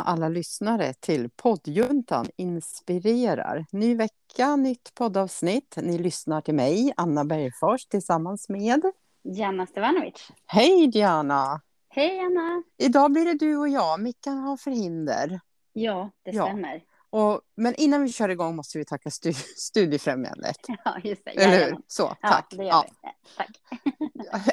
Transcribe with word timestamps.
alla 0.00 0.28
lyssnare 0.28 0.94
till 0.94 1.30
poddjuntan 1.36 2.26
inspirerar. 2.36 3.66
Ny 3.72 3.94
vecka, 3.96 4.56
nytt 4.56 4.94
poddavsnitt. 4.94 5.76
Ni 5.82 5.98
lyssnar 5.98 6.40
till 6.40 6.54
mig, 6.54 6.92
Anna 6.96 7.24
Bergfors, 7.24 7.86
tillsammans 7.86 8.48
med 8.48 8.82
Janna 9.24 9.66
Stevanovic. 9.66 10.28
Hej 10.46 10.86
Diana! 10.86 11.60
Hej 11.88 12.20
Anna! 12.20 12.62
Idag 12.78 13.12
blir 13.12 13.24
det 13.24 13.34
du 13.34 13.56
och 13.56 13.68
jag. 13.68 14.00
Mickan 14.00 14.38
har 14.38 14.56
förhinder. 14.56 15.40
Ja, 15.72 16.10
det 16.24 16.30
Ja. 16.30 16.44
stämmer. 16.44 16.82
Och, 17.10 17.40
men 17.56 17.74
innan 17.74 18.02
vi 18.02 18.12
kör 18.12 18.28
igång 18.28 18.56
måste 18.56 18.78
vi 18.78 18.84
tacka 18.84 19.10
stu, 19.10 19.32
Studiefrämjandet. 19.56 20.56
Ja, 20.84 20.98
just 21.04 21.24
det. 21.24 21.30
Eller 21.30 21.66
hur? 21.66 21.78
Så, 21.86 22.16
Ja, 22.20 22.28
tack. 22.28 22.46
det 22.50 22.56
gör 22.64 22.64
Ja. 22.70 22.84
vi. 23.02 23.08
Tack. 23.36 23.50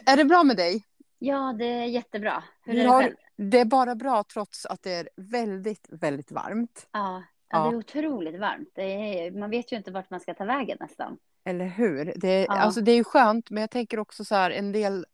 Är 0.05 0.17
det 0.17 0.25
bra 0.25 0.43
med 0.43 0.57
dig? 0.57 0.83
Ja, 1.19 1.55
det 1.59 1.65
är 1.65 1.85
jättebra. 1.85 2.43
Hur 2.65 2.75
är 2.79 2.83
det 2.83 2.89
själv? 2.89 3.15
Det 3.37 3.59
är 3.59 3.65
bara 3.65 3.95
bra 3.95 4.23
trots 4.33 4.65
att 4.65 4.81
det 4.83 4.93
är 4.93 5.09
väldigt, 5.15 5.87
väldigt 5.89 6.31
varmt. 6.31 6.87
Ja, 6.91 7.23
Ja. 7.51 7.57
ja, 7.65 7.69
det 7.69 7.75
är 7.75 7.79
otroligt 7.79 8.39
varmt. 8.39 8.69
Det 8.75 8.83
är, 8.83 9.31
man 9.31 9.49
vet 9.49 9.71
ju 9.71 9.77
inte 9.77 9.91
vart 9.91 10.09
man 10.09 10.19
ska 10.19 10.33
ta 10.33 10.45
vägen 10.45 10.77
nästan. 10.79 11.17
Eller 11.45 11.65
hur? 11.65 12.13
Det, 12.15 12.27
är- 12.27 12.45
Ja. 12.47 12.59
alltså, 12.59 12.81
det 12.81 12.91
är 12.91 12.95
ju 12.95 13.03
skönt, 13.03 13.49
men 13.49 13.61
jag 13.61 13.69
tänker 13.71 13.99
också 13.99 14.25
så 14.25 14.35
här, 14.35 14.51
en 14.51 14.71
del 14.71 15.05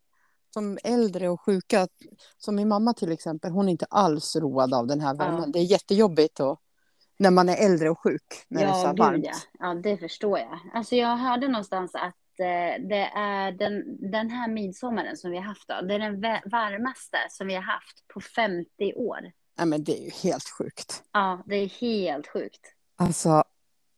som 0.54 0.78
äldre 0.84 1.30
och 1.30 1.42
sjuka, 1.42 1.88
som 2.38 2.56
min 2.56 2.68
mamma 2.68 2.94
till 2.94 3.12
exempel, 3.12 3.52
hon 3.52 3.68
är 3.68 3.72
inte 3.72 3.86
alls 3.90 4.36
road 4.36 4.74
av 4.74 4.88
den 4.88 5.02
här 5.02 5.16
värmen. 5.16 5.40
Ja. 5.46 5.52
Det 5.54 5.60
är 5.60 5.64
jättejobbigt 5.64 6.40
och, 6.40 6.62
när 7.20 7.32
man 7.32 7.50
är 7.50 7.66
äldre 7.66 7.90
och 7.90 8.00
sjuk, 8.00 8.46
när 8.48 8.62
det 8.62 8.68
är 8.68 8.74
så 8.74 8.88
Ja, 8.88 8.94
varmt. 9.06 9.26
ja. 9.26 9.34
Ja, 9.60 9.74
det 9.74 9.98
förstår 9.98 10.40
jag. 10.40 10.60
Alltså 10.74 10.96
jag 10.96 11.18
hörde 11.18 11.48
någonstans 11.48 11.96
att 11.96 12.16
eh, 12.40 12.88
det 12.90 13.10
är 13.16 13.52
den, 13.52 13.84
den 14.12 14.30
här 14.30 14.48
midsommaren 14.48 15.18
som 15.18 15.32
vi 15.32 15.38
har 15.38 15.44
haft 15.44 15.68
då, 15.68 15.82
det 15.88 15.94
är 15.96 16.00
den 16.00 16.22
varmaste 16.52 17.18
som 17.30 17.48
vi 17.48 17.56
har 17.56 17.62
haft 17.62 18.08
på 18.14 18.22
50 18.22 18.94
år. 18.96 19.20
Nej, 19.58 19.68
men 19.68 19.84
det 19.84 20.00
är 20.00 20.04
ju 20.04 20.12
helt 20.24 20.50
sjukt. 20.58 21.04
Ja, 21.14 21.44
det 21.46 21.56
är 21.56 21.68
helt 21.82 22.28
sjukt. 22.28 22.62
Alltså, 22.98 23.30
ja, 23.30 23.44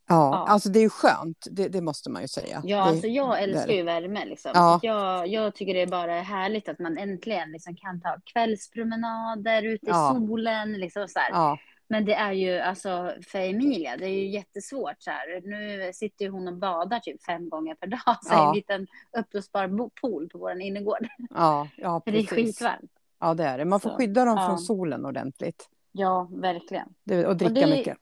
Ja. 0.10 0.46
alltså 0.48 0.70
det 0.70 0.80
är 0.80 0.84
ju 0.84 0.90
skönt, 0.90 1.48
det, 1.52 1.68
det 1.68 1.82
måste 1.82 2.10
man 2.10 2.22
ju 2.22 2.28
säga. 2.28 2.62
Ja, 2.64 2.78
det, 2.78 2.84
alltså 2.84 3.08
jag 3.08 3.44
älskar 3.44 3.74
ju 3.74 3.84
värme 3.84 4.26
liksom. 4.26 4.52
Ja. 4.54 4.80
Jag, 4.84 5.28
jag 5.28 5.56
tycker 5.56 5.74
det 5.74 5.82
är 5.82 5.88
bara 5.88 6.22
härligt 6.22 6.70
att 6.70 6.80
man 6.80 6.98
äntligen 6.98 7.52
liksom 7.52 7.76
kan 7.76 8.02
ta 8.02 8.18
kvällspromenader 8.34 9.64
ute 9.64 9.86
i 9.86 9.90
Ja. 9.90 10.16
solen. 10.16 10.74
Liksom 10.74 11.08
så 11.08 11.20
här. 11.20 11.30
Ja, 11.32 11.58
Men 11.90 12.06
det 12.06 12.14
är 12.14 12.32
ju 12.32 12.60
alltså 12.60 13.14
för 13.28 13.40
Emilia, 13.40 13.98
det 13.98 14.06
är 14.06 14.10
ju 14.10 14.28
jättesvårt 14.28 14.96
så 15.00 15.12
här. 15.12 15.42
Nu 15.42 15.92
sitter 15.94 16.26
ju 16.26 16.32
hon 16.32 16.48
och 16.48 16.54
badar 16.58 17.00
typ 17.00 17.24
fem 17.24 17.50
gånger 17.50 17.76
per 17.76 17.88
dag 17.88 18.00
så 18.22 18.34
Ja. 18.34 18.50
en 18.50 18.56
liten 18.56 18.88
uppblåsbar 19.18 19.90
pool 20.02 20.30
på 20.30 20.38
vår 20.38 20.62
innergård. 20.62 21.08
ja, 21.30 21.68
ja 21.78 22.02
För 22.06 22.12
det 22.12 22.18
är 22.18 22.22
precis. 22.24 22.36
skitvarmt. 22.60 22.92
Ja, 23.20 23.34
det 23.34 23.44
är 23.44 23.58
det. 23.58 23.66
Man 23.66 23.80
får 23.80 23.90
Så, 23.90 23.96
skydda 23.96 24.26
dem 24.26 24.38
ja. 24.38 24.48
från 24.48 24.60
solen 24.60 25.06
ordentligt. 25.06 25.70
Ja, 25.92 26.28
verkligen. 26.32 26.94
Det, 27.04 27.26
och 27.28 27.38
dricka 27.38 27.54
det- 27.54 27.68
mycket. 27.68 27.98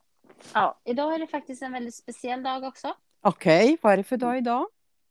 Ja, 0.53 0.79
idag 0.83 1.13
är 1.15 1.19
det 1.19 1.27
faktiskt 1.27 1.61
en 1.61 1.71
väldigt 1.71 1.95
speciell 1.95 2.43
dag 2.43 2.63
också. 2.63 2.93
Okej, 3.21 3.77
vad 3.81 3.93
är 3.93 3.97
det 3.97 4.03
för 4.03 4.17
dag 4.17 4.37
idag? 4.37 4.65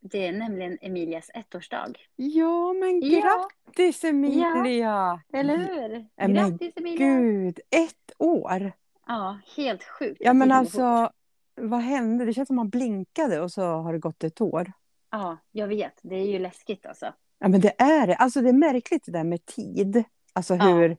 Det 0.07 0.27
är 0.27 0.33
nämligen 0.33 0.79
Emilias 0.81 1.31
ettårsdag. 1.35 1.93
Ja, 2.17 2.73
men 2.73 3.01
Ja, 3.03 3.49
grattis 3.67 4.05
Emilia! 4.05 5.21
eller 5.33 5.57
hur? 5.57 6.07
Ja, 6.17 6.29
men 6.29 6.35
Grattis 6.35 6.73
Emilia! 6.77 7.07
Gud, 7.07 7.61
ett 7.71 8.13
år! 8.19 8.73
Ja, 9.07 9.39
helt 9.57 9.85
sjukt. 9.85 10.17
Ja, 10.21 10.33
men 10.33 10.49
går 10.49 10.55
fort. 10.55 10.61
alltså, 10.61 11.11
vad 11.55 11.81
hände? 11.81 12.25
Det 12.25 12.33
känns 12.33 12.47
som 12.47 12.57
man 12.57 12.69
blinkade 12.71 13.41
och 13.41 13.53
så 13.53 13.63
har 13.63 13.93
det 13.93 13.99
gått 13.99 14.25
ett 14.25 14.41
år. 14.41 14.73
Ja, 15.11 15.37
jag 15.51 15.69
vet. 15.69 15.99
Det 16.03 16.15
är 16.17 16.27
ju 16.27 16.39
läskigt 16.39 16.87
alltså. 16.87 17.13
Ja, 17.39 17.49
men 17.49 17.61
det 17.61 17.75
är 17.83 18.07
det. 18.07 18.15
Alltså, 18.17 18.41
det 18.41 18.49
är 18.49 18.53
märkligt 18.53 19.05
det 19.07 19.13
där 19.13 19.25
med 19.25 19.47
tid. 19.47 20.05
Alltså 20.33 20.55
Ja. 20.55 20.65
hur, 20.65 20.97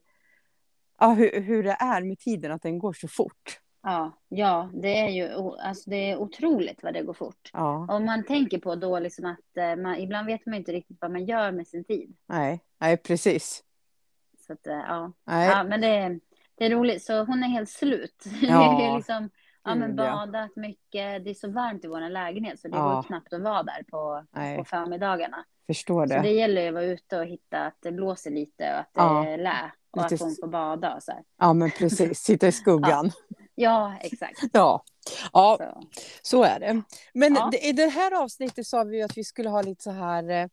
ja, 1.00 1.14
hur, 1.14 1.42
hur 1.42 1.64
det 1.64 1.78
är 1.80 2.02
med 2.02 2.20
tiden, 2.20 2.52
att 2.52 2.61
den 2.61 2.80
går 2.80 2.94
så 2.94 3.08
fort. 3.08 3.59
Ja, 3.88 4.11
ja 4.30 4.69
det 4.73 4.97
är 5.00 5.09
ju 5.09 5.30
alltså 5.59 5.89
det 5.89 6.11
är 6.11 6.17
otroligt 6.17 6.83
vad 6.83 6.94
det 6.94 7.03
går 7.03 7.14
fort. 7.14 7.50
Ja, 7.53 7.88
Om 7.89 8.05
man 8.05 8.23
tänker 8.25 8.59
på 8.59 8.75
då 8.75 9.00
liksom 9.00 9.25
att 9.25 9.58
eh, 9.58 9.75
man, 9.75 9.95
ibland 9.95 10.27
vet 10.27 10.45
man 10.45 10.55
inte 10.55 10.71
riktigt 10.71 10.98
vad 11.02 11.11
man 11.11 11.26
gör 11.26 11.52
med 11.52 11.67
sin 11.67 11.83
tid. 11.83 12.15
nej, 12.27 12.64
nej 12.80 12.98
precis. 12.98 13.64
Så 14.48 14.54
att, 14.54 14.67
eh, 14.67 14.73
ja. 14.73 15.11
Nej, 15.26 15.49
ja, 15.49 15.64
men 15.64 15.82
det, 15.82 15.87
är- 15.87 16.20
det 16.55 16.65
är 16.65 16.70
roligt. 16.70 17.04
Så 17.04 17.23
hon 17.23 17.43
är 17.43 17.48
helt 17.48 17.70
slut. 17.70 18.23
Ja, 18.42 18.77
det 18.80 18.86
är 18.86 18.95
liksom, 18.98 19.30
ja, 19.64 19.76
men 19.76 19.95
badat 19.95 20.55
mycket. 20.55 21.23
Det 21.23 21.30
är 21.30 21.33
så 21.33 21.52
varmt 21.52 21.86
i 21.86 21.88
vår 21.88 22.09
lägenhet 22.09 22.59
så 22.59 22.67
det 22.67 22.77
Ja. 22.77 22.95
går 22.95 23.04
knappt 23.04 23.33
att 23.33 23.42
vara 23.42 23.64
där 23.64 23.83
på, 23.92 24.26
Nej. 24.32 24.58
på 24.58 24.64
förmiddagarna. 24.65 25.45
förstår 25.67 26.08
Så 26.08 26.14
det 26.14 26.21
det. 26.21 26.30
gäller 26.32 26.61
ju 26.61 26.67
att 26.67 26.73
vara 26.73 26.83
ute 26.86 27.20
och 27.20 27.26
hitta 27.26 27.65
att 27.65 27.77
det 27.82 27.92
blåser 27.92 28.32
lite 28.32 28.73
och 28.73 28.80
att 28.80 28.93
det 28.93 29.02
Ja. 29.02 29.26
är 29.27 29.38
lä. 29.38 29.71
Och 29.92 30.02
Lite 30.04 30.15
att 30.15 30.21
hon 30.21 30.36
får 30.42 30.48
bada 30.48 30.95
och 30.95 31.04
så 31.04 31.11
här. 31.11 31.23
Ja, 31.39 31.54
men 31.54 31.71
precis. 31.71 32.20
Sitta 32.20 32.48
i 32.48 32.52
skuggan. 32.52 33.11
Ja, 33.55 33.95
exakt. 34.02 34.39
Ja, 34.54 34.83
ja 35.33 35.58
Så. 35.60 35.82
så 36.21 36.43
är 36.43 36.60
det. 36.60 36.82
Men 37.14 37.33
Ja. 37.36 37.52
i 37.61 37.71
det 37.71 37.88
här 37.88 38.23
avsnittet 38.23 38.67
sa 38.67 38.83
vi 38.83 39.02
att 39.04 39.17
vi 39.17 39.23
skulle 39.23 39.49
ha 39.49 39.61
lite 39.61 39.83
så 39.83 39.92
här, 39.92 40.30
eh, 40.30 40.43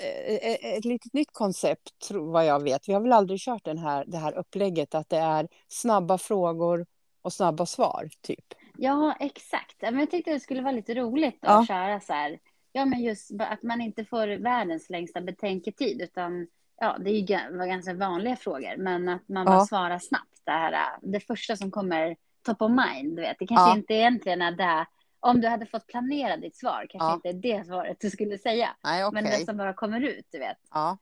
eh, 0.00 0.76
ett 0.76 0.84
litet 0.84 1.12
nytt 1.12 1.32
koncept, 1.32 2.08
vad 2.10 2.46
jag 2.46 2.62
vet. 2.62 2.88
Vi 2.88 2.92
har 2.92 3.00
väl 3.00 3.12
aldrig 3.12 3.40
kört 3.40 3.64
den 3.64 3.78
här, 3.78 4.04
det 4.06 4.18
här 4.18 4.38
upplägget, 4.38 4.94
att 4.94 5.08
det 5.08 5.16
är 5.18 5.48
snabba 5.68 6.18
frågor 6.18 6.86
och 7.22 7.32
snabba 7.32 7.66
svar, 7.66 8.08
typ. 8.20 8.44
Ja, 8.76 9.14
exakt. 9.20 9.76
Ja, 9.78 9.90
Men 9.90 10.00
jag 10.00 10.10
tyckte 10.10 10.32
det 10.32 10.40
skulle 10.40 10.62
vara 10.62 10.72
lite 10.72 10.94
roligt 10.94 11.38
Ja. 11.40 11.60
att 11.60 11.66
köra 11.68 12.00
så 12.00 12.12
här. 12.12 12.38
Ja, 12.72 12.84
men 12.84 13.00
just 13.02 13.30
att 13.40 13.62
man 13.62 13.80
inte 13.80 14.04
får 14.04 14.26
världens 14.42 14.90
längsta 14.90 15.20
betänketid, 15.20 16.00
utan 16.02 16.46
ja, 16.80 16.96
det 17.00 17.10
är 17.10 17.14
ju 17.14 17.24
ga- 17.26 17.58
var 17.58 17.66
ganska 17.66 17.94
vanliga 17.94 18.36
frågor, 18.36 18.76
men 18.76 19.08
att 19.08 19.28
man 19.28 19.46
bara 19.46 19.56
Ja. 19.56 19.66
svarar 19.66 19.98
snabbt. 19.98 20.24
Det, 20.44 20.50
här, 20.50 20.98
det 21.02 21.20
första 21.20 21.56
som 21.56 21.70
kommer 21.70 22.16
top 22.42 22.62
of 22.62 22.70
mind, 22.70 23.16
du 23.16 23.22
vet. 23.22 23.36
Det 23.38 23.46
kanske 23.46 23.70
Ja. 23.70 23.76
inte 23.76 23.94
egentligen 23.94 24.42
är 24.42 24.52
det. 24.52 24.86
Om 25.20 25.40
du 25.40 25.48
hade 25.48 25.66
fått 25.66 25.86
planera 25.86 26.36
ditt 26.36 26.56
svar, 26.56 26.86
kanske 26.90 27.06
Ja. 27.08 27.14
inte 27.14 27.28
är 27.28 27.32
det 27.58 27.66
svaret 27.66 27.96
du 28.00 28.10
skulle 28.10 28.38
säga. 28.38 28.68
Nej, 28.84 29.04
okej. 29.04 29.22
Men 29.22 29.30
det 29.32 29.44
som 29.46 29.56
bara 29.56 29.72
kommer 29.72 30.00
ut, 30.00 30.26
du 30.30 30.38
vet. 30.38 30.56
Ja. 30.70 30.98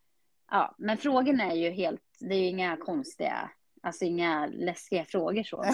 Ja, 0.51 0.75
men 0.79 0.97
frågorna 0.99 1.45
är 1.45 1.57
ju 1.57 1.71
helt, 1.71 2.01
det 2.21 2.35
är 2.35 2.39
ju 2.39 2.47
inga 2.47 2.77
konstiga, 2.77 3.51
alltså 3.83 4.05
inga 4.05 4.47
läskiga 4.47 5.05
frågor 5.05 5.43
så. 5.43 5.65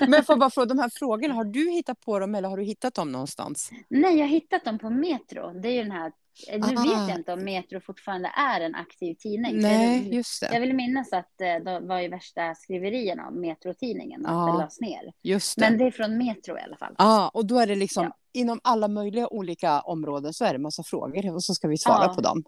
Men... 0.00 0.10
Men 0.10 0.24
får 0.24 0.36
bara 0.36 0.50
fråga, 0.50 0.66
de 0.66 0.78
här 0.78 0.90
frågorna, 0.98 1.34
har 1.34 1.44
du 1.44 1.70
hittat 1.70 2.00
på 2.00 2.18
dem 2.18 2.34
eller 2.34 2.48
har 2.48 2.56
du 2.56 2.62
hittat 2.64 2.94
dem 2.94 3.12
någonstans? 3.12 3.70
Nej, 3.88 4.14
jag 4.18 4.24
har 4.24 4.30
hittat 4.30 4.64
dem 4.64 4.78
på 4.78 4.90
Metro. 4.90 5.60
Det 5.60 5.68
är 5.68 5.72
ju 5.72 5.82
den 5.82 5.92
här, 5.92 6.12
nu 6.48 6.58
Ah. 6.62 6.82
vet 6.82 7.08
jag 7.08 7.18
inte 7.18 7.32
om 7.32 7.44
Metro 7.44 7.80
fortfarande 7.80 8.28
är 8.36 8.60
en 8.60 8.74
aktiv 8.74 9.14
tidning. 9.14 9.58
Nej, 9.60 10.00
det- 10.10 10.16
just 10.16 10.42
Jag 10.42 10.52
det. 10.52 10.60
vill 10.60 10.74
minnas 10.74 11.12
att 11.12 11.40
eh, 11.40 11.64
det 11.64 11.80
var 11.80 12.00
ju 12.00 12.08
värsta 12.08 12.54
skriverierna 12.54 13.28
om 13.28 13.40
Metro-tidningen, 13.40 14.26
att 14.26 14.32
Ja. 14.32 14.46
den 14.46 14.56
lades 14.56 14.80
ner. 14.80 15.12
Just 15.22 15.56
det. 15.58 15.60
Men 15.70 15.78
det 15.78 15.84
är 15.84 15.90
från 15.90 16.18
Metro 16.18 16.58
i 16.58 16.60
alla 16.60 16.76
fall. 16.76 16.94
Ja, 16.98 17.30
och 17.34 17.46
då 17.46 17.58
är 17.58 17.66
det 17.66 17.74
liksom 17.74 18.04
Ja. 18.04 18.16
inom 18.32 18.60
alla 18.64 18.88
möjliga 18.88 19.28
olika 19.28 19.80
områden 19.80 20.32
så 20.34 20.44
är 20.44 20.52
det 20.52 20.58
massa 20.58 20.82
frågor 20.82 21.34
och 21.34 21.44
så 21.44 21.54
ska 21.54 21.68
vi 21.68 21.78
svara 21.78 22.08
på 22.08 22.20
dem. 22.20 22.44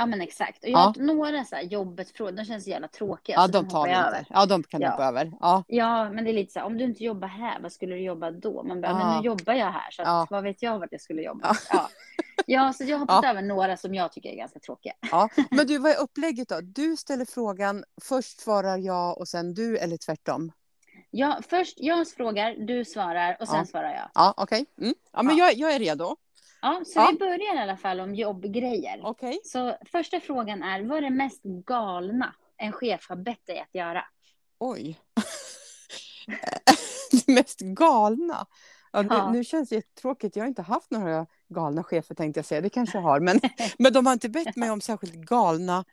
Ja, 0.00 0.06
men 0.06 0.20
exakt. 0.20 0.64
Och 0.64 0.68
jag 0.70 0.78
Ja. 0.78 0.82
har 0.96 1.02
några 1.02 1.44
så 1.44 1.56
här 1.56 1.62
jobbet 1.62 2.10
frågor, 2.10 2.32
de 2.32 2.44
känns 2.44 2.64
så 2.64 2.70
jävla 2.70 2.88
tråkiga. 2.88 3.36
Ja, 3.36 3.46
de 3.46 3.68
tar 3.68 3.84
vi 3.84 3.90
inte. 3.90 4.02
över. 4.02 4.26
Ja, 4.30 4.46
de 4.46 4.62
kan 4.62 4.80
Ja. 4.80 4.90
hoppa 4.90 5.04
över. 5.04 5.32
Ja, 5.40 5.64
Ja, 5.68 6.10
men 6.10 6.24
det 6.24 6.30
är 6.30 6.34
lite 6.34 6.52
så 6.52 6.58
här, 6.58 6.66
om 6.66 6.78
du 6.78 6.84
inte 6.84 7.04
jobbar 7.04 7.28
här, 7.28 7.60
vad 7.60 7.72
skulle 7.72 7.94
du 7.94 8.00
jobba 8.00 8.30
då? 8.30 8.62
Man 8.62 8.80
bara, 8.80 8.92
Ja. 8.92 8.98
men 8.98 9.16
nu 9.20 9.26
jobbar 9.26 9.54
jag 9.54 9.70
här, 9.72 9.90
så 9.90 10.02
att, 10.02 10.08
Ja. 10.08 10.26
vad 10.30 10.42
vet 10.42 10.62
jag 10.62 10.78
vart 10.78 10.88
jag 10.92 11.00
skulle 11.00 11.22
jobba? 11.22 11.56
Ja. 11.72 11.88
Ja, 12.46 12.72
så 12.72 12.84
jag 12.84 12.96
har 12.98 13.00
hoppat 13.00 13.24
över 13.24 13.42
några 13.42 13.76
som 13.76 13.94
jag 13.94 14.12
tycker 14.12 14.30
är 14.30 14.36
ganska 14.36 14.58
tråkiga. 14.60 14.92
ja. 15.10 15.28
Men 15.50 15.66
du, 15.66 15.78
vad 15.78 15.92
är 15.92 16.00
upplägget 16.00 16.48
då? 16.48 16.60
Du 16.60 16.96
ställer 16.96 17.24
frågan, 17.24 17.84
först 18.02 18.40
svarar 18.40 18.76
jag 18.78 19.18
och 19.18 19.28
sen 19.28 19.54
du 19.54 19.78
eller 19.78 19.96
tvärtom? 19.96 20.52
Ja, 21.10 21.38
först 21.48 21.74
jag 21.80 22.08
frågar, 22.08 22.54
du 22.66 22.84
svarar 22.84 23.36
och 23.40 23.48
sen 23.48 23.66
svarar 23.66 23.90
jag. 23.94 24.10
Ja, 24.14 24.34
okej. 24.36 24.66
Mm. 24.80 24.94
Ja, 25.12 25.22
men 25.22 25.36
Ja. 25.36 25.44
jag, 25.44 25.54
jag 25.54 25.72
är 25.74 25.78
redo. 25.78 26.16
Ja, 26.62 26.82
så 26.86 26.98
Ja. 26.98 27.08
vi 27.12 27.18
börjar 27.18 27.56
i 27.56 27.58
alla 27.58 27.76
fall 27.76 28.00
om 28.00 28.14
jobbgrejer. 28.14 29.00
Okej. 29.02 29.40
Så 29.44 29.76
första 29.92 30.20
frågan 30.20 30.62
är, 30.62 30.82
vad 30.82 30.98
är 30.98 31.02
det 31.02 31.10
mest 31.10 31.42
galna 31.42 32.34
en 32.56 32.72
chef 32.72 33.06
har 33.08 33.16
bett 33.16 33.46
dig 33.46 33.60
att 33.60 33.74
göra? 33.74 34.04
Oj. 34.58 35.00
det 37.12 37.28
mest 37.32 37.60
galna. 37.60 38.46
Ja, 38.92 39.02
nu, 39.02 39.08
Ja. 39.10 39.32
nu 39.32 39.44
känns 39.44 39.68
det 39.68 39.74
jättetråkigt. 39.74 40.36
Jag 40.36 40.42
har 40.44 40.48
inte 40.48 40.62
haft 40.62 40.90
några 40.90 41.26
galna 41.48 41.84
chefer 41.84 42.14
tänkte 42.14 42.38
jag 42.38 42.44
säga. 42.44 42.60
Det 42.60 42.70
kanske 42.70 42.98
jag 42.98 43.02
har. 43.02 43.20
Men, 43.20 43.40
men 43.78 43.92
de 43.92 44.06
har 44.06 44.12
inte 44.12 44.28
bett 44.28 44.56
mig 44.56 44.70
om 44.70 44.80
särskilt 44.80 45.14
galna 45.14 45.84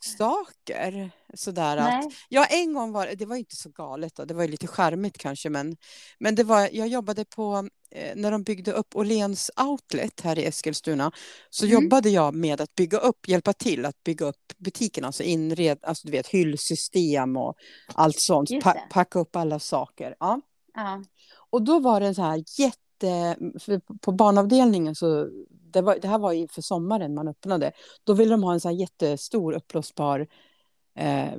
saker. 0.00 1.10
Sådär 1.34 1.76
att. 1.76 2.04
Ja, 2.28 2.44
en 2.44 2.74
gång 2.74 2.92
var 2.92 3.06
det, 3.06 3.14
det 3.14 3.26
var 3.26 3.36
inte 3.36 3.56
så 3.56 3.68
galet 3.70 4.14
då, 4.14 4.24
det 4.24 4.34
var 4.34 4.42
ju 4.42 4.48
lite 4.48 4.66
charmigt 4.66 5.18
kanske, 5.18 5.50
men, 5.50 5.76
men 6.18 6.34
det 6.34 6.44
var, 6.44 6.68
jag 6.72 6.88
jobbade 6.88 7.24
på, 7.24 7.68
när 8.14 8.30
de 8.30 8.42
byggde 8.42 8.72
upp 8.72 8.96
Åhléns 8.96 9.50
outlet 9.70 10.20
här 10.20 10.38
i 10.38 10.44
Eskilstuna, 10.44 11.12
så 11.50 11.66
Mm. 11.66 11.82
jobbade 11.82 12.10
jag 12.10 12.34
med 12.34 12.60
att 12.60 12.74
bygga 12.74 12.98
upp, 12.98 13.28
hjälpa 13.28 13.52
till 13.52 13.84
att 13.84 14.02
bygga 14.04 14.26
upp 14.26 14.52
butiken, 14.58 15.04
alltså 15.04 15.22
inred, 15.22 15.78
alltså 15.82 16.06
du 16.06 16.12
vet 16.12 16.26
hyllsystem 16.26 17.36
och 17.36 17.54
allt 17.94 18.18
sånt, 18.20 18.48
pa- 18.62 18.76
packa 18.90 19.18
upp 19.18 19.36
alla 19.36 19.58
saker. 19.58 20.14
Ja. 20.20 20.40
Ja. 20.74 21.04
Och 21.50 21.62
då 21.62 21.78
var 21.80 22.00
det 22.00 22.14
så 22.14 22.22
här 22.22 22.44
jätte, 22.58 23.36
på 24.00 24.12
barnavdelningen 24.12 24.94
så, 24.94 25.28
det, 25.72 25.80
var, 25.82 25.98
det 26.02 26.08
här 26.08 26.18
var 26.18 26.32
inför 26.32 26.62
sommaren 26.62 27.14
man 27.14 27.28
öppnade, 27.28 27.72
då 28.04 28.12
ville 28.12 28.30
de 28.30 28.42
ha 28.42 28.52
en 28.52 28.60
så 28.60 28.68
här 28.68 28.76
jättestor 28.76 29.52
uppblåsbar 29.52 30.26
eh, 30.98 31.32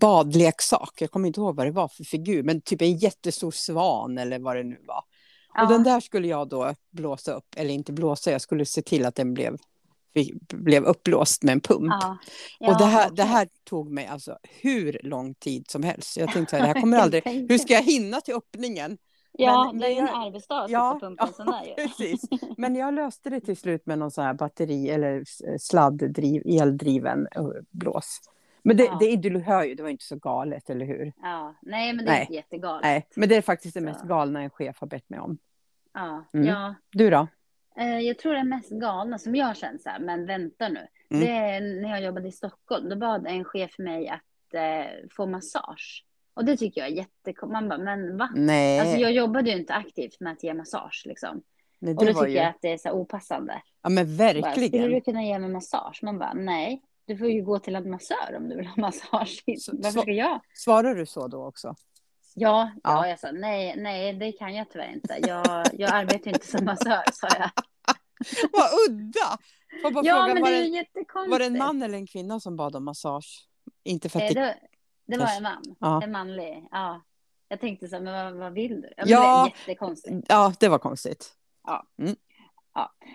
badleksak. 0.00 0.92
Jag 1.00 1.10
kommer 1.10 1.26
inte 1.26 1.40
ihåg 1.40 1.56
vad 1.56 1.66
det 1.66 1.70
var 1.70 1.88
för 1.88 2.04
figur, 2.04 2.42
men 2.42 2.60
typ 2.60 2.82
en 2.82 2.96
jättestor 2.98 3.50
svan 3.50 4.18
eller 4.18 4.38
vad 4.38 4.56
det 4.56 4.62
nu 4.62 4.80
var. 4.86 5.02
Ja. 5.58 5.64
Och 5.64 5.72
den 5.72 5.82
där 5.82 6.00
skulle 6.00 6.28
jag 6.28 6.48
då 6.48 6.74
blåsa 6.90 7.32
upp, 7.32 7.46
eller 7.56 7.74
inte 7.74 7.92
blåsa, 7.92 8.30
jag 8.30 8.40
skulle 8.40 8.64
se 8.64 8.82
till 8.82 9.06
att 9.06 9.14
den 9.14 9.34
blev, 9.34 9.56
blev 10.52 10.84
uppblåst 10.84 11.42
med 11.42 11.52
en 11.52 11.60
pump. 11.60 11.92
Ja. 12.00 12.18
och 12.72 12.78
det 12.78 12.84
här, 12.84 13.06
okej. 13.06 13.16
det 13.16 13.22
här 13.24 13.48
tog 13.64 13.90
mig 13.90 14.06
alltså 14.06 14.38
hur 14.60 15.00
lång 15.02 15.34
tid 15.34 15.70
som 15.70 15.82
helst. 15.82 16.16
Jag 16.16 16.32
tänkte 16.32 16.50
så 16.50 16.56
här, 16.56 16.62
det 16.62 16.72
här 16.74 16.80
kommer 16.80 16.98
aldrig, 16.98 17.22
hur 17.26 17.58
ska 17.58 17.72
jag 17.72 17.82
hinna 17.82 18.20
till 18.20 18.34
öppningen? 18.34 18.98
Ja, 19.32 19.70
men 19.72 19.80
det 19.80 19.86
är 19.86 19.90
ju 19.90 19.98
en 19.98 20.08
arbetsdag 20.08 20.60
att 20.60 20.70
Ja, 20.70 20.94
sitta 20.94 21.06
och 21.06 21.10
pumpa 21.10 21.26
en 21.26 21.32
sån 21.34 21.46
där 21.46 21.64
ju. 21.64 21.74
precis. 21.88 22.20
Men 22.56 22.74
jag 22.76 22.94
löste 22.94 23.30
det 23.30 23.40
till 23.40 23.56
slut 23.56 23.86
med 23.86 23.98
någon 23.98 24.10
sån 24.10 24.24
här 24.24 24.34
batteri 24.34 24.90
eller 24.90 25.24
sladddriv, 25.58 26.42
eldriven 26.60 27.26
eh, 27.36 27.48
blås. 27.70 28.20
Men 28.62 28.76
det, 28.76 28.84
Ja. 28.84 28.96
det, 29.00 29.16
du 29.16 29.38
hör 29.38 29.64
ju, 29.64 29.74
det 29.74 29.82
var 29.82 29.90
inte 29.90 30.04
så 30.04 30.16
galet, 30.16 30.70
eller 30.70 30.86
hur? 30.86 31.12
Ja, 31.22 31.54
nej 31.62 31.92
men 31.92 32.04
det 32.04 32.10
är 32.10 32.14
Nej. 32.14 32.20
inte 32.22 32.34
jättegalet. 32.34 32.82
Nej, 32.82 33.06
men 33.14 33.28
det 33.28 33.36
är 33.36 33.42
faktiskt 33.42 33.74
det 33.74 33.80
Så. 33.80 33.84
mest 33.84 34.02
galna 34.04 34.42
en 34.42 34.50
chef 34.50 34.80
har 34.80 34.86
bett 34.86 35.08
mig 35.10 35.20
om. 35.20 35.38
Ja, 35.98 36.24
Mm. 36.34 36.46
ja. 36.46 36.74
Du 36.92 37.10
då? 37.10 37.28
Eh, 37.78 37.98
Jag 37.98 38.18
tror 38.18 38.34
det 38.34 38.44
mest 38.44 38.70
galna 38.70 39.18
som 39.18 39.34
jag 39.36 39.46
har 39.46 39.54
känt 39.54 39.82
så 39.82 39.88
här, 39.90 40.00
men 40.00 40.26
vänta 40.26 40.68
nu. 40.68 40.86
Mm. 41.10 41.24
Det 41.24 41.30
är 41.32 41.60
när 41.82 41.88
jag 41.90 42.02
jobbade 42.02 42.28
i 42.28 42.32
Stockholm. 42.32 42.88
Då 42.88 42.96
bad 42.96 43.26
en 43.26 43.44
chef 43.44 43.78
mig 43.78 44.08
att 44.08 44.54
eh, 44.54 45.08
få 45.16 45.26
massage. 45.26 46.04
Och 46.34 46.44
det 46.44 46.56
tycker 46.56 46.80
jag 46.80 46.90
är 46.90 46.94
jättekonstigt. 46.94 47.52
Man 47.52 47.68
bara, 47.68 47.78
men 47.78 48.16
va? 48.16 48.30
Nej, 48.34 48.80
Alltså 48.80 48.96
jag 48.96 49.12
jobbade 49.12 49.50
ju 49.50 49.56
inte 49.56 49.74
aktivt 49.74 50.20
med 50.20 50.32
att 50.32 50.42
ge 50.42 50.54
massage 50.54 51.02
liksom. 51.06 51.42
nej 51.78 51.94
Och 51.96 52.04
då 52.06 52.12
tycker 52.12 52.26
ju... 52.26 52.34
jag 52.34 52.46
att 52.46 52.58
det 52.62 52.72
är 52.72 52.78
så 52.78 52.88
här 52.88 52.94
opassande. 52.96 53.62
Ja, 53.82 53.88
men 53.88 54.16
Bara, 54.16 54.28
Skulle 54.30 54.40
verkligen. 54.42 54.90
du 54.90 55.00
kunna 55.00 55.22
ge 55.24 55.38
mig 55.38 55.50
massage? 55.50 56.00
Man 56.02 56.18
bara, 56.18 56.32
nej. 56.34 56.82
Du 57.06 57.16
får 57.16 57.28
ju 57.30 57.42
gå 57.42 57.58
till 57.58 57.76
en 57.76 57.90
massör 57.90 58.34
om 58.36 58.48
du 58.48 58.56
vill 58.56 58.66
ha 58.66 58.74
massage. 58.82 59.42
Varför 59.72 60.00
ska 60.00 60.10
jag? 60.10 60.40
Svarar 60.54 60.94
du 60.94 61.06
så 61.06 61.28
då 61.28 61.44
också? 61.46 61.74
Ja, 62.38 62.70
ja. 62.74 62.80
Ja. 62.82 63.08
jag 63.08 63.18
sa 63.20 63.32
nej, 63.32 63.74
nej, 63.76 64.12
det 64.12 64.32
kan 64.32 64.54
jag 64.54 64.70
tyvärr 64.70 64.92
inte. 64.92 65.18
Jag, 65.22 65.66
jag 65.72 65.90
arbetar 65.94 66.30
inte 66.30 66.46
som 66.46 66.64
massör, 66.64 67.02
sa 67.12 67.28
jag. 67.38 67.50
Vad 68.52 68.70
udda! 68.88 69.38
Får 69.82 69.90
bara 69.90 70.04
Ja, 70.04 70.14
fråga, 70.14 70.34
men 70.34 70.42
var, 70.42 70.50
det 70.50 70.56
är 70.56 70.64
ju 70.64 70.74
jättekonstigt. 70.74 71.30
var 71.30 71.38
det 71.38 71.44
en 71.44 71.58
man 71.58 71.82
eller 71.82 71.98
en 71.98 72.06
kvinna 72.06 72.40
som 72.40 72.56
bad 72.56 72.76
om 72.76 72.84
massage? 72.84 73.48
Inte 73.84 74.08
för 74.08 74.18
att 74.18 74.30
Eh, 74.30 74.34
det... 74.34 74.56
det, 75.06 75.18
var 75.18 75.36
en 75.36 75.42
man. 75.42 75.62
Ja. 75.80 76.02
En 76.02 76.12
manlig. 76.12 76.64
Ja. 76.70 77.02
Jag 77.48 77.60
tänkte 77.60 77.88
så 77.88 77.96
här, 77.96 78.02
men 78.02 78.24
vad, 78.24 78.34
vad 78.34 78.52
vill 78.52 78.80
du? 78.80 78.92
Ja, 78.96 79.04
Ja. 79.06 79.42
Det 79.44 79.50
är 79.50 79.60
jättekonstigt. 79.60 80.26
Ja, 80.28 80.52
det 80.60 80.68
var 80.68 80.78
konstigt. 80.78 81.34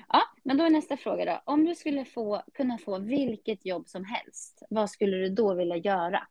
Ja, 0.09 0.21
men 0.43 0.57
då 0.57 0.63
är 0.63 0.69
nästa 0.69 0.97
fråga 0.97 1.25
då. 1.25 1.41
Om 1.53 1.65
du 1.65 1.75
skulle 1.75 2.05
få, 2.05 2.43
kunna 2.53 2.77
få 2.77 2.99
vilket 2.99 3.65
jobb 3.65 3.87
som 3.87 4.05
helst, 4.05 4.63
vad 4.69 4.89
skulle 4.89 5.17
du 5.17 5.29
då 5.29 5.53
vilja 5.53 5.77
göra? 5.77 6.27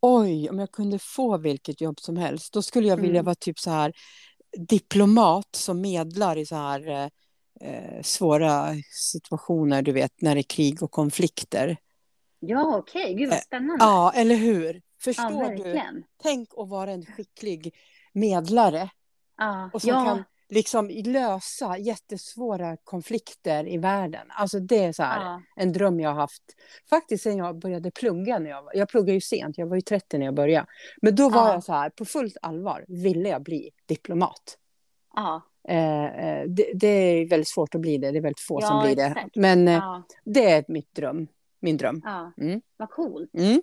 Oj, 0.00 0.48
om 0.50 0.58
jag 0.58 0.72
kunde 0.72 0.98
få 0.98 1.38
vilket 1.38 1.80
jobb 1.80 2.00
som 2.00 2.16
helst, 2.16 2.52
då 2.52 2.62
skulle 2.62 2.88
jag 2.88 2.96
vilja 2.96 3.20
Mm. 3.20 3.24
vara 3.24 3.34
typ 3.34 3.58
så 3.58 3.70
här 3.70 3.92
diplomat 4.68 5.48
som 5.56 5.80
medlar 5.80 6.36
i 6.38 6.46
så 6.46 6.56
här 6.56 6.88
eh, 6.88 7.08
eh, 7.70 8.02
svåra 8.02 8.74
situationer, 8.92 9.82
du 9.82 9.92
vet, 9.92 10.22
när 10.22 10.34
det 10.34 10.40
är 10.40 10.42
krig 10.42 10.82
och 10.82 10.90
konflikter. 10.90 11.76
Ja, 12.38 12.76
okej. 12.78 13.14
Gud 13.14 13.28
vad 13.28 13.38
Eh, 13.38 13.40
spännande. 13.40 13.84
Ja, 13.84 14.12
eller 14.14 14.36
hur? 14.36 14.82
ja 15.16 15.30
Förstår 15.30 15.54
du? 15.54 15.62
verkligen. 15.64 16.04
Tänk 16.22 16.48
att 16.56 16.68
vara 16.68 16.90
en 16.92 17.06
skicklig 17.06 17.74
medlare 18.12 18.90
Ja, 19.36 19.70
och 19.70 19.82
som 19.82 19.90
ja, 19.90 20.04
kan 20.04 20.24
liksom 20.50 20.88
lösa 21.04 21.78
jättesvåra 21.78 22.76
konflikter 22.84 23.68
i 23.68 23.78
världen. 23.78 24.26
Alltså 24.30 24.58
det 24.60 24.84
är 24.84 24.92
så 24.92 25.02
här 25.02 25.24
ja, 25.24 25.42
en 25.56 25.72
dröm 25.72 26.00
jag 26.00 26.10
har 26.10 26.20
haft 26.20 26.42
faktiskt 26.90 27.22
sen 27.24 27.36
jag 27.38 27.58
började 27.58 27.90
plugga. 27.90 28.38
När 28.38 28.50
jag, 28.50 28.64
jag 28.74 28.88
pluggade 28.88 29.12
ju 29.12 29.20
sent, 29.20 29.58
jag 29.58 29.66
var 29.66 29.76
ju 29.76 29.80
30 29.82 30.18
när 30.18 30.24
jag 30.26 30.34
började. 30.34 30.66
Men 31.02 31.14
då 31.14 31.28
var 31.28 31.46
Ja. 31.48 31.52
jag 31.52 31.64
så 31.64 31.72
här, 31.72 31.90
på 31.90 32.04
fullt 32.04 32.36
allvar 32.42 32.84
ville 32.88 33.28
jag 33.28 33.42
bli 33.42 33.70
diplomat. 33.86 34.58
ja, 35.16 35.42
Eh, 35.68 36.04
eh, 36.04 36.44
det, 36.48 36.70
det 36.74 36.86
är 36.88 37.28
väldigt 37.28 37.48
svårt 37.48 37.74
att 37.74 37.80
bli 37.80 37.98
det, 37.98 38.10
det 38.10 38.18
är 38.18 38.22
väldigt 38.22 38.40
få 38.40 38.60
som 38.60 38.82
blir 38.82 38.96
det. 38.96 39.02
exakt. 39.04 39.36
Men 39.36 39.68
eh, 39.68 40.00
det 40.24 40.50
är 40.50 40.64
mitt 40.68 40.94
dröm, 40.94 41.26
min 41.60 41.76
dröm. 41.76 42.00
ja. 42.04 42.32
Mm. 42.40 42.60
Vad 42.76 42.90
coolt. 42.90 43.34
Mm. 43.34 43.62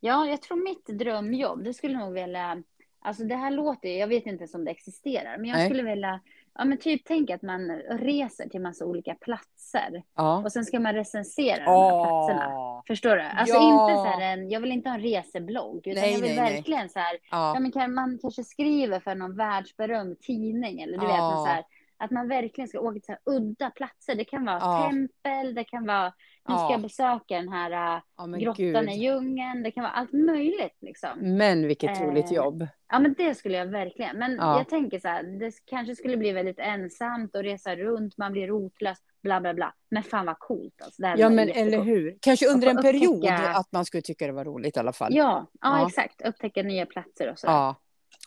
Ja, 0.00 0.26
jag 0.26 0.42
tror 0.42 0.64
mitt 0.64 0.86
drömjobb, 0.86 1.64
det 1.64 1.74
skulle 1.74 1.98
nog 1.98 2.12
vilja... 2.12 2.62
Alltså 3.04 3.24
det 3.24 3.34
här 3.36 3.50
låter 3.50 3.88
ju, 3.88 3.94
jag 3.96 4.06
vet 4.08 4.26
inte 4.26 4.42
ens 4.42 4.54
om 4.54 4.64
det 4.64 4.70
existerar, 4.70 5.36
men 5.38 5.50
jag 5.50 5.56
Nej. 5.56 5.68
skulle 5.68 5.82
vilja... 5.82 6.20
Ja, 6.58 6.64
men 6.64 6.78
typ 6.78 7.02
tänk 7.04 7.30
att 7.30 7.42
man 7.42 7.70
reser 7.90 8.48
till 8.48 8.60
massa 8.60 8.84
olika 8.84 9.14
platser 9.14 10.02
Ja. 10.16 10.42
och 10.44 10.52
sen 10.52 10.64
ska 10.64 10.80
man 10.80 10.94
recensera 10.94 11.64
de 11.64 11.70
här 11.70 12.04
platserna. 12.04 12.82
Förstår 12.86 13.16
du? 13.16 13.22
Alltså 13.22 13.54
Ja. 13.54 13.82
inte 13.90 13.94
så 13.96 14.04
här 14.04 14.32
en, 14.32 14.50
jag 14.50 14.60
vill 14.60 14.72
inte 14.72 14.88
ha 14.88 14.96
en 14.96 15.02
reseblogg, 15.02 15.86
utan 15.86 16.02
Nej, 16.02 16.12
jag 16.12 16.20
vill 16.20 16.34
nej, 16.36 16.44
nej. 16.44 16.54
verkligen 16.54 16.88
så 16.88 16.98
här, 16.98 17.12
ja. 17.30 17.52
Ja. 17.54 17.60
men 17.60 17.72
kan, 17.72 17.94
man 17.94 18.18
kanske 18.22 18.44
skriver 18.44 19.00
för 19.00 19.14
någon 19.14 19.36
världsberömd 19.36 20.20
tidning 20.20 20.80
eller 20.80 20.98
du 20.98 21.06
vet, 21.06 21.16
så 21.16 21.46
här, 21.46 21.64
att 21.96 22.10
man 22.10 22.28
verkligen 22.28 22.68
ska 22.68 22.80
åka 22.80 22.92
till 22.94 23.02
så 23.04 23.12
här 23.12 23.20
udda 23.24 23.70
platser. 23.70 24.14
Det 24.14 24.24
kan 24.24 24.44
vara 24.44 24.88
tempel, 24.90 25.54
det 25.54 25.64
kan 25.64 25.86
vara, 25.86 26.12
nu 26.48 26.54
ska 26.54 26.62
Ja. 26.64 26.70
jag 26.72 26.80
besöka 26.82 27.34
den 27.36 27.48
här 27.48 27.70
äh, 27.96 28.02
ja, 28.16 28.26
grottan 28.26 28.54
gud. 28.86 28.88
i 28.90 28.92
djungeln, 28.92 29.62
det 29.62 29.70
kan 29.70 29.82
vara 29.82 29.92
allt 29.92 30.12
möjligt 30.12 30.76
liksom. 30.80 31.10
Men 31.36 31.66
vilket 31.66 32.00
roligt 32.00 32.30
Eh, 32.30 32.32
jobb. 32.36 32.66
Ja 32.88 32.98
men 32.98 33.14
det 33.18 33.34
skulle 33.34 33.56
jag 33.58 33.66
verkligen. 33.66 34.18
Men 34.18 34.36
Ja. 34.36 34.58
jag 34.58 34.68
tänker 34.68 34.98
så 34.98 35.08
här, 35.08 35.22
det 35.22 35.52
kanske 35.64 35.96
skulle 35.96 36.16
bli 36.16 36.32
väldigt 36.32 36.58
ensamt 36.58 37.36
och 37.36 37.42
resa 37.42 37.76
runt, 37.76 38.16
man 38.18 38.32
blir 38.32 38.46
rotlös, 38.46 38.98
bla 39.22 39.40
bla 39.40 39.54
bla. 39.54 39.74
Men 39.90 40.02
fan 40.02 40.26
vad 40.26 40.38
coolt 40.38 40.82
alltså. 40.84 41.02
Ja, 41.02 41.28
men 41.30 41.48
eller 41.48 41.82
hur. 41.82 42.18
Kanske 42.20 42.46
under 42.48 42.68
en 42.68 42.82
period 42.82 43.24
upptäcka- 43.24 43.54
att 43.54 43.72
man 43.72 43.84
skulle 43.84 44.02
tycka 44.02 44.26
det 44.26 44.32
var 44.32 44.44
roligt 44.44 44.76
i 44.76 44.80
alla 44.80 44.92
fall. 44.92 45.14
Ja, 45.14 45.46
ja, 45.60 45.86
exakt. 45.88 46.22
Upptäcka 46.22 46.62
nya 46.62 46.86
platser 46.86 47.30
och 47.30 47.38
så. 47.38 47.46
Ja. 47.46 47.74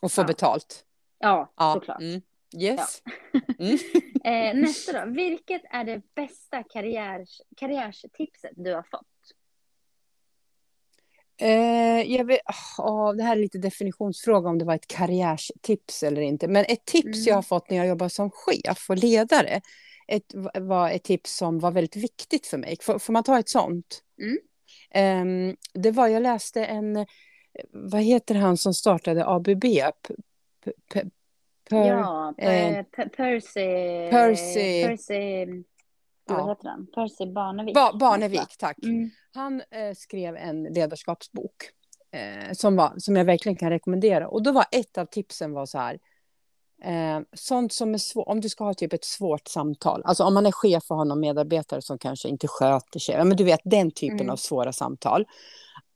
Och 0.02 0.12
få 0.12 0.24
betalt. 0.24 0.84
ja, 1.20 1.54
Ja. 1.58 1.74
såklart. 1.74 2.02
Mm. 2.02 2.22
Yes. 2.56 3.02
Mm. 3.60 3.78
Eh, 4.24 4.62
nästa 4.62 5.06
då. 5.06 5.12
Vilket 5.12 5.62
är 5.70 5.84
det 5.84 6.02
bästa 6.16 6.64
karriärs, 6.64 7.42
karriärstipset 7.58 8.52
du 8.56 8.74
har 8.74 8.84
fått? 8.84 9.08
Eh, 11.42 12.12
jag 12.14 12.26
vet, 12.26 12.42
åh, 12.78 13.14
det 13.14 13.24
här 13.24 13.38
är 13.38 13.42
lite 13.42 13.58
definitionsfråga 13.58 14.50
om 14.50 14.58
det 14.58 14.66
var 14.66 14.76
ett 14.76 14.88
karriärstips 14.88 16.04
eller 16.04 16.22
inte. 16.22 16.48
Men 16.48 16.66
ett 16.68 16.86
tips 16.86 17.06
Mm. 17.06 17.24
jag 17.26 17.36
har 17.36 17.42
fått 17.42 17.70
när 17.70 17.78
jag 17.78 17.88
jobbar 17.88 18.10
som 18.10 18.32
chef 18.32 18.90
och 18.90 18.98
ledare 18.98 19.62
ett, 20.08 20.34
var 20.54 20.90
ett 20.90 21.04
tips 21.04 21.38
som 21.38 21.60
var 21.60 21.72
väldigt 21.72 21.96
viktigt 21.96 22.48
för 22.48 22.58
mig. 22.58 22.78
Får, 22.82 23.00
får 23.00 23.14
man 23.14 23.24
ta 23.24 23.40
ett 23.40 23.50
sånt? 23.50 24.04
Mm. 24.22 24.38
Ehm, 24.92 25.56
det 25.74 25.92
var, 25.92 26.08
jag 26.08 26.24
läste 26.24 26.66
en, 26.66 27.06
vad 27.72 28.02
heter 28.02 28.36
han 28.36 28.58
som 28.58 28.74
startade 28.74 29.28
ABB? 29.28 29.66
P- 31.70 31.76
P- 31.76 31.76
P- 31.76 31.84
Per- 31.84 31.88
ja, 31.88 32.34
eh, 32.38 32.74
per, 32.74 32.84
per, 32.84 33.10
Percy... 33.10 33.60
Percy- 34.12 34.88
Percy... 34.88 35.46
Vad 36.30 36.40
Ja. 36.40 36.50
heter 36.50 36.70
han? 36.70 36.88
Percy 36.96 37.26
Barnevik. 37.34 37.76
Ba, 37.76 37.98
Barnevik, 37.98 38.58
tack. 38.60 38.78
Mm. 38.84 39.10
Han 39.34 39.62
eh, 39.72 39.94
skrev 39.98 40.36
en 40.36 40.64
ledarskapsbok 40.64 41.56
eh, 42.12 42.54
som, 42.54 42.76
var, 42.76 42.94
som 42.98 43.16
jag 43.16 43.26
verkligen 43.26 43.56
kan 43.56 43.70
rekommendera. 43.70 44.28
Och 44.28 44.44
då 44.44 44.52
var 44.52 44.66
ett 44.72 44.98
av 44.98 45.06
tipsen 45.06 45.54
var 45.54 45.66
så 45.66 45.78
här. 45.78 46.00
Eh, 46.84 47.20
sånt 47.34 47.74
som 47.74 47.94
är 47.94 47.98
svårt, 47.98 48.28
om 48.28 48.42
du 48.42 48.50
ska 48.50 48.64
ha 48.64 48.74
typ 48.74 48.94
ett 48.94 49.06
svårt 49.06 49.48
samtal, 49.48 50.02
alltså 50.06 50.24
om 50.24 50.34
man 50.34 50.46
är 50.46 50.52
chef 50.52 50.84
och 50.92 50.98
har 50.98 51.06
någon 51.06 51.20
medarbetare 51.20 51.82
som 51.82 51.98
kanske 51.98 52.30
inte 52.30 52.48
sköter 52.48 53.00
sig, 53.00 53.16
ja, 53.16 53.24
men 53.24 53.38
du 53.38 53.44
vet 53.44 53.62
den 53.64 53.92
typen 53.92 54.20
Mm. 54.20 54.30
av 54.30 54.36
svåra 54.36 54.74
samtal. 54.74 55.26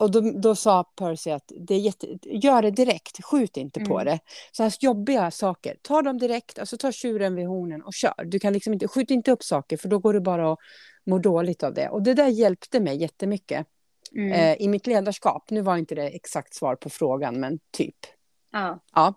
Och 0.02 0.12
då, 0.12 0.22
då 0.42 0.56
sa 0.56 0.84
Percy 0.84 1.30
att 1.32 1.52
det 1.68 1.76
är 1.76 1.80
jätte, 1.80 2.08
gör 2.24 2.62
det 2.62 2.72
direkt, 2.72 3.24
skjut 3.26 3.58
inte 3.58 3.80
på 3.80 4.00
Mm. 4.00 4.06
det. 4.06 4.20
Så 4.52 4.64
här 4.64 4.74
jobbiga 4.80 5.32
saker, 5.32 5.76
ta 5.82 6.02
dem 6.02 6.18
direkt, 6.18 6.60
alltså 6.60 6.78
ta 6.78 6.92
tjuren 6.92 7.36
vid 7.36 7.48
hornen 7.48 7.82
och 7.84 7.94
kör. 7.94 8.26
Du 8.26 8.40
kan 8.40 8.54
liksom 8.54 8.74
inte, 8.74 8.88
skjut 8.88 9.12
inte 9.12 9.32
upp 9.32 9.44
saker 9.44 9.78
för 9.78 9.88
då 9.90 10.00
går 10.00 10.14
du 10.14 10.20
bara 10.20 10.50
och 10.52 10.60
mår 11.06 11.20
dåligt 11.20 11.64
av 11.64 11.74
det. 11.74 11.90
Och 11.90 12.04
det 12.04 12.14
där 12.14 12.28
hjälpte 12.28 12.80
mig 12.80 12.98
jättemycket 13.02 13.68
Mm. 14.16 14.32
eh, 14.32 14.56
i 14.62 14.68
mitt 14.68 14.88
ledarskap. 14.88 15.50
Nu 15.50 15.62
var 15.62 15.78
inte 15.78 15.96
det 15.96 16.08
exakt 16.08 16.54
svar 16.56 16.76
på 16.76 16.90
frågan, 16.90 17.40
men 17.40 17.60
typ. 17.72 17.96
Ja. 18.52 18.80
Ja, 18.96 19.14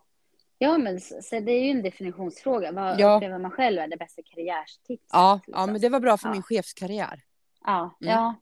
Ja, 0.58 0.78
men 0.78 1.00
så, 1.00 1.14
så 1.22 1.40
det 1.40 1.52
är 1.52 1.62
ju 1.64 1.70
en 1.70 1.82
definitionsfråga. 1.82 2.72
Vad 2.72 3.00
Ja. 3.00 3.16
upplever 3.16 3.38
man 3.38 3.50
själv 3.50 3.78
är 3.78 3.88
det 3.88 3.96
bästa 3.96 4.22
karriärstipset? 4.22 5.08
ja, 5.12 5.34
liksom? 5.46 5.60
ja 5.60 5.66
men 5.66 5.80
det 5.80 5.88
var 5.88 6.00
bra 6.00 6.16
för 6.16 6.28
Ja. 6.28 6.32
min 6.32 6.42
chefskarriär. 6.42 7.20
Ja, 7.64 7.96
Mm. 8.00 8.14
ja. 8.14 8.34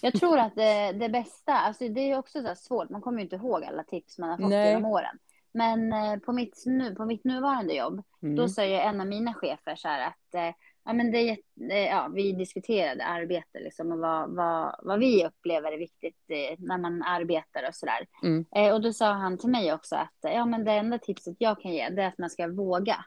Jag 0.00 0.14
tror 0.14 0.38
att 0.38 0.54
det, 0.54 0.92
det 0.92 1.08
bästa, 1.08 1.52
alltså 1.52 1.88
det 1.88 2.00
är 2.00 2.18
också 2.18 2.42
så 2.42 2.54
svårt, 2.54 2.90
man 2.90 3.00
kommer 3.00 3.18
ju 3.18 3.24
inte 3.24 3.36
ihåg 3.36 3.64
alla 3.64 3.84
tips 3.84 4.18
man 4.18 4.30
har 4.30 4.36
fått 4.36 4.48
Nej. 4.48 4.68
genom 4.68 4.84
åren. 4.84 5.18
Men 5.52 5.92
eh, 5.92 6.16
på 6.16 6.32
mitt, 6.32 6.62
nu, 6.66 6.94
på 6.94 7.04
mitt 7.04 7.24
nuvarande 7.24 7.74
jobb, 7.74 8.02
Mm. 8.22 8.36
då 8.36 8.48
säger 8.48 8.80
en 8.80 9.00
av 9.00 9.06
mina 9.06 9.34
chefer 9.34 9.76
så 9.76 9.88
här 9.88 10.06
att 10.06 10.34
eh, 10.34 10.54
ja, 10.84 10.92
men 10.92 11.10
det 11.12 11.30
eh, 11.70 11.86
ja, 11.86 12.08
vi 12.14 12.32
diskuterade 12.32 13.04
arbete 13.04 13.60
liksom, 13.60 13.92
och 13.92 13.98
vad, 13.98 14.30
vad, 14.30 14.80
vad 14.82 14.98
vi 14.98 15.26
upplever 15.26 15.72
är 15.72 15.78
viktigt 15.78 16.24
när 16.58 16.78
man 16.78 17.02
arbetar 17.02 17.68
och 17.68 17.74
sådär. 17.74 18.06
Mm. 18.22 18.72
Och 18.74 18.82
då 18.82 18.92
sa 18.92 19.12
han 19.12 19.38
till 19.38 19.50
mig 19.50 19.72
också 19.72 19.96
att 19.96 20.16
ja, 20.20 20.46
men 20.46 20.64
det 20.64 20.72
enda 20.72 20.98
tipset 20.98 21.36
jag 21.38 21.60
kan 21.60 21.72
ge 21.72 21.88
det 21.88 22.02
är 22.02 22.08
att 22.08 22.18
man 22.18 22.30
ska 22.30 22.48
våga. 22.48 23.04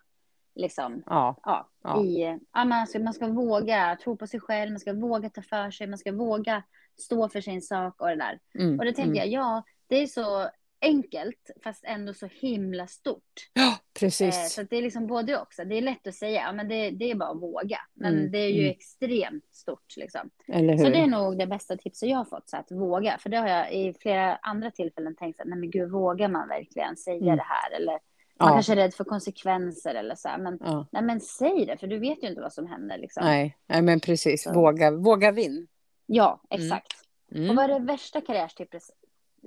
Liksom, 0.61 1.03
Ja, 1.05 1.35
ja, 1.43 1.69
Ja. 1.83 2.03
I, 2.03 2.39
ja, 2.53 2.65
man, 2.65 2.87
ska, 2.87 2.99
man 2.99 3.13
ska 3.13 3.27
våga 3.27 3.97
tro 4.03 4.17
på 4.17 4.27
sig 4.27 4.39
själv, 4.39 4.71
man 4.71 4.79
ska 4.79 4.93
våga 4.93 5.29
ta 5.29 5.41
för 5.41 5.71
sig, 5.71 5.87
man 5.87 5.97
ska 5.97 6.11
våga 6.11 6.63
stå 6.97 7.29
för 7.29 7.41
sin 7.41 7.61
sak 7.61 8.01
och 8.01 8.07
det 8.07 8.15
där. 8.15 8.39
Mm. 8.59 8.79
Och 8.79 8.85
då 8.85 8.91
tänker 8.91 9.03
mm. 9.03 9.15
jag, 9.15 9.27
ja, 9.27 9.63
det 9.87 9.95
är 9.95 10.07
så 10.07 10.49
enkelt, 10.81 11.51
fast 11.63 11.83
ändå 11.85 12.13
så 12.13 12.27
himla 12.31 12.87
stort. 12.87 13.49
Ja, 13.53 13.77
Eh, 14.01 14.03
precis. 14.03 14.53
så 14.53 14.61
att 14.61 14.69
det 14.69 14.77
är 14.77 14.81
liksom 14.81 15.07
både 15.07 15.41
också. 15.41 15.63
Det 15.65 15.77
är 15.77 15.81
lätt 15.81 16.07
att 16.07 16.15
säga, 16.15 16.41
ja, 16.41 16.53
men 16.53 16.67
det, 16.67 16.89
det 16.89 17.11
är 17.11 17.15
bara 17.15 17.29
att 17.29 17.41
våga. 17.41 17.77
Men 17.93 18.13
Mm, 18.13 18.31
det 18.31 18.37
är 18.37 18.49
ju 18.49 18.61
mm. 18.61 18.71
extremt 18.71 19.55
stort 19.55 19.97
liksom. 19.97 20.29
Eller 20.47 20.77
Så 20.77 20.83
hur? 20.83 20.91
det 20.91 20.97
är 20.99 21.07
nog 21.07 21.37
det 21.37 21.47
bästa 21.47 21.77
tipset 21.77 22.09
jag 22.09 22.17
har 22.17 22.25
fått, 22.25 22.49
så 22.49 22.57
att 22.57 22.71
våga. 22.71 23.17
För 23.17 23.29
det 23.29 23.37
har 23.37 23.47
jag 23.47 23.73
i 23.73 23.93
flera 23.93 24.35
andra 24.35 24.71
tillfällen 24.71 25.15
tänkt, 25.15 25.35
så 25.37 25.41
att, 25.41 25.47
nej 25.49 25.59
men 25.59 25.71
gud, 25.71 25.91
vågar 25.91 26.27
man 26.27 26.47
verkligen 26.47 26.97
säga 26.97 27.15
Mm. 27.23 27.37
det 27.37 27.45
här? 27.47 27.71
Eller 27.75 27.99
man 28.41 28.49
Ja. 28.49 28.53
kanske 28.55 28.71
är 28.71 28.75
rädd 28.75 28.93
för 28.93 29.03
konsekvenser 29.03 29.95
eller 29.95 30.15
så 30.15 30.27
här. 30.27 30.37
Men, 30.37 30.57
Ja. 30.61 30.87
nej 30.91 31.01
men 31.03 31.21
säg 31.21 31.65
det, 31.65 31.77
för 31.77 31.87
du 31.87 31.99
vet 31.99 32.23
ju 32.23 32.27
inte 32.27 32.41
vad 32.41 32.53
som 32.53 32.67
händer 32.67 32.97
liksom. 32.97 33.23
Nej, 33.25 33.57
nej, 33.67 33.81
men 33.81 33.99
precis. 33.99 34.43
Så. 34.43 34.53
Våga, 34.53 34.91
våga 34.91 35.31
vinn. 35.31 35.67
Ja, 36.05 36.41
exakt. 36.49 36.93
Och 37.31 37.35
Mm. 37.37 37.55
vad 37.55 37.65
är 37.71 37.79
det 37.79 37.85
värsta 37.85 38.21
karriärstipset, 38.21 38.81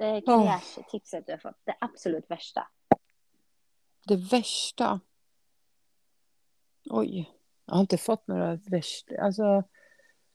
eh, 0.00 0.20
karriärstipset 0.26 1.26
du 1.26 1.32
har 1.32 1.38
fått? 1.38 1.60
Det 1.64 1.74
absolut 1.80 2.30
värsta? 2.30 2.66
Det 4.08 4.16
värsta. 4.16 5.00
Oj, 6.90 7.30
jag 7.66 7.74
har 7.74 7.80
inte 7.80 7.98
fått 7.98 8.26
några 8.26 8.54
värsta. 8.56 9.14
Alltså, 9.22 9.62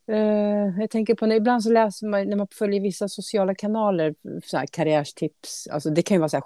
eh, 0.07 0.79
jag 0.79 0.89
tänker 0.89 1.15
på 1.15 1.25
när 1.25 1.35
ibland 1.35 1.63
så 1.63 1.69
läser 1.71 2.07
man 2.07 2.29
när 2.29 2.37
man 2.37 2.47
följer 2.51 2.81
vissa 2.81 3.07
sociala 3.09 3.55
kanaler 3.55 4.15
så 4.43 4.57
här 4.57 4.65
karriärstips. 4.65 5.67
Alltså 5.67 5.89
det 5.89 6.01
kan 6.01 6.15
ju 6.15 6.19
vara 6.19 6.29
så 6.29 6.37
här 6.37 6.43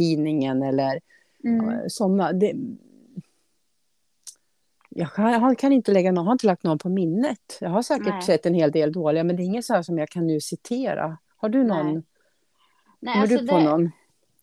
chefstidningen 0.00 0.62
eller 0.62 1.00
Mm. 1.44 1.88
sådana. 1.90 2.32
Det, 2.32 2.52
jag 4.88 5.12
kan, 5.12 5.56
kan 5.56 5.72
inte 5.72 5.92
lägga 5.92 6.12
någon, 6.12 6.26
har 6.26 6.32
inte 6.32 6.46
lagt 6.46 6.62
någon 6.62 6.78
på 6.78 6.88
minnet. 6.88 7.58
Jag 7.60 7.70
har 7.70 7.82
säkert 7.82 8.06
Nej. 8.06 8.22
sett 8.22 8.46
en 8.46 8.54
hel 8.54 8.70
del 8.70 8.92
dåliga, 8.92 9.24
men 9.24 9.36
det 9.36 9.42
är 9.42 9.44
inget 9.44 9.64
så 9.64 9.74
här 9.74 9.82
som 9.82 9.98
jag 9.98 10.08
kan 10.08 10.26
nu 10.26 10.40
citera. 10.40 11.18
Har 11.36 11.48
du 11.48 11.64
någon? 11.64 11.92
Nej. 11.94 12.02
Nej, 13.00 13.20
alltså 13.20 13.36
du 13.38 13.46
på 13.48 13.56
det, 13.56 13.64
någon? 13.64 13.90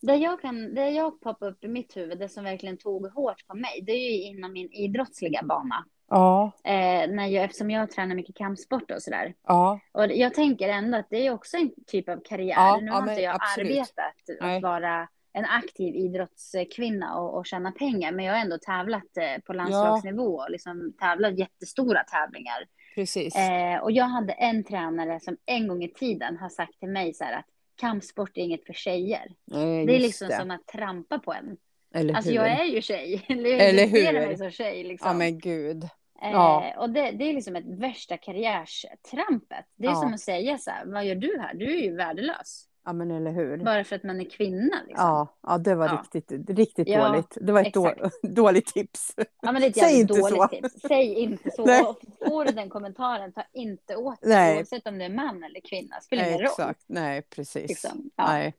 Det 0.01 0.15
jag, 0.15 0.41
kan, 0.41 0.73
det 0.75 0.89
jag 0.89 1.21
poppar 1.21 1.47
upp 1.47 1.63
i 1.63 1.67
mitt 1.67 1.97
huvud, 1.97 2.19
det 2.19 2.29
som 2.29 2.43
verkligen 2.43 2.77
tog 2.77 3.07
hårt 3.11 3.47
på 3.47 3.55
mig, 3.55 3.81
det 3.85 3.91
är 3.91 4.11
ju 4.11 4.21
inom 4.23 4.53
min 4.53 4.71
idrottsliga 4.71 5.41
bana. 5.43 5.85
Ja, 6.09 6.51
Eh, 6.63 7.09
när 7.09 7.25
jag, 7.27 7.43
eftersom 7.43 7.71
jag 7.71 7.91
tränar 7.91 8.15
mycket 8.15 8.35
kampsport 8.35 8.91
och 8.91 9.01
sådär. 9.01 9.33
ja, 9.47 9.79
Och 9.91 10.05
jag 10.11 10.33
tänker 10.33 10.69
ändå 10.69 10.97
att 10.97 11.09
det 11.09 11.27
är 11.27 11.31
också 11.33 11.57
en 11.57 11.71
typ 11.87 12.09
av 12.09 12.21
karriär. 12.25 12.55
Ja, 12.55 12.79
nu 12.81 12.91
har 12.91 13.09
inte 13.09 13.21
jag 13.21 13.35
absolut. 13.35 13.71
arbetat 13.71 14.41
Nej. 14.41 14.57
att 14.57 14.63
vara 14.63 15.07
en 15.37 15.45
aktiv 15.45 15.95
idrottskvinna 15.95 17.19
och, 17.19 17.37
och 17.37 17.45
tjäna 17.45 17.71
pengar, 17.71 18.11
men 18.11 18.25
jag 18.25 18.33
har 18.33 18.39
ändå 18.41 18.57
tävlat 18.57 19.17
eh, 19.17 19.41
på 19.45 19.53
landslagsnivå 19.53 20.35
och 20.37 20.51
liksom 20.51 20.93
tävlat 20.99 21.37
jättestora 21.39 22.03
tävlingar. 22.03 22.65
precis. 22.95 23.35
Eh, 23.35 23.77
och 23.79 23.91
jag 23.91 24.05
hade 24.05 24.33
en 24.33 24.63
tränare 24.63 25.19
som 25.19 25.37
en 25.45 25.67
gång 25.67 25.83
i 25.83 25.93
tiden 25.93 26.37
har 26.37 26.49
sagt 26.49 26.79
till 26.79 26.89
mig 26.89 27.13
så 27.13 27.23
här 27.23 27.33
att 27.39 27.45
kampsport 27.81 28.37
är 28.37 28.41
inget 28.41 28.65
för 28.65 28.73
tjejer. 28.73 29.25
Eh, 29.51 29.85
Det 29.87 29.95
är 29.95 29.99
liksom 29.99 30.27
det. 30.27 30.37
som 30.37 30.51
att 30.51 30.67
trampa 30.67 31.19
på 31.19 31.33
en. 31.33 31.57
Eller 31.93 32.13
Alltså 32.13 32.31
hur? 32.31 32.37
jag 32.37 32.47
är 32.47 32.65
ju 32.65 32.81
tjej. 32.81 33.25
Eller 33.29 33.49
Eller 33.59 33.81
jag 33.83 34.13
hur? 34.13 34.27
mig 34.27 34.37
som 34.37 34.51
tjej 34.51 34.83
liksom. 34.83 35.07
Ja, 35.07 35.13
men 35.13 35.39
gud. 35.39 35.83
ja. 36.21 36.65
eh, 36.65 36.79
och 36.79 36.89
det, 36.89 37.11
det 37.11 37.29
är 37.29 37.33
liksom 37.33 37.55
ett 37.55 37.65
värsta 37.79 38.17
karriärstrampet. 38.17 39.65
Det 39.75 39.87
är 39.87 39.91
Ja. 39.91 39.95
som 40.01 40.13
att 40.13 40.19
säga 40.19 40.57
så 40.57 40.71
här, 40.71 40.85
vad 40.85 41.05
gör 41.05 41.15
du 41.15 41.39
här? 41.41 41.53
Du 41.53 41.77
är 41.77 41.81
ju 41.83 41.95
värdelös. 41.95 42.65
Ja, 42.87 42.93
men 42.93 43.11
eller 43.11 43.31
hur? 43.31 43.57
Bara 43.57 43.83
för 43.83 43.95
att 43.95 44.03
man 44.03 44.19
är 44.21 44.25
kvinna 44.29 44.75
liksom. 44.87 45.05
Ja, 45.05 45.27
ja, 45.47 45.57
det 45.57 45.75
var 45.75 45.85
Ja. 45.85 46.01
riktigt, 46.13 46.49
riktigt 46.49 46.87
Ja, 46.87 47.07
dåligt. 47.09 47.37
Det 47.41 47.51
var 47.51 47.61
ett 47.65 47.73
då, 47.73 47.93
dåligt 48.23 48.65
tips. 48.65 49.13
Ja, 49.17 49.51
men 49.51 49.55
det 49.55 49.65
är 49.65 49.69
ett 49.69 49.77
Säg 49.77 49.99
inte 49.99 50.13
dåligt 50.13 50.37
så. 50.37 50.47
tips. 50.47 50.81
Säg 50.87 51.13
inte 51.13 51.51
så. 51.51 51.65
Nej. 51.65 51.81
Och 51.81 51.99
får 52.27 52.45
du 52.45 52.51
den 52.51 52.69
kommentaren, 52.69 53.31
ta 53.31 53.43
inte 53.53 53.95
åt 53.95 54.21
dig. 54.21 54.57
Oavsett 54.57 54.87
om 54.87 54.97
du 54.97 55.05
är 55.05 55.09
man 55.09 55.43
eller 55.43 55.59
kvinna. 55.59 56.01
Spelar 56.01 56.23
ingen 56.27 56.39
roll. 56.39 56.45
exakt. 56.47 56.83
Nej, 56.87 57.21
precis. 57.21 57.69
Liksom. 57.69 58.09
Ja. 58.15 58.25
Nej. 58.27 58.53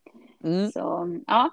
Mm. 0.44 0.70
Så, 0.70 1.16
ja. 1.26 1.50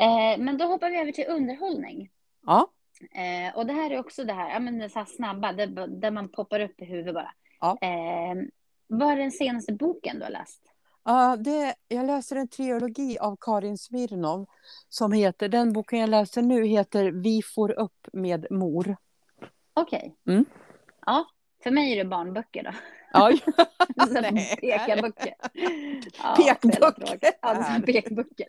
Eh, 0.00 0.38
men 0.38 0.58
då 0.58 0.64
hoppar 0.64 0.90
vi 0.90 1.00
över 1.00 1.12
till 1.12 1.26
underhållning. 1.28 2.10
Ja. 2.46 2.68
Eh, 3.00 3.56
och 3.58 3.66
det 3.66 3.72
här 3.72 3.90
är 3.90 3.98
också 3.98 4.24
det 4.24 4.32
här, 4.32 4.50
ja, 4.50 4.58
men 4.58 4.78
det 4.78 4.84
är 4.84 4.88
så 4.88 4.98
här 4.98 5.06
snabba, 5.06 5.52
det, 5.52 5.66
där 5.86 6.10
man 6.10 6.28
poppar 6.28 6.60
upp 6.60 6.80
i 6.82 6.84
huvudet 6.84 7.14
bara. 7.14 7.32
Ja. 7.60 7.78
Eh, 7.80 8.34
vad 8.86 9.12
är 9.12 9.16
den 9.16 9.32
senaste 9.32 9.72
boken 9.72 10.18
du 10.18 10.24
har 10.24 10.30
läst? 10.30 10.61
Ja, 11.04 11.36
det, 11.36 11.74
jag 11.88 12.06
läser 12.06 12.36
en 12.36 12.48
trilogi 12.48 13.18
av 13.18 13.36
Karin 13.40 13.78
Smirnov 13.78 14.46
som 14.88 15.12
heter, 15.12 15.48
den 15.48 15.72
boken 15.72 15.98
jag 15.98 16.10
läser 16.10 16.42
nu 16.42 16.64
heter 16.66 17.10
Vi 17.10 17.42
får 17.54 17.70
upp 17.78 18.08
med 18.12 18.46
mor. 18.50 18.96
Okej. 19.74 20.16
Mm. 20.28 20.44
Ja, 21.06 21.26
för 21.62 21.70
mig 21.70 21.92
är 21.92 21.96
det 21.96 22.04
barnböcker 22.04 22.62
då. 22.62 22.70
Ja. 23.12 23.32
Pekarböcker. 24.60 25.34
Ja, 26.22 26.34
Pekböcker. 26.36 26.72
så 26.72 26.78
jävla 26.78 26.90
tråkigt. 26.92 27.38
Ja, 27.42 27.54
det 27.54 27.60
är 27.60 27.80
pekböcker. 27.80 28.48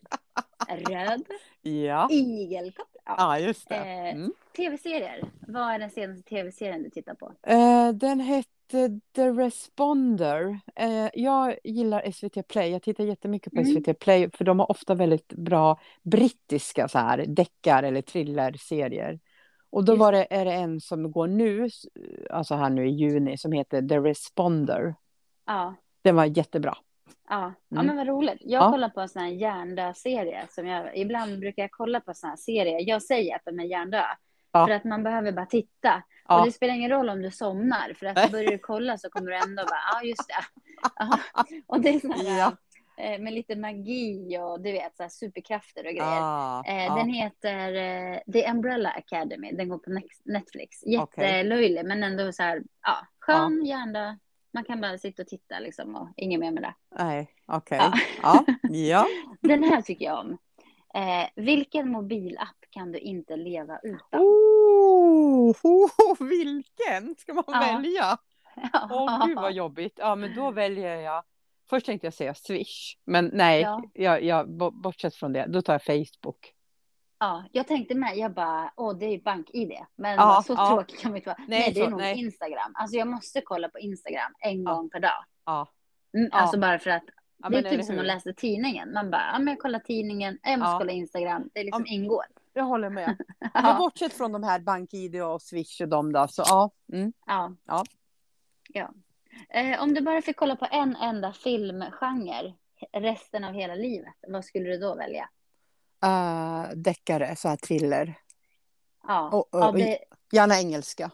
Röd, 0.68 1.24
ja. 1.62 2.08
igelkott. 2.12 2.96
Ja. 3.06 3.16
ja 3.18 3.40
just 3.40 3.70
det. 3.70 3.76
Eh, 3.76 4.16
Mm. 4.16 4.34
Tv-serier. 4.58 5.24
Vad 5.48 5.74
är 5.74 5.80
den 5.80 5.90
senaste 5.90 6.24
tv-serien 6.30 6.84
du 6.84 6.90
tittar 6.90 7.14
på? 7.16 7.34
Eh, 7.48 7.90
den 7.94 8.20
hette 8.20 9.00
The 9.16 9.30
Responder. 9.30 10.60
Eh, 10.76 11.10
jag 11.14 11.58
gillar 11.64 12.12
SVT 12.12 12.44
Play. 12.48 12.72
Jag 12.72 12.82
tittar 12.82 13.04
jättemycket 13.04 13.54
på 13.54 13.60
Mm. 13.60 13.72
SVT 13.74 13.94
Play 14.00 14.30
för 14.34 14.46
de 14.46 14.60
har 14.60 14.72
ofta 14.72 14.96
väldigt 14.96 15.28
bra 15.34 15.80
brittiska 16.04 16.88
så 16.88 16.98
här 17.00 17.26
deckar 17.28 17.84
eller 17.84 18.02
thrillerserier. 18.02 19.20
Och 19.70 19.86
då 19.86 19.96
var 19.96 20.12
det, 20.12 20.28
är 20.30 20.46
det 20.46 20.54
en 20.54 20.80
som 20.82 21.12
går 21.12 21.28
nu, 21.28 21.70
alltså 22.30 22.56
här 22.56 22.70
nu 22.70 22.88
i 22.88 22.92
juni, 22.92 23.38
som 23.38 23.52
heter 23.52 23.82
The 23.88 24.00
Responder. 24.00 24.96
Ja. 25.46 25.76
Den 26.02 26.16
var 26.16 26.26
jättebra. 26.26 26.78
Ja, 27.30 27.54
ja 27.70 27.80
Mm. 27.82 27.86
men 27.96 27.98
vad 27.98 28.08
roligt. 28.08 28.38
Jag 28.42 28.64
Ja. 28.64 28.72
kollar 28.72 28.90
på 28.90 29.02
en 29.02 29.10
sån 29.10 29.22
här 29.22 29.30
hjärndö-serie. 29.30 30.46
Som 30.50 30.68
jag, 30.68 30.98
ibland 30.98 31.40
brukar 31.40 31.64
jag 31.64 31.72
kolla 31.72 32.00
på 32.00 32.14
såna 32.14 32.30
här 32.30 32.38
serier. 32.38 32.90
Jag 32.90 33.02
säger 33.04 33.36
att 33.36 33.42
de 33.46 33.60
är 33.60 33.64
hjärndö. 33.64 34.02
Ja. 34.54 34.68
För 34.68 34.74
att 34.74 34.84
man 34.84 35.04
behöver 35.04 35.32
bara 35.32 35.46
titta. 35.46 36.04
Ja. 36.28 36.40
Och 36.40 36.46
det 36.46 36.52
spelar 36.52 36.74
ingen 36.74 36.90
roll 36.92 37.10
om 37.10 37.22
du 37.22 37.32
somnar. 37.32 37.94
För 38.00 38.06
att 38.06 38.32
börjar 38.32 38.52
du 38.52 38.58
kolla 38.58 38.98
så 38.98 39.10
kommer 39.10 39.32
du 39.32 39.38
ändå 39.38 39.64
bara, 39.64 39.80
ja 39.94 40.04
just 40.08 40.28
det. 40.28 40.44
Och 41.68 41.82
det 41.82 41.90
är 41.90 42.00
sån 42.00 42.12
här, 42.12 42.38
Ja. 42.38 42.58
eh, 43.04 43.20
med 43.22 43.34
lite 43.34 43.56
magi 43.56 44.38
och 44.38 44.62
du 44.62 44.72
vet, 44.72 44.98
så 44.98 45.04
här 45.04 45.10
superkrafter 45.10 45.86
och 45.86 45.92
grejer. 45.92 46.20
Ah, 46.22 46.64
Eh, 46.68 46.92
ah. 46.92 46.96
Den 46.96 47.10
heter 47.10 47.74
eh, 47.74 48.20
The 48.34 48.50
Umbrella 48.52 48.90
Academy. 48.90 49.52
Den 49.52 49.70
går 49.70 49.78
på 49.78 50.00
Netflix. 50.26 50.84
Jättelöjlig, 50.86 51.86
men 51.86 52.04
ändå 52.04 52.32
så 52.32 52.44
här, 52.44 52.64
ja, 52.82 53.08
skön, 53.20 53.66
hjärndö. 53.66 54.16
Man 54.54 54.64
kan 54.64 54.82
bara 54.82 54.98
sitta 54.98 55.22
och 55.22 55.28
titta 55.28 55.60
liksom 55.60 55.96
och 55.96 56.10
inget 56.18 56.40
mer 56.40 56.52
med 56.52 56.64
det. 56.64 56.74
Nej, 57.04 57.32
okej. 57.46 57.78
Ja. 57.78 57.94
Ja. 58.22 58.46
ja. 58.70 59.08
Den 59.42 59.64
här 59.64 59.82
tycker 59.82 60.06
jag 60.06 60.20
om. 60.20 60.38
Eh, 60.94 61.28
vilken 61.36 61.90
mobilapp 61.92 62.56
kan 62.74 62.92
du 62.92 63.00
inte 63.00 63.36
leva 63.36 63.80
utan? 63.84 64.22
Oh, 64.22 65.50
oh, 65.64 66.28
vilken 66.28 67.16
ska 67.18 67.34
man 67.34 67.44
Ja. 67.48 67.60
välja? 67.60 68.18
Åh 68.92 69.26
gud 69.28 69.36
vad 69.36 69.54
jobbigt. 69.54 69.94
Ja 69.98 70.16
men 70.16 70.36
då 70.36 70.52
väljer 70.52 70.96
jag. 70.96 71.24
Först 71.70 71.86
tänkte 71.86 72.08
jag 72.08 72.14
säga 72.14 72.34
Swish. 72.34 72.98
Men 73.06 73.30
nej, 73.34 73.62
Ja. 73.62 73.84
jag, 73.94 74.24
jag, 74.24 74.50
bo- 74.50 74.72
bortsett 74.72 75.16
från 75.16 75.34
det, 75.34 75.46
då 75.48 75.62
tar 75.62 75.74
jag 75.74 75.84
Facebook. 75.84 76.54
Ja, 77.20 77.44
jag 77.52 77.68
tänkte 77.68 77.96
med, 77.96 78.18
jag 78.18 78.34
bara, 78.34 78.74
åh 78.76 78.98
det 78.98 79.06
är 79.06 79.10
ju 79.10 79.22
bank-id. 79.22 79.72
Men 79.96 80.16
Ja, 80.16 80.44
så 80.48 80.54
ja. 80.54 80.68
tråkigt 80.70 81.00
kan 81.00 81.14
vi 81.14 81.18
inte 81.20 81.30
vara. 81.30 81.38
Nej, 81.48 81.60
Nej, 81.60 81.72
det 81.74 81.80
är 81.80 81.84
så- 81.84 81.90
nog 81.90 82.00
nej. 82.00 82.20
Instagram. 82.20 82.72
Alltså 82.76 82.98
jag 82.98 83.08
måste 83.08 83.42
kolla 83.42 83.70
på 83.70 83.80
Instagram 83.80 84.34
en 84.40 84.64
gång 84.64 84.90
per 84.90 85.00
dag. 85.00 85.26
Ja, 85.46 85.68
Mm, 86.18 86.30
Ja. 86.32 86.38
Alltså 86.40 86.60
bara 86.60 86.80
för 86.80 86.90
att 86.90 87.04
det 87.50 87.58
är 87.58 87.70
typ 87.70 87.86
som 87.86 88.00
att 88.00 88.06
läsa 88.06 88.34
tidningen. 88.34 88.94
Man 88.94 89.10
bara, 89.12 89.30
ja 89.34 89.40
men 89.40 89.48
jag 89.48 89.60
kollar 89.60 89.80
tidningen, 89.80 90.40
jag 90.44 90.60
måste 90.60 90.76
kolla 90.78 90.92
Instagram. 90.92 91.50
Det 91.54 91.64
liksom 91.64 91.86
ingår. 91.88 92.24
Jag 92.54 92.64
håller 92.64 92.90
med. 92.90 93.16
Men 93.40 93.52
Ja, 93.54 93.76
bortsett 93.78 94.14
från 94.14 94.32
de 94.32 94.44
här 94.44 94.60
BankID 94.60 95.22
och 95.22 95.42
Swish 95.42 95.82
och 95.82 95.88
de 95.90 96.12
då, 96.14 96.28
så 96.28 96.44
ja. 96.46 96.72
Mm. 96.94 97.14
ja. 97.26 97.56
Ja. 97.66 97.84
ja. 98.70 98.94
Eh, 99.50 99.82
om 99.84 99.94
du 99.94 100.02
bara 100.02 100.22
fick 100.22 100.36
kolla 100.38 100.56
på 100.56 100.68
en 100.72 100.96
enda 100.96 101.34
filmgenre 101.34 102.54
resten 102.94 103.44
av 103.44 103.54
hela 103.54 103.76
livet, 103.76 104.14
vad 104.28 104.46
skulle 104.46 104.70
du 104.70 104.78
då 104.78 104.96
välja? 104.96 105.30
Uh, 106.06 106.70
deckare, 106.76 107.36
så 107.36 107.48
här 107.50 107.56
thriller. 107.58 108.16
Ja, 109.08 109.30
Och- 109.30 109.54
och- 109.54 109.60
ja 109.62 109.72
det, 109.72 110.00
Gärna 110.32 110.58
engelska. 110.60 111.12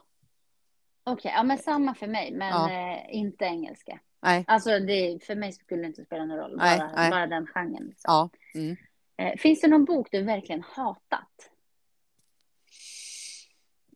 Okej, 1.03 1.31
ja 1.36 1.43
men 1.43 1.58
samma 1.58 1.96
för 1.96 2.08
mig, 2.08 2.31
men 2.31 2.50
Ja. 2.50 2.72
eh, 2.72 3.15
inte 3.15 3.46
engelska. 3.46 4.00
Nej, 4.22 4.46
Alltså 4.48 4.69
det, 4.79 5.25
för 5.25 5.36
mig 5.36 5.51
skulle 5.53 5.81
det 5.81 5.88
inte 5.88 6.05
spela 6.05 6.25
någon 6.25 6.38
roll, 6.38 6.58
Nej, 6.58 6.77
bara, 6.79 6.91
nej. 6.96 7.12
bara 7.12 7.27
den 7.27 7.48
genren. 7.48 7.84
Liksom. 7.88 8.01
ja. 8.03 8.29
Mm. 8.60 8.75
Eh, 9.20 9.38
finns 9.38 9.62
det 9.62 9.68
någon 9.68 9.86
bok 9.86 10.08
du 10.12 10.22
verkligen 10.22 10.64
hatat? 10.76 11.50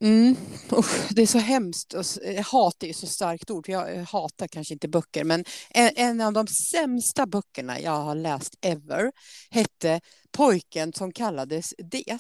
Mm. 0.01 0.35
Usch, 0.71 1.09
det 1.09 1.21
är 1.21 1.27
så 1.27 1.37
hemskt. 1.37 1.93
Eh, 1.93 2.45
hat 2.51 2.83
är 2.83 2.87
ju 2.87 2.93
så 2.93 3.07
starkt 3.07 3.51
ord. 3.51 3.69
Jag 3.69 3.95
eh, 3.95 4.07
hatar 4.07 4.47
kanske 4.47 4.73
inte 4.73 4.87
böcker. 4.87 5.23
Men 5.23 5.45
en, 5.69 5.91
en 5.95 6.21
av 6.21 6.33
de 6.33 6.47
sämsta 6.47 7.25
böckerna 7.25 7.79
jag 7.79 8.01
har 8.01 8.15
läst 8.15 8.55
ever 8.61 9.11
hette 9.49 10.01
Pojken 10.31 10.93
som 10.93 11.11
kallades 11.11 11.73
Det. 11.77 12.19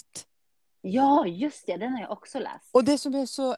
Ja, 0.81 1.27
just 1.27 1.65
det, 1.65 1.77
den 1.77 1.93
har 1.93 2.01
jag 2.01 2.11
också 2.11 2.39
läst. 2.39 2.69
Och 2.71 2.83
det 2.83 2.97
som 2.97 3.15
är 3.15 3.25
så 3.25 3.55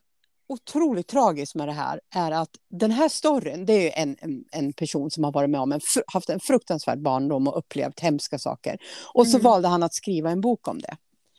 otroligt 0.48 1.08
tragiskt 1.08 1.56
med 1.56 1.68
det 1.68 1.72
här 1.74 2.00
är 2.16 2.32
att 2.32 2.50
den 2.70 2.92
här 2.92 3.10
storyn, 3.10 3.66
det 3.66 3.74
är 3.98 4.02
en, 4.04 4.18
en, 4.22 4.44
en 4.52 4.74
person 4.74 5.12
som 5.12 5.24
har 5.24 5.32
varit 5.32 5.50
med 5.50 5.62
om 5.62 5.72
en, 5.72 5.82
haft 6.08 6.30
en 6.30 6.40
fruktansvärd 6.40 7.02
barndom 7.02 7.48
och 7.48 7.58
upplevt 7.58 8.00
hemska 8.00 8.40
saker. 8.40 8.78
Och 9.14 9.28
så 9.28 9.38
Mm. 9.38 9.44
valde 9.44 9.68
han 9.68 9.84
att 9.84 9.94
skriva 9.94 10.30
en 10.32 10.42
bok 10.42 10.68
om 10.68 10.80
det. 10.82 10.98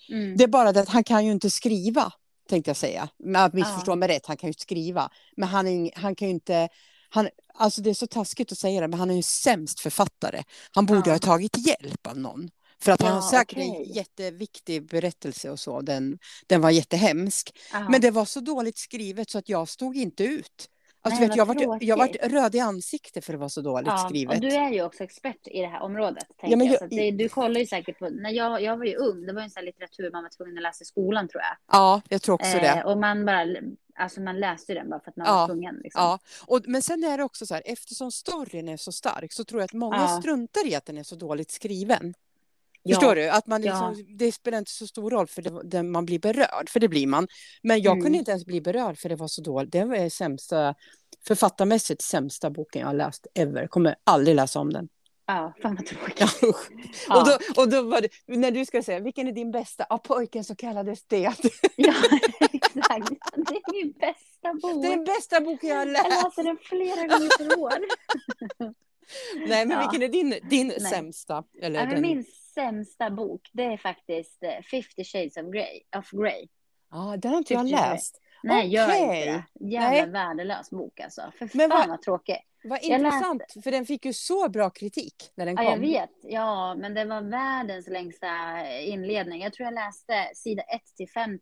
Mm. 0.08 0.36
Det 0.36 0.44
är 0.44 0.48
bara 0.48 0.72
det 0.72 0.80
att 0.80 0.88
han 0.88 1.04
kan 1.04 1.24
ju 1.26 1.32
inte 1.32 1.50
skriva, 1.50 2.12
tänkte 2.48 2.68
jag 2.70 2.76
säga. 2.76 3.08
Men 3.18 3.50
missförstå 3.54 3.94
mig 3.96 4.08
rätt, 4.08 4.26
han 4.26 4.36
kan 4.36 4.48
ju 4.50 4.54
skriva. 4.58 5.10
Men 5.36 5.48
han, 5.48 5.90
han 5.94 6.14
kan 6.14 6.28
ju 6.28 6.34
inte... 6.34 6.68
Han, 7.08 7.28
alltså 7.54 7.80
det 7.82 7.90
är 7.90 7.94
så 7.94 8.06
taskigt 8.06 8.52
att 8.52 8.58
säga 8.58 8.80
det, 8.80 8.88
men 8.88 8.98
han 8.98 9.10
är 9.10 9.14
ju 9.14 9.22
sämst 9.22 9.80
författare. 9.80 10.42
Han 10.74 10.86
borde 10.86 11.02
Ja. 11.10 11.12
ha 11.12 11.18
tagit 11.18 11.66
hjälp 11.66 12.06
av 12.06 12.18
någon. 12.18 12.50
För 12.82 12.92
att 12.92 13.02
han 13.02 13.12
har 13.14 13.20
säkert 13.22 13.58
en 13.58 13.70
okej. 13.70 13.92
jätteviktig 13.96 14.88
berättelse 14.88 15.50
och 15.50 15.60
så. 15.60 15.80
Den, 15.80 16.18
den 16.46 16.60
var 16.60 16.70
jättehemsk. 16.70 17.58
Ja. 17.72 17.88
Men 17.88 18.00
det 18.00 18.10
var 18.10 18.24
så 18.24 18.40
dåligt 18.40 18.78
skrivet 18.78 19.30
så 19.30 19.38
att 19.38 19.48
jag 19.48 19.68
stod 19.68 19.96
inte 19.96 20.24
ut. 20.24 20.70
Alltså, 21.00 21.20
Nej, 21.20 21.28
vet, 21.28 21.36
jag, 21.36 21.46
vart, 21.46 21.56
jag 21.82 21.98
tråkigt. 21.98 22.32
röd 22.32 22.54
i 22.54 22.60
ansiktet 22.60 23.24
för 23.24 23.32
det 23.32 23.38
var 23.38 23.48
så 23.48 23.60
dåligt 23.60 23.86
Ja, 23.86 24.06
skrivet. 24.08 24.34
och 24.34 24.40
du 24.40 24.48
är 24.48 24.70
ju 24.70 24.82
också 24.82 25.04
expert 25.04 25.46
i 25.46 25.60
det 25.60 25.66
här 25.66 25.80
området. 25.82 26.24
Ja, 26.42 26.48
jag. 26.48 26.62
jag- 26.66 26.82
att 26.84 26.90
det, 26.90 27.10
du 27.10 27.28
kollar 27.28 27.60
ju 27.60 27.66
säkert 27.66 27.98
på, 27.98 28.08
när 28.08 28.30
jag, 28.30 28.62
jag 28.62 28.76
var 28.76 28.84
ju 28.84 28.96
ung, 28.96 29.26
det 29.26 29.32
var 29.32 29.40
ju 29.40 29.44
en 29.44 29.50
sån 29.50 29.64
litteratur 29.64 30.10
man 30.12 30.22
var 30.22 30.30
tvungen 30.36 30.56
att 30.56 30.62
läsa 30.62 30.82
i 30.82 30.84
skolan 30.84 31.28
tror 31.28 31.42
jag. 31.42 31.56
Ja, 31.78 32.02
jag 32.08 32.22
tror 32.22 32.34
också 32.34 32.58
det. 32.58 32.66
Eh, 32.68 32.86
och 32.86 32.98
man 32.98 33.26
bara, 33.26 33.46
alltså 33.94 34.20
man 34.20 34.40
läste 34.40 34.74
den 34.74 34.90
bara 34.90 35.00
för 35.00 35.10
att 35.10 35.16
man 35.16 35.26
Ja, 35.26 35.32
var 35.36 35.46
tvungen. 35.46 35.74
Liksom. 35.84 36.02
Ja, 36.02 36.18
och, 36.46 36.60
men 36.66 36.82
sen 36.82 37.04
är 37.04 37.18
det 37.18 37.24
också 37.24 37.46
så 37.46 37.54
här, 37.54 37.62
eftersom 37.66 38.12
storyn 38.12 38.68
är 38.68 38.76
så 38.76 38.92
stark 38.92 39.32
så 39.32 39.44
tror 39.44 39.60
jag 39.60 39.64
att 39.64 39.72
många 39.72 39.96
Ja. 39.96 40.18
struntar 40.20 40.66
i 40.66 40.74
att 40.74 40.86
den 40.86 40.98
är 40.98 41.02
så 41.02 41.16
dåligt 41.16 41.50
skriven. 41.50 42.14
Ja. 42.86 42.94
Förstår 43.00 43.14
du? 43.14 43.28
Att 43.28 43.46
man 43.46 43.62
Ja. 43.62 43.90
liksom, 43.90 44.16
Det 44.16 44.32
spelar 44.32 44.58
inte 44.58 44.70
så 44.70 44.86
stor 44.86 45.10
roll 45.10 45.26
för 45.26 45.42
det, 45.42 45.60
det, 45.64 45.82
man 45.82 46.06
blir 46.06 46.18
berörd, 46.18 46.68
för 46.70 46.80
det 46.80 46.88
blir 46.88 47.06
man. 47.06 47.28
Men 47.62 47.80
jag 47.82 47.92
Mm. 47.92 48.02
kunde 48.04 48.18
inte 48.18 48.30
ens 48.30 48.44
bli 48.46 48.60
berörd 48.60 48.98
för 48.98 49.08
det 49.08 49.16
var 49.16 49.28
så 49.28 49.42
dåligt. 49.42 49.72
Det 49.72 49.84
var 49.84 50.08
sämsta, 50.08 50.74
författarmässigt 51.26 52.02
sämsta 52.02 52.50
boken 52.50 52.80
jag 52.80 52.88
har 52.88 52.94
läst 52.94 53.26
ever. 53.34 53.66
Kommer 53.66 53.94
aldrig 54.04 54.36
läsa 54.36 54.60
om 54.60 54.72
den. 54.72 54.88
Ja, 55.28 55.54
fan 55.62 55.74
vad 55.76 55.86
tråkigt. 55.86 56.20
Ja. 56.42 56.52
Ja. 57.08 57.20
Och, 57.20 57.26
då, 57.28 57.62
och 57.62 57.68
då 57.68 57.82
var 57.82 58.00
det, 58.00 58.08
när 58.26 58.50
du 58.50 58.64
ska 58.64 58.82
säga, 58.82 59.00
vilken 59.00 59.26
är 59.28 59.32
din 59.32 59.50
bästa? 59.50 59.86
Ja, 59.88 59.98
pojken 59.98 60.44
så 60.44 60.56
kallades 60.56 61.04
det. 61.06 61.18
Ja, 61.18 61.32
exakt. 62.40 63.08
Det 63.36 63.54
är 63.56 63.72
min 63.84 63.92
bästa 63.92 64.54
bok. 64.62 64.82
Det 64.82 64.88
är 64.88 64.96
den 64.96 65.04
bästa 65.04 65.40
boken 65.40 65.68
jag 65.70 65.76
har 65.76 65.86
Jag 65.86 65.92
läst. 65.92 66.06
läser 66.24 66.42
den 66.44 66.58
flera 66.62 67.00
gånger 67.06 67.38
per 67.38 67.58
år. 67.58 67.72
Nej, 69.46 69.66
men 69.66 69.70
Ja. 69.70 69.88
vilken 69.90 70.02
är 70.02 70.08
din, 70.12 70.48
din 70.50 70.66
Nej. 70.66 70.80
sämsta? 70.80 71.44
Eller 71.62 71.80
Ja, 71.80 71.84
men 71.86 71.94
den... 71.94 72.02
min 72.02 72.24
sämsta 72.54 73.10
bok, 73.10 73.50
det 73.52 73.62
är 73.64 73.76
faktiskt 73.76 74.42
eh, 74.42 74.62
50 74.70 75.04
shades 75.04 75.36
of 75.36 75.52
Grey. 75.52 75.80
Of 75.96 76.10
Grey. 76.10 76.48
Ja, 76.90 77.16
den 77.18 77.30
har 77.30 77.38
inte 77.38 77.54
jag 77.54 77.60
50 77.60 77.76
Shades. 77.76 77.90
läst. 77.92 78.20
Nej, 78.42 78.68
gör 78.68 78.86
Okej. 78.88 79.00
inte 79.02 79.44
det. 79.54 79.66
Jävla 79.70 79.90
Nej. 79.90 80.10
värdelös 80.10 80.70
bok 80.70 81.00
alltså. 81.00 81.32
För 81.38 81.50
Men 81.54 81.70
fan 81.70 81.78
vad- 81.78 81.88
vad 81.88 82.02
tråkig. 82.02 82.36
Vad 82.64 82.78
Jag 82.82 82.98
intressant, 83.00 83.42
för 83.64 83.70
den 83.70 83.86
fick 83.86 84.04
ju 84.04 84.12
så 84.12 84.48
bra 84.48 84.70
kritik 84.70 85.14
när 85.34 85.46
den 85.46 85.56
Ja, 85.56 85.62
kom. 85.62 85.72
jag 85.72 85.78
vet. 86.00 86.10
Ja, 86.22 86.74
men 86.74 86.94
det 86.94 87.04
var 87.04 87.20
världens 87.20 87.88
längsta 87.88 88.26
inledning. 88.80 89.42
Jag 89.42 89.52
tror 89.52 89.64
jag 89.64 89.74
läste 89.74 90.30
sida 90.34 90.62
1 90.62 90.80
till 90.96 91.08
50 91.10 91.40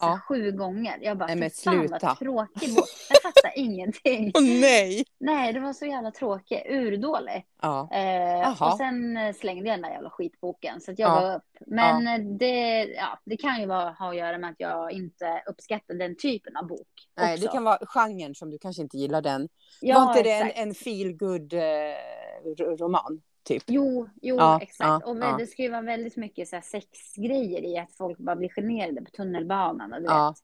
så 0.00 0.06
här 0.06 0.12
Ja. 0.12 0.20
sju 0.28 0.52
gånger. 0.52 0.98
Jag 1.02 1.18
bara, 1.18 1.26
Nej, 1.26 1.36
men 1.36 1.50
fy 1.50 1.54
fan 1.64 1.74
sluta. 1.88 1.98
vad 2.06 2.18
tråkig 2.18 2.74
bok. 2.74 2.84
Jag 3.10 3.22
fattar 3.22 3.52
ingenting. 3.56 4.32
Åh 4.34 4.42
nej! 4.42 5.04
Nej, 5.18 5.52
det 5.52 5.60
var 5.60 5.72
så 5.72 5.86
jävla 5.86 6.10
tråkig. 6.10 6.62
Urdålig. 6.70 7.44
Ja. 7.62 7.88
Eh, 7.92 8.62
och 8.62 8.76
sen 8.76 9.16
eh, 9.16 9.34
slängde 9.34 9.68
jag 9.68 9.74
den 9.78 9.82
där 9.82 9.90
jävla 9.90 10.10
skitboken 10.10 10.80
så 10.80 10.90
att 10.92 10.98
jag 10.98 11.10
Ja. 11.10 11.20
gav 11.20 11.36
upp. 11.36 11.42
Men 11.66 12.06
eh, 12.08 12.36
det, 12.38 12.84
ja, 12.84 13.18
det 13.24 13.36
kan 13.36 13.60
ju 13.60 13.66
vara, 13.66 13.90
ha 13.90 14.08
att 14.10 14.16
göra 14.16 14.38
med 14.38 14.50
att 14.50 14.56
jag 14.58 14.92
inte 14.92 15.42
uppskattar 15.46 15.94
den 15.94 16.16
typen 16.16 16.56
av 16.56 16.66
bok. 16.66 16.88
Nej, 17.16 17.34
också. 17.34 17.46
det 17.46 17.52
kan 17.52 17.64
vara 17.64 17.78
genren 17.86 18.34
som 18.34 18.50
du 18.50 18.58
kanske 18.58 18.82
inte 18.82 18.96
gillar 18.98 19.22
den. 19.22 19.48
ja, 19.80 19.98
var 20.00 20.08
inte 20.08 20.22
det 20.22 20.32
en, 20.32 20.46
exakt. 20.46 20.58
En 20.66 20.74
feel 20.74 21.12
good 21.12 21.52
eh, 21.52 22.76
roman? 22.78 23.22
Typ. 23.44 23.62
Jo, 23.66 24.08
jo 24.22 24.36
Ja, 24.36 24.58
exakt. 24.62 24.88
ja, 24.88 25.10
och 25.10 25.18
ja. 25.18 25.36
det 25.38 25.46
ska 25.46 25.62
ju 25.62 25.70
vara 25.70 25.82
väldigt 25.82 26.16
mycket 26.16 26.48
så 26.48 26.60
sexgrejer 26.62 27.64
i 27.64 27.78
att 27.78 27.92
folk 27.92 28.18
bara 28.18 28.36
blir 28.36 28.48
generade 28.48 29.02
på 29.02 29.10
tunnelbanan. 29.10 29.92
Och 29.92 30.00
du 30.02 30.06
vet. 30.06 30.36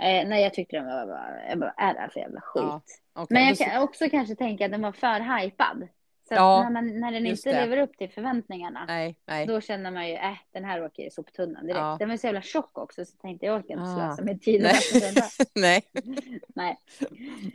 Eh, 0.00 0.28
nej, 0.28 0.42
jag 0.42 0.54
tyckte 0.54 0.76
den 0.76 0.86
var 0.86 1.06
bara, 1.06 1.48
jag 1.48 1.58
bara, 1.58 1.70
är 1.70 1.94
det 1.94 2.00
här 2.00 2.08
för 2.08 2.20
jävla 2.20 2.40
skit? 2.40 3.02
Okej, 3.12 3.26
Men 3.30 3.46
jag 3.46 3.58
kan 3.58 3.82
också 3.82 4.08
kanske 4.10 4.34
tänka 4.34 4.64
att 4.64 4.70
den 4.70 4.82
var 4.82 4.92
för 4.92 5.40
hypad. 5.40 5.88
Så 6.30 6.34
att 6.34 6.40
Ja, 6.40 6.62
när, 6.62 6.70
man, 6.70 7.00
när 7.00 7.12
den 7.12 7.26
inte 7.26 7.52
det. 7.52 7.60
lever 7.60 7.76
upp 7.76 7.96
till 7.98 8.10
förväntningarna, 8.10 8.84
Nej, 8.86 9.16
nej. 9.26 9.46
då 9.46 9.60
känner 9.60 9.90
man 9.90 10.08
ju, 10.08 10.14
äh, 10.14 10.36
den 10.52 10.64
här 10.64 10.84
åker 10.84 11.06
i 11.06 11.10
soptunnan 11.10 11.62
direkt. 11.66 11.78
Ja. 11.78 11.96
Den 11.98 12.08
var 12.08 12.16
så 12.16 12.26
jävla 12.26 12.42
tjock 12.42 12.78
också, 12.78 13.04
så 13.04 13.16
tänkte 13.16 13.46
jag 13.46 13.56
orkar 13.58 13.74
inte 13.74 13.82
Ah. 13.90 13.94
slösa 14.14 14.22
med 14.24 14.42
tiden. 14.42 14.74
Nej. 15.54 15.82
nej. 16.54 16.78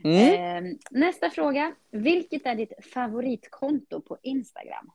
Mm. 0.04 0.66
Eh, 0.72 0.74
nästa 0.92 1.30
fråga. 1.30 1.76
Vilket 1.92 2.46
är 2.46 2.56
ditt 2.56 2.74
favoritkonto 2.94 4.02
på 4.02 4.18
Instagram? 4.22 4.92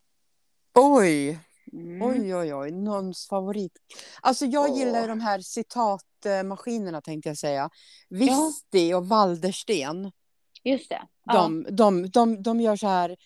Oj, 0.74 1.38
Mm. 1.72 2.02
oj, 2.02 2.34
oj, 2.36 2.54
oj. 2.54 2.70
Någons 2.70 3.28
favorit. 3.28 3.72
Alltså 4.20 4.44
jag 4.46 4.70
Åh. 4.70 4.78
gillar 4.78 5.08
de 5.08 5.20
här 5.20 5.38
citatmaskinerna 5.40 7.00
tänkte 7.00 7.28
jag 7.28 7.38
säga. 7.38 7.70
Visti 8.08 8.94
och 8.94 9.08
Waldersten. 9.08 10.12
Just 10.64 10.88
det. 10.90 11.02
Ja. 11.24 11.34
De, 11.34 11.66
de, 11.70 12.10
de, 12.10 12.42
de 12.42 12.60
gör 12.60 12.76
så 12.76 12.86
här 12.86 13.10
eh, 13.10 13.16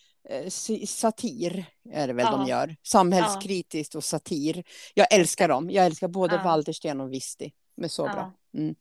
satir, 0.87 1.67
är 1.91 2.07
det 2.07 2.13
väl 2.13 2.27
de 2.27 2.41
Ja. 2.41 2.49
gör. 2.49 2.77
Samhällskritiskt 2.83 3.95
och 3.95 4.05
satir. 4.05 4.65
Jag 4.95 5.15
älskar 5.15 5.49
dem. 5.49 5.71
Jag 5.71 5.87
älskar 5.87 6.09
både 6.09 6.35
Ja. 6.35 6.43
Waldersten 6.45 7.01
och 7.01 7.13
Visti. 7.13 7.53
De 7.77 7.85
är 7.85 7.89
så 7.89 8.03
bra. 8.05 8.33
Mm. 8.55 8.75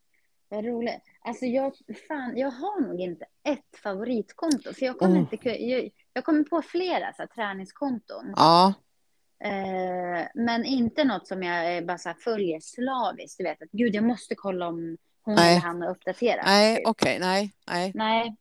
Vad 0.49 0.65
roligt. 0.65 1.01
Alltså 1.21 1.45
jag, 1.45 1.73
fan, 2.07 2.37
jag 2.37 2.51
har 2.51 2.81
nog 2.87 2.99
inte 3.01 3.25
ett 3.49 3.79
favoritkonto. 3.83 4.73
För 4.73 4.85
jag 4.85 4.99
kommer, 4.99 5.15
Mm. 5.17 5.27
inte, 5.31 5.49
jag, 5.49 5.89
jag 6.13 6.23
kommer 6.23 6.43
på 6.43 6.61
flera 6.61 7.13
så 7.13 7.21
här, 7.21 7.27
träningskonton. 7.27 8.33
Ja, 8.35 8.73
Eh, 9.45 10.27
men 10.33 10.65
inte 10.65 11.03
något 11.03 11.27
som 11.27 11.43
jag 11.43 11.77
eh, 11.77 11.83
bara 11.85 11.97
så 11.97 12.09
här, 12.09 12.15
följer 12.19 12.59
slaviskt. 12.59 13.37
Du 13.37 13.43
vet 13.43 13.61
att 13.61 13.71
gud, 13.71 13.95
jag 13.95 14.03
måste 14.03 14.35
kolla 14.35 14.67
om 14.67 14.97
hon 15.23 15.37
eller 15.37 15.59
han 15.59 15.81
har 15.81 15.89
uppdaterat. 15.89 16.45
nej, 16.45 16.75
typ. 16.77 16.87
okej, 16.87 17.19
nej, 17.19 17.53
nej. 17.67 17.91
Nej. 17.95 18.35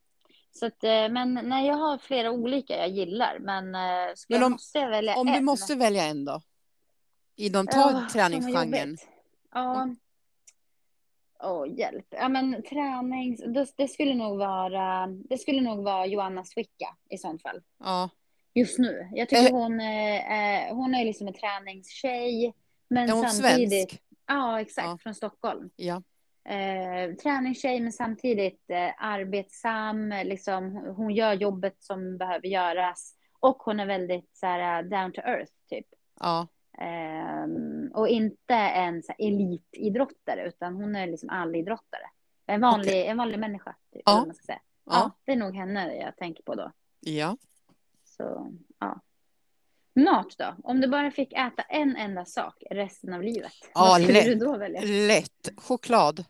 Så 0.54 0.66
att, 0.66 0.84
eh, 0.84 1.08
men 1.08 1.34
nej, 1.42 1.66
jag 1.66 1.74
har 1.74 1.98
flera 1.98 2.30
olika 2.30 2.76
jag 2.76 2.88
gillar. 2.88 3.38
Men, 3.38 3.74
eh, 3.74 3.80
Men 3.80 4.14
jag 4.26 4.42
om- 4.42 4.52
måste 4.52 4.78
jag 4.78 4.90
välja 4.90 5.16
Om 5.16 5.28
en? 5.28 5.34
du 5.34 5.40
måste 5.40 5.74
välja 5.74 6.04
en 6.04 6.24
då? 6.24 6.42
I 7.36 7.48
de 7.48 7.58
Åh, 7.58 7.64
ta 7.74 7.92
vad 7.92 8.08
träningsgenren. 8.08 8.96
Ja. 9.54 9.88
Åh, 11.44 11.78
hjälp. 11.78 12.06
Ja, 12.10 12.28
men 12.28 12.62
tränings... 12.62 13.40
Det, 13.40 13.66
det, 13.76 13.88
skulle 13.88 14.14
nog 14.14 14.38
vara, 14.38 15.06
det 15.06 15.38
skulle 15.38 15.60
nog 15.60 15.84
vara 15.84 16.06
Joanna 16.06 16.44
Swicka 16.44 16.96
i 17.10 17.18
sånt 17.18 17.42
fall. 17.42 17.62
Ja, 17.78 18.10
Just 18.54 18.78
nu. 18.78 19.08
Jag 19.12 19.28
tycker 19.28 19.46
Eh. 19.50 19.52
hon, 19.52 19.80
eh, 19.80 20.74
hon 20.74 20.94
är 20.94 21.04
liksom 21.04 21.26
en 21.28 21.34
träningstjej. 21.34 22.54
Men 22.88 23.08
är 23.08 23.12
hon 23.12 23.28
samtidigt... 23.30 23.90
svensk? 23.90 24.02
Ja, 24.26 24.60
exakt. 24.60 24.86
Ja. 24.86 24.98
Från 25.02 25.14
Stockholm. 25.14 25.70
Ja, 25.76 26.02
Eh, 26.44 27.14
träningstjej 27.14 27.80
men 27.80 27.92
samtidigt 27.92 28.70
eh, 28.70 28.90
arbetsam. 28.98 30.08
Liksom, 30.24 30.76
hon 30.96 31.10
gör 31.10 31.32
jobbet 31.32 31.82
som 31.82 32.18
behöver 32.18 32.48
göras. 32.48 33.14
Och 33.40 33.56
hon 33.62 33.80
är 33.80 33.86
väldigt 33.86 34.36
så 34.36 34.46
här, 34.46 34.82
down 34.82 35.12
to 35.12 35.20
earth 35.20 35.52
typ. 35.70 35.86
ja, 36.20 36.46
Ehm, 36.78 37.90
och 37.94 38.08
inte 38.08 38.54
en 38.54 39.02
så 39.02 39.12
här, 39.18 39.26
elitidrottare 39.28 40.48
utan 40.48 40.74
hon 40.74 40.96
är 40.96 41.06
liksom 41.06 41.28
allidrottare. 41.30 42.02
En 42.46 42.60
vanlig, 42.60 43.06
en 43.06 43.16
vanlig 43.16 43.38
människa. 43.38 43.76
Typ, 43.92 44.02
Ja. 44.04 44.10
eller 44.12 44.18
vad 44.20 44.26
man 44.26 44.34
ska 44.34 44.44
säga. 44.46 44.60
Ja. 44.84 44.92
Ja. 44.92 45.10
det 45.24 45.32
är 45.32 45.36
nog 45.36 45.54
henne 45.56 45.96
jag 45.96 46.16
tänker 46.16 46.42
på 46.42 46.54
då. 46.54 46.72
ja. 47.00 47.36
Så, 48.04 48.52
ja. 48.78 49.00
Mat 49.94 50.38
då? 50.38 50.54
Om 50.64 50.80
du 50.80 50.88
bara 50.88 51.10
fick 51.10 51.32
äta 51.32 51.62
en 51.62 51.96
enda 51.96 52.24
sak 52.24 52.62
resten 52.70 53.12
av 53.12 53.22
livet. 53.22 53.52
Ja, 53.74 53.80
vad 53.80 54.02
skulle 54.02 54.12
lätt. 54.18 54.24
du 54.26 54.34
då 54.34 54.56
välja? 54.56 54.80
Lätt. 54.84 55.48
Choklad. 55.56 56.24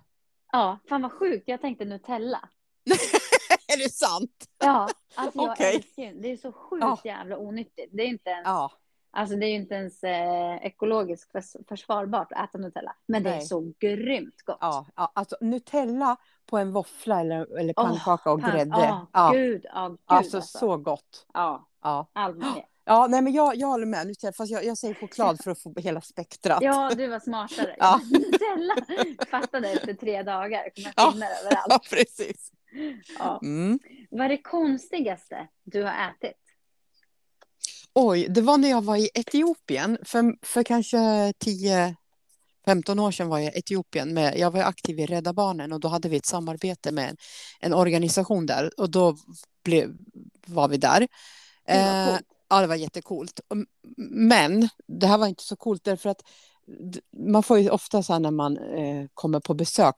Ja, 0.53 0.79
fan 0.89 1.03
vad 1.03 1.13
sjukt. 1.13 1.49
Jag 1.49 1.61
tänkte 1.61 1.85
Nutella. 1.85 2.49
är 3.75 3.77
det 3.85 3.91
sant? 3.93 4.47
Ja, 4.59 4.89
alltså 5.15 5.39
jag 5.43 5.51
Okej. 5.53 5.77
älskar 5.77 6.23
Det 6.23 6.29
är 6.33 6.37
så 6.37 6.53
sjukt 6.53 6.81
Ja. 6.83 6.99
jävla 7.05 7.39
onyttigt. 7.39 7.89
Det 7.93 8.03
är 8.03 8.07
inte 8.07 8.31
ens, 8.31 8.45
Ja, 8.47 8.71
alltså 9.11 9.37
det 9.37 9.47
är 9.47 9.55
inte 9.55 9.75
ens 9.75 10.05
eh, 10.05 10.57
ekologiskt 10.67 11.33
förs 11.33 11.57
försvarbart 11.69 12.33
att 12.33 12.49
äta 12.49 12.59
Nutella. 12.59 12.97
Men 13.07 13.23
det 13.23 13.31
är 13.31 13.37
Nej. 13.37 13.47
så 13.47 13.73
grymt 13.79 14.43
gott. 14.45 14.59
ja, 14.61 14.87
ja. 14.97 15.13
Alltså 15.15 15.37
Nutella 15.41 16.17
på 16.47 16.59
en 16.59 16.73
våffla 16.73 17.21
eller, 17.21 17.59
eller 17.59 17.75
pannkaka 17.75 18.33
och 18.33 18.41
Pan- 18.41 18.53
grädde. 18.53 18.71
Ja, 18.71 19.07
ja. 19.13 19.31
gud. 19.35 19.67
Ja, 19.75 19.89
gud 19.89 19.99
Alltså, 20.07 20.37
alltså. 20.37 20.59
så 20.59 20.77
gott. 20.77 21.27
Ja, 21.35 21.69
Ja, 21.83 22.07
allt. 22.13 22.37
Ja 22.85 23.07
nej, 23.07 23.23
men 23.23 23.33
jag, 23.33 23.57
jag 23.57 23.69
håller 23.69 23.87
med. 23.87 24.15
Fast 24.37 24.53
jag, 24.53 24.65
jag 24.65 24.79
säger 24.79 24.95
choklad 24.95 25.41
för 25.45 25.51
att 25.51 25.63
få 25.63 25.75
hela 25.77 26.01
spektrat. 26.01 26.63
Ja, 26.63 26.93
du 26.97 27.07
var 27.07 27.21
smartare. 27.21 27.77
Ja. 27.79 28.01
Nutella 28.11 28.75
fattade 29.31 29.71
efter 29.71 29.95
tre 29.95 30.23
dagar. 30.23 30.69
Ja. 30.97 31.09
överallt. 31.09 31.67
Ja, 31.69 31.81
precis. 31.91 32.51
Ja. 33.19 33.41
Mm. 33.43 33.79
Vad 34.11 34.25
är 34.25 34.29
det 34.29 34.43
konstigaste 34.43 35.49
du 35.65 35.83
har 35.83 35.93
ätit? 36.11 36.39
Oj, 37.95 38.27
det 38.29 38.41
var 38.41 38.59
när 38.59 38.71
jag 38.71 38.83
var 38.83 38.97
i 38.97 39.11
Etiopien 39.15 39.99
för, 40.05 40.47
för 40.47 40.63
kanske 40.63 41.33
tio, 41.39 41.97
15 42.65 42.99
år 42.99 43.11
sedan 43.11 43.29
var 43.29 43.39
jag 43.39 43.55
i 43.55 43.59
Etiopien. 43.59 44.15
Med, 44.15 44.39
jag 44.39 44.51
var 44.51 44.61
aktiv 44.61 45.01
i 45.01 45.07
Rädda 45.07 45.33
Barnen 45.33 45.73
och 45.73 45.81
då 45.81 45.89
hade 45.89 46.09
vi 46.09 46.17
ett 46.17 46.27
samarbete 46.27 46.93
med 46.93 47.09
en, 47.11 47.17
en 47.61 47.75
organisation 47.75 48.47
där 48.47 48.81
och 48.81 48.91
då 48.91 49.17
blev, 49.65 49.97
var 50.47 50.69
vi 50.69 50.77
där. 50.77 51.09
Eh, 51.69 52.19
ja, 52.53 52.61
det 52.61 52.67
var 52.67 52.75
jättecoolt. 52.75 53.41
Men 54.11 54.69
det 54.87 55.07
här 55.07 55.19
var 55.19 55.27
inte 55.27 55.45
så 55.45 55.57
coolt 55.57 55.85
därför 55.85 56.11
att 56.11 56.23
man 57.29 57.43
får 57.43 57.59
ju 57.59 57.71
ofta 57.71 58.03
så 58.03 58.13
här 58.13 58.21
när 58.21 58.31
man 58.31 58.57
eh, 58.57 59.07
kommer 59.15 59.41
på 59.41 59.55
besök 59.55 59.95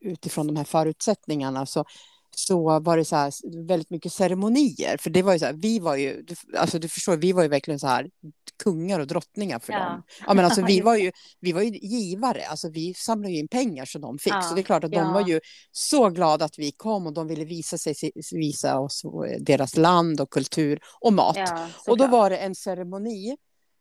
utifrån 0.00 0.46
de 0.46 0.56
här 0.56 0.64
förutsättningarna 0.64 1.66
så 1.66 1.84
så 2.30 2.80
var 2.80 2.96
det 2.96 3.04
så 3.04 3.16
här 3.16 3.32
väldigt 3.66 3.90
mycket 3.90 4.12
ceremonier. 4.12 4.96
För 5.00 5.10
det 5.10 5.22
var 5.22 5.32
ju 5.32 5.38
så 5.38 5.44
här, 5.44 5.52
vi 5.52 5.78
var 5.78 5.96
ju, 5.96 6.24
alltså 6.56 6.78
du 6.78 6.88
förstår, 6.88 7.16
vi 7.16 7.32
var 7.32 7.42
ju 7.42 7.48
verkligen 7.48 7.80
så 7.80 7.86
här 7.86 8.10
kungar 8.56 9.00
och 9.00 9.06
drottningar 9.06 9.58
för 9.58 9.72
ja. 9.72 9.78
dem. 9.78 10.02
Ja, 10.26 10.34
men 10.34 10.44
alltså, 10.44 10.62
vi, 10.66 10.80
var 10.80 10.96
ju, 10.96 11.12
vi 11.40 11.52
var 11.52 11.62
ju 11.62 11.70
givare, 11.70 12.46
alltså, 12.46 12.70
vi 12.70 12.94
samlade 12.94 13.32
ju 13.32 13.38
in 13.38 13.48
pengar 13.48 13.84
som 13.84 14.00
de 14.00 14.18
fick. 14.18 14.32
Ja. 14.32 14.42
Så 14.42 14.54
det 14.54 14.60
är 14.60 14.62
klart 14.62 14.84
att 14.84 14.92
de 14.92 15.12
var 15.12 15.28
ju 15.28 15.40
så 15.72 16.10
glada 16.10 16.44
att 16.44 16.58
vi 16.58 16.72
kom 16.72 17.06
och 17.06 17.12
de 17.12 17.26
ville 17.26 17.44
visa, 17.44 17.78
sig, 17.78 17.94
visa 18.32 18.78
oss 18.78 19.02
deras 19.38 19.76
land 19.76 20.20
och 20.20 20.30
kultur 20.30 20.80
och 21.00 21.12
mat. 21.12 21.38
och 21.86 21.98
då 21.98 22.06
var 22.06 22.30
det 22.30 22.36
en 22.36 22.54
ceremoni 22.54 23.36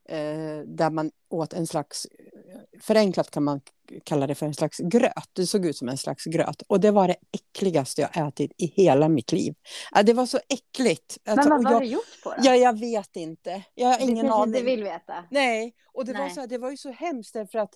eh, 0.10 0.60
där 0.68 0.90
man 0.90 1.12
åt 1.30 1.54
en 1.54 1.68
slags, 1.68 2.08
förenklat 2.82 3.32
kan 3.32 3.44
man 3.44 3.62
kalla 4.04 4.28
det 4.28 4.36
för 4.36 4.46
en 4.46 4.54
slags 4.54 4.78
gröt. 4.78 5.30
Det 5.34 5.48
såg 5.48 5.66
ut 5.66 5.78
som 5.78 5.90
en 5.90 5.98
slags 5.98 6.26
gröt 6.26 6.62
och 6.62 6.80
det 6.80 6.92
var 6.92 7.08
det 7.08 7.16
äckligaste 7.32 8.02
jag 8.02 8.28
ätit 8.28 8.52
i 8.58 8.66
hela 8.66 9.10
mitt 9.10 9.32
liv. 9.32 9.56
Ja, 9.92 10.04
det 10.04 10.14
var 10.14 10.26
så 10.26 10.40
äckligt. 10.50 11.18
Men 11.26 11.36
vad 11.36 11.64
var 11.64 11.72
jag, 11.72 11.82
det 11.82 11.88
gjort 11.88 12.24
på 12.24 12.30
då? 12.30 12.36
Ja, 12.42 12.56
jag 12.56 12.80
vet 12.80 13.16
inte. 13.16 13.64
Jag 13.76 13.88
har 13.88 14.00
ingen 14.00 14.30
aning. 14.30 14.56
inte 14.56 14.66
vill 14.66 14.84
veta. 14.84 15.26
Nej, 15.32 15.74
och 15.94 16.06
det, 16.06 16.14
Nej. 16.14 16.22
Var 16.22 16.30
så 16.30 16.46
det 16.46 16.58
var 16.58 16.72
ju 16.72 16.78
så 16.78 16.92
hemskt 16.92 17.32
för 17.52 17.58
att 17.58 17.74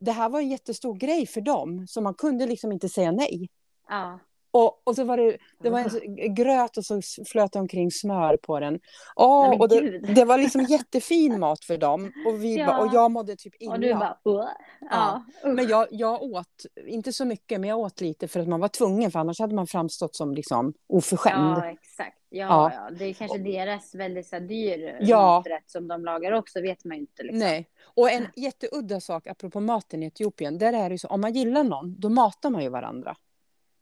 det 0.00 0.12
här 0.12 0.28
var 0.28 0.40
en 0.40 0.48
jättestor 0.48 0.94
grej 0.94 1.26
för 1.26 1.40
dem 1.40 1.86
så 1.88 2.00
man 2.00 2.14
kunde 2.14 2.46
liksom 2.46 2.72
inte 2.72 2.88
säga 2.88 3.10
nej. 3.12 3.48
Ja. 3.88 4.20
Och, 4.52 4.82
och 4.84 4.96
så 4.96 5.04
var 5.04 5.16
det, 5.16 5.38
det 5.62 5.70
var 5.70 5.78
en 5.78 6.34
gröt 6.34 6.76
och 6.76 6.84
så 6.84 7.00
flöt 7.26 7.56
omkring 7.56 7.90
smör 7.90 8.36
på 8.36 8.60
den. 8.60 8.80
Åh, 9.16 9.60
och 9.60 9.68
det, 9.68 9.98
det, 9.98 10.24
var 10.24 10.38
liksom 10.38 10.62
jättefin 10.62 11.40
mat 11.40 11.64
för 11.64 11.76
dem. 11.76 12.12
Och, 12.26 12.44
vi 12.44 12.56
ja. 12.56 12.84
och 12.84 12.94
jag 12.94 13.10
mådde 13.10 13.36
typ 13.36 13.54
illa. 13.60 13.72
Och 13.72 13.80
du 13.80 13.94
bara, 13.94 14.16
ja. 14.24 14.48
ja. 14.90 15.24
Men 15.50 15.68
jag, 15.68 15.86
jag 15.90 16.22
åt, 16.22 16.66
inte 16.86 17.12
så 17.12 17.24
mycket, 17.24 17.60
men 17.60 17.70
jag 17.70 17.78
åt 17.78 18.00
lite 18.00 18.28
för 18.28 18.40
att 18.40 18.48
man 18.48 18.60
var 18.60 18.68
tvungen, 18.68 19.10
för 19.10 19.18
annars 19.18 19.40
hade 19.40 19.54
man 19.54 19.66
framstått 19.66 20.16
som 20.16 20.34
liksom 20.34 20.74
oförskämd. 20.88 21.58
Ja, 21.58 21.70
exakt. 21.70 22.16
Ja, 22.28 22.46
ja. 22.46 22.72
ja. 22.74 22.96
det 22.98 23.04
är 23.04 23.14
kanske 23.14 23.38
deras 23.38 23.94
väldigt 23.94 24.26
så 24.26 24.36
här, 24.36 24.42
dyr 24.42 24.96
ja. 25.00 25.36
maträtt 25.36 25.70
som 25.70 25.88
de 25.88 26.04
lagar 26.04 26.32
också, 26.32 26.60
vet 26.60 26.84
man 26.84 26.96
ju 26.96 27.00
inte. 27.00 27.22
Liksom. 27.22 27.38
Nej, 27.38 27.68
och 27.82 28.10
en 28.10 28.26
jätteudda 28.36 29.00
sak 29.00 29.26
apropå 29.26 29.60
maten 29.60 30.02
i 30.02 30.06
Etiopien, 30.06 30.58
där 30.58 30.72
är 30.72 30.88
det 30.88 30.94
ju 30.94 30.98
så, 30.98 31.08
om 31.08 31.20
man 31.20 31.32
gillar 31.32 31.64
någon, 31.64 32.00
då 32.00 32.08
matar 32.08 32.50
man 32.50 32.62
ju 32.62 32.68
varandra. 32.68 33.16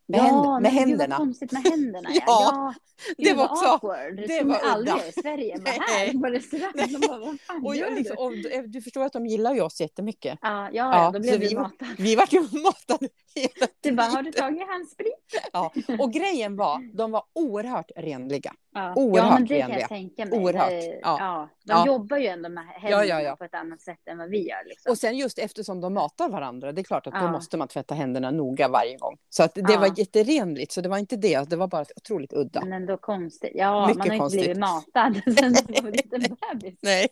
Med, 0.09 0.19
ja, 0.19 0.23
händ 0.23 0.61
med 0.61 0.71
händerna. 0.71 1.17
Gud, 1.17 1.51
händerna. 1.51 1.61
med 1.61 1.71
händerna. 1.71 2.09
ja, 2.13 2.21
ja 2.27 2.73
det 3.17 3.33
var 3.33 3.51
också... 3.51 3.65
Awkward. 3.65 4.15
Det, 4.15 4.27
det 4.27 4.43
var 4.43 4.59
aldrig 4.59 4.95
i 4.95 5.21
Sverige. 5.21 5.59
Bara 5.59 5.71
här 5.71 6.13
på 6.13 6.27
restaurang. 6.27 6.71
De 6.75 7.07
bara, 7.07 7.19
vad 7.19 7.41
fan 7.41 7.65
och 7.65 7.75
gör 7.75 7.91
liksom, 7.91 8.15
du? 8.15 8.49
Och 8.49 8.53
eh, 8.53 8.63
du 8.63 8.81
förstår 8.81 9.03
att 9.03 9.13
de 9.13 9.25
gillar 9.25 9.53
ju 9.53 9.61
oss 9.61 9.81
jättemycket. 9.81 10.39
Ja, 10.41 10.69
ja, 10.71 10.71
ja 10.73 11.11
då 11.13 11.19
blev 11.19 11.39
vi 11.39 11.55
matade. 11.55 11.95
Vi 11.97 12.15
var 12.15 12.27
ju 12.29 12.41
matade 12.41 13.09
hela 13.35 13.67
Du 13.81 13.91
bara, 13.91 14.07
har 14.07 14.23
du 14.23 14.31
tagit 14.31 14.67
handsprit? 14.67 15.49
Ja, 15.53 15.73
och 15.99 16.13
grejen 16.13 16.55
var, 16.55 16.97
de 16.97 17.11
var 17.11 17.23
oerhört 17.33 17.91
renliga. 17.95 18.53
Ja, 18.73 18.93
oerhört 18.95 19.29
ja 19.29 19.33
men 19.33 19.45
det 19.45 19.61
kan 19.61 19.79
jag 19.79 19.89
tänka 19.89 20.25
mig. 20.25 20.39
Oerhört. 20.39 20.99
Ja. 21.01 21.17
ja. 21.19 21.49
De 21.63 21.73
ja. 21.73 21.87
jobbar 21.87 22.17
ju 22.17 22.27
ändå 22.27 22.49
med 22.49 22.63
händerna 22.65 23.05
ja, 23.05 23.21
ja, 23.21 23.35
på 23.35 23.43
ett 23.43 23.53
annat 23.53 23.81
sätt 23.81 24.07
än 24.07 24.17
vad 24.17 24.29
vi 24.29 24.47
gör. 24.49 24.65
Liksom. 24.65 24.91
Och 24.91 24.97
sen 24.97 25.17
just 25.17 25.39
eftersom 25.39 25.81
de 25.81 25.93
matar 25.93 26.29
varandra, 26.29 26.71
det 26.71 26.81
är 26.81 26.83
klart 26.83 27.07
att 27.07 27.13
då 27.13 27.31
måste 27.31 27.57
man 27.57 27.67
tvätta 27.67 27.95
händerna 27.95 28.31
noga 28.31 28.67
varje 28.67 28.97
gång. 28.97 29.17
Så 29.29 29.43
att 29.43 29.55
det 29.55 29.77
var 29.77 29.99
jätterenligt, 29.99 30.71
så 30.71 30.81
det 30.81 30.89
var 30.89 30.97
inte 30.97 31.15
det, 31.15 31.49
det 31.49 31.55
var 31.55 31.67
bara 31.67 31.85
otroligt 31.95 32.33
udda. 32.33 32.61
Men 32.61 32.73
ändå 32.73 32.97
konstigt. 32.97 33.51
Ja, 33.55 33.87
Mycket 33.87 33.97
man 33.97 34.09
har 34.09 34.17
konstigt. 34.17 34.39
inte 34.39 34.45
blivit 34.45 34.59
matad 34.59 35.21
sen 35.39 35.51
man 35.51 35.83
var 35.83 35.91
liten 35.97 36.21
bebis. 36.21 36.79
Nej. 36.81 37.07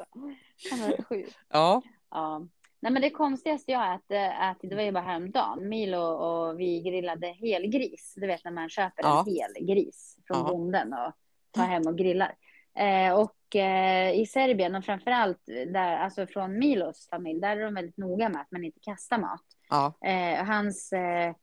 Ja. 1.50 1.82
ja. 2.10 2.42
Nej, 2.80 2.92
men 2.92 3.02
det 3.02 3.10
konstigaste 3.10 3.72
jag 3.72 3.94
ätit, 3.96 4.70
det 4.70 4.76
var 4.76 4.84
ju 4.84 4.92
bara 4.92 5.04
häromdagen. 5.04 5.70
Milo 5.70 6.00
och 6.00 6.60
vi 6.60 6.82
grillade 6.82 7.28
helgris. 7.28 8.14
Du 8.16 8.28
vet 8.28 8.44
när 8.44 8.52
man 8.52 8.70
köper 8.70 9.04
en 9.04 9.26
hel 9.26 9.68
gris 9.68 10.18
från 10.28 10.44
bonden 10.46 10.94
och 10.94 11.14
tar 11.58 11.66
hem 11.66 11.88
och 11.88 11.98
grillar. 11.98 12.36
Eh, 12.80 13.14
och 13.14 13.56
eh, 13.56 14.20
i 14.20 14.26
Serbien 14.26 14.76
och 14.76 14.86
framförallt 14.86 15.46
där, 15.46 15.98
alltså 15.98 16.28
från 16.28 16.60
Milos 16.60 17.08
familj, 17.10 17.40
där 17.40 17.58
är 17.58 17.66
de 17.66 17.74
väldigt 17.74 17.98
noga 17.98 18.30
med 18.30 18.42
att 18.42 18.52
man 18.52 18.64
inte 18.64 18.80
kastar 18.80 19.18
mat. 19.18 19.44
Ja. 19.70 19.94
Eh, 20.06 20.46
hans, 20.46 20.94
eh, 20.94 21.34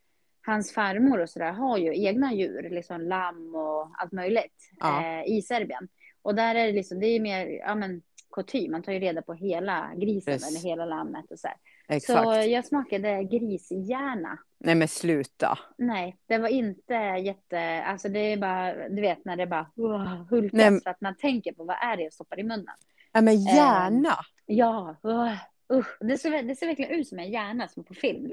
hans 0.46 0.72
farmor 0.72 1.20
och 1.20 1.31
sådär 1.31 1.53
har 1.53 1.79
ju 1.79 2.05
egna 2.05 2.33
djur, 2.33 2.70
liksom 2.70 3.00
lamm 3.00 3.55
och 3.55 3.90
allt 3.92 4.12
möjligt 4.12 4.70
ja. 4.81 5.05
Eh, 5.05 5.37
i 5.37 5.42
Serbien. 5.42 5.88
Och 6.22 6.35
där 6.35 6.55
är 6.55 6.66
det 6.66 6.72
liksom, 6.72 7.00
det 7.00 7.07
är 7.07 7.20
mer, 7.20 7.46
ja 7.46 7.74
men 7.74 8.03
kutym, 8.33 8.70
man 8.70 8.83
tar 8.83 8.92
ju 8.92 8.98
reda 8.98 9.22
på 9.22 9.35
hela 9.35 9.90
grisen 9.96 10.35
Precis. 10.35 10.48
eller 10.48 10.70
hela 10.70 10.85
lammet 10.85 11.31
och 11.31 11.38
så 11.38 11.48
här. 11.48 11.57
Exakt. 11.88 12.25
Så 12.25 12.51
jag 12.51 12.66
smakade 12.66 13.25
grishjärna. 13.25 14.38
Nej 14.59 14.75
men 14.75 14.88
sluta. 14.88 15.59
Nej, 15.79 16.16
det 16.27 16.38
var 16.38 16.49
inte 16.49 16.94
jätte, 16.94 17.83
alltså 17.83 18.09
det 18.09 18.18
är 18.18 18.37
bara, 18.37 18.88
du 18.88 19.01
vet 19.01 19.25
när 19.25 19.37
det 19.37 19.47
bara 19.47 19.70
uh, 19.79 20.25
hulkas 20.31 20.70
Nej. 20.70 20.81
för 20.83 20.90
att 20.90 21.01
man 21.01 21.16
tänker 21.16 21.53
på 21.53 21.64
vad 21.64 21.77
är 21.81 21.97
det 21.97 22.03
jag 22.03 22.12
stoppar 22.12 22.40
i 22.40 22.42
munnen. 22.42 22.77
Ja 23.12 23.20
men 23.20 23.42
hjärna. 23.42 24.09
Eh, 24.09 24.57
ja, 24.57 24.97
uh, 25.05 25.77
uh. 25.79 25.85
Det, 26.01 26.18
ser, 26.18 26.42
det 26.42 26.57
ser 26.57 26.66
verkligen 26.66 26.90
ut 26.90 27.09
som 27.09 27.18
en 27.18 27.31
hjärna 27.31 27.68
som 27.68 27.85
på 27.85 27.94
film. 27.94 28.33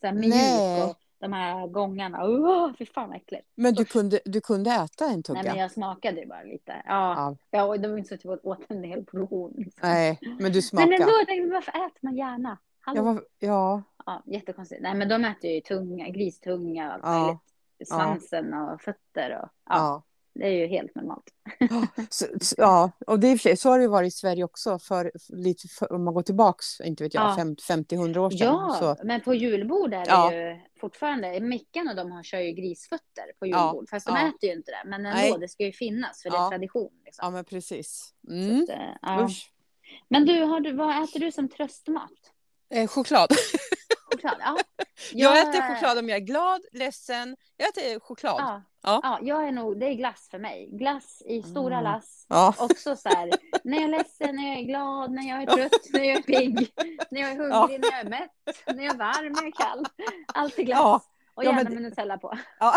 Så 0.00 0.06
här 0.06 0.14
mjuk 0.14 0.88
och 0.88 0.98
de 1.22 1.32
här 1.32 1.66
gångarna. 1.66 2.24
Oh, 2.24 2.72
fy 2.78 2.86
fan 2.86 3.08
vad 3.08 3.16
äckligt. 3.16 3.48
Men 3.54 3.74
du 3.74 3.84
kunde, 3.84 4.20
du 4.24 4.40
kunde 4.40 4.70
äta 4.70 5.04
en 5.04 5.22
tugga? 5.22 5.42
Nej, 5.42 5.50
men 5.50 5.60
jag 5.60 5.70
smakade 5.70 6.20
ju 6.20 6.26
bara 6.26 6.42
lite. 6.42 6.82
Ja, 6.86 7.14
ja. 7.16 7.36
ja 7.50 7.76
det 7.76 7.88
var 7.88 7.98
inte 7.98 8.08
så 8.08 8.14
att 8.14 8.24
jag 8.24 8.46
åt 8.46 8.70
en 8.70 8.84
hel 8.84 9.04
portion. 9.04 9.52
Liksom. 9.56 9.80
Nej, 9.82 10.18
men 10.40 10.52
du 10.52 10.62
smakade. 10.62 10.90
Men 10.90 11.02
ändå, 11.02 11.14
jag 11.18 11.26
tänkte, 11.26 11.54
varför 11.54 11.70
äter 11.70 11.98
man 12.00 12.16
gärna? 12.16 12.58
Ja, 12.86 13.02
var, 13.02 13.24
ja. 13.38 13.82
ja. 14.06 14.22
Jättekonstigt. 14.26 14.82
Nej, 14.82 14.94
men 14.94 15.08
de 15.08 15.24
äter 15.24 15.50
ju 15.50 15.60
tunga, 15.60 16.08
gristunga 16.08 16.86
och 16.88 16.94
allt 16.94 17.02
ja. 17.04 17.24
möjligt. 17.24 17.38
Svansen 17.88 18.48
ja. 18.50 18.74
och 18.74 18.80
fötter 18.80 19.40
och 19.42 19.48
ja. 19.68 20.02
Det 20.34 20.46
är 20.46 20.50
ju 20.50 20.66
helt 20.66 20.94
normalt. 20.94 21.24
så, 22.10 22.26
ja, 22.56 22.90
och 23.06 23.20
det 23.20 23.28
är 23.28 23.56
så 23.56 23.68
har 23.68 23.78
det 23.78 23.88
varit 23.88 24.08
i 24.08 24.16
Sverige 24.16 24.44
också 24.44 24.78
för, 24.78 25.12
lite 25.28 25.68
för, 25.68 25.92
om 25.92 26.04
man 26.04 26.14
går 26.14 26.22
tillbaks, 26.22 26.80
inte 26.80 27.04
vet 27.04 27.14
jag, 27.14 27.22
ja. 27.22 27.44
50-100 27.44 28.18
år 28.18 28.30
sedan. 28.30 28.38
Ja, 28.46 28.76
så. 28.80 29.06
men 29.06 29.20
på 29.20 29.34
julbord 29.34 29.94
är 29.94 30.04
det 30.04 30.10
ja. 30.10 30.32
ju 30.32 30.60
fortfarande, 30.80 31.40
Mickan 31.40 31.88
och 31.88 31.96
de 31.96 32.12
har, 32.12 32.22
kör 32.22 32.38
ju 32.38 32.52
grisfötter 32.52 33.32
på 33.38 33.46
julbord, 33.46 33.84
ja. 33.84 33.90
fast 33.90 34.06
de 34.06 34.16
äter 34.16 34.50
ju 34.50 34.52
inte 34.52 34.70
det, 34.70 34.90
men 34.90 35.06
ändå, 35.06 35.20
Nej. 35.20 35.36
det 35.40 35.48
ska 35.48 35.64
ju 35.64 35.72
finnas 35.72 36.22
för 36.22 36.30
det 36.30 36.36
är 36.36 36.48
tradition. 36.48 36.92
Liksom. 37.04 37.24
Ja, 37.24 37.30
men 37.30 37.44
precis. 37.44 38.14
Mm. 38.28 38.62
Att, 38.62 38.68
ja. 39.02 39.28
Men 40.08 40.26
du, 40.26 40.42
har 40.42 40.60
du, 40.60 40.72
vad 40.72 41.04
äter 41.04 41.20
du 41.20 41.32
som 41.32 41.48
tröstmat? 41.48 42.31
Eh, 42.72 42.86
choklad. 42.86 43.30
choklad, 44.12 44.36
ja. 44.40 44.58
Jag, 45.12 45.36
jag 45.36 45.48
äter 45.48 45.74
choklad 45.74 45.98
om 45.98 46.08
jag 46.08 46.16
är 46.16 46.26
glad, 46.26 46.60
ledsen. 46.72 47.36
Jag 47.56 47.68
äter 47.68 48.00
choklad. 48.00 48.36
Ja. 48.38 48.62
Ja. 48.82 49.00
ja, 49.02 49.18
jag 49.22 49.48
är 49.48 49.52
nog, 49.52 49.80
det 49.80 49.86
är 49.86 49.94
glass 49.94 50.28
för 50.30 50.38
mig. 50.38 50.68
Glass 50.72 51.22
i 51.26 51.42
stora 51.42 51.78
mm. 51.78 51.84
lass. 51.84 52.26
Ja. 52.28 52.54
Också 52.58 52.96
så 52.96 53.08
här, 53.08 53.30
när 53.64 53.76
jag 53.76 53.84
är 53.84 53.88
ledsen, 53.88 54.36
när 54.36 54.48
jag 54.48 54.58
är 54.58 54.64
glad, 54.64 55.10
när 55.10 55.28
jag 55.28 55.42
är 55.42 55.46
trött, 55.46 55.92
när 55.92 56.04
jag 56.04 56.16
är 56.16 56.22
pigg, 56.22 56.72
när 57.10 57.20
jag 57.20 57.30
är 57.30 57.36
hungrig, 57.36 57.80
ja. 57.84 57.88
när 57.90 57.90
jag 57.90 58.00
är 58.00 58.10
mätt, 58.10 58.66
när 58.66 58.84
jag 58.84 58.94
är 58.94 58.98
varm, 58.98 59.32
när 59.32 59.42
jag 59.42 59.46
är 59.46 59.64
kall. 59.64 59.86
Alltid 60.34 60.66
glass. 60.66 60.78
Ja. 60.78 61.00
Och 61.34 61.44
gärna 61.44 61.62
men... 61.62 61.74
med 61.74 61.82
Nutella 61.82 62.18
på. 62.18 62.38
Ja, 62.60 62.74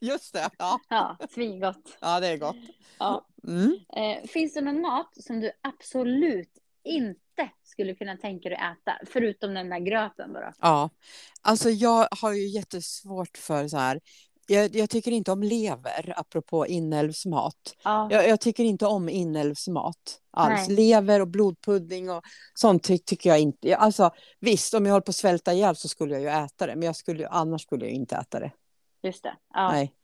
just 0.00 0.32
det. 0.32 0.50
Ja, 0.58 0.80
ja 0.88 1.16
svingott. 1.30 1.96
Ja, 2.00 2.20
det 2.20 2.26
är 2.26 2.36
gott. 2.36 2.56
Ja. 2.98 3.26
Mm. 3.48 3.78
Eh, 3.96 4.28
finns 4.28 4.54
det 4.54 4.60
någon 4.60 4.80
mat 4.80 5.10
som 5.24 5.40
du 5.40 5.50
absolut 5.62 6.58
inte 6.84 7.20
skulle 7.62 7.94
kunna 7.94 8.16
tänka 8.16 8.48
dig 8.48 8.58
att 8.58 8.78
äta, 8.78 8.98
förutom 9.12 9.54
den 9.54 9.70
där 9.70 9.78
gröten 9.78 10.32
bara? 10.32 10.52
Ja, 10.60 10.90
alltså 11.42 11.70
jag 11.70 12.08
har 12.20 12.32
ju 12.32 12.48
jättesvårt 12.48 13.38
för 13.38 13.68
så 13.68 13.76
här, 13.76 14.00
jag, 14.46 14.74
jag, 14.74 14.90
tycker 14.90 15.10
inte 15.10 15.32
om 15.32 15.42
lever, 15.42 16.14
apropå 16.16 16.66
inälvsmat. 16.66 17.76
Ja. 17.84 18.08
Jag, 18.10 18.28
jag, 18.28 18.40
tycker 18.40 18.64
inte 18.64 18.86
om 18.86 19.08
inälvsmat 19.08 20.20
alls. 20.30 20.68
Nej. 20.68 20.76
Lever 20.76 21.20
och 21.20 21.28
blodpudding 21.28 22.10
och 22.10 22.22
sånt 22.54 22.84
ty, 22.84 22.98
tycker 22.98 23.30
jag 23.30 23.40
inte. 23.40 23.76
Alltså, 23.76 24.10
visst, 24.40 24.74
om 24.74 24.86
jag 24.86 24.92
håller 24.92 25.04
på 25.04 25.10
att 25.10 25.16
svälta 25.16 25.52
ihjäl 25.52 25.76
så 25.76 25.88
skulle 25.88 26.12
jag 26.12 26.22
ju 26.22 26.28
äta 26.28 26.66
det, 26.66 26.76
men 26.76 26.86
jag 26.86 26.96
skulle, 26.96 27.28
annars 27.28 27.62
skulle 27.62 27.84
jag 27.84 27.94
inte 27.94 28.16
äta 28.16 28.40
det. 28.40 28.52
Just 29.02 29.22
det. 29.22 29.36
Ja. 29.54 29.72
Nej. 29.72 29.94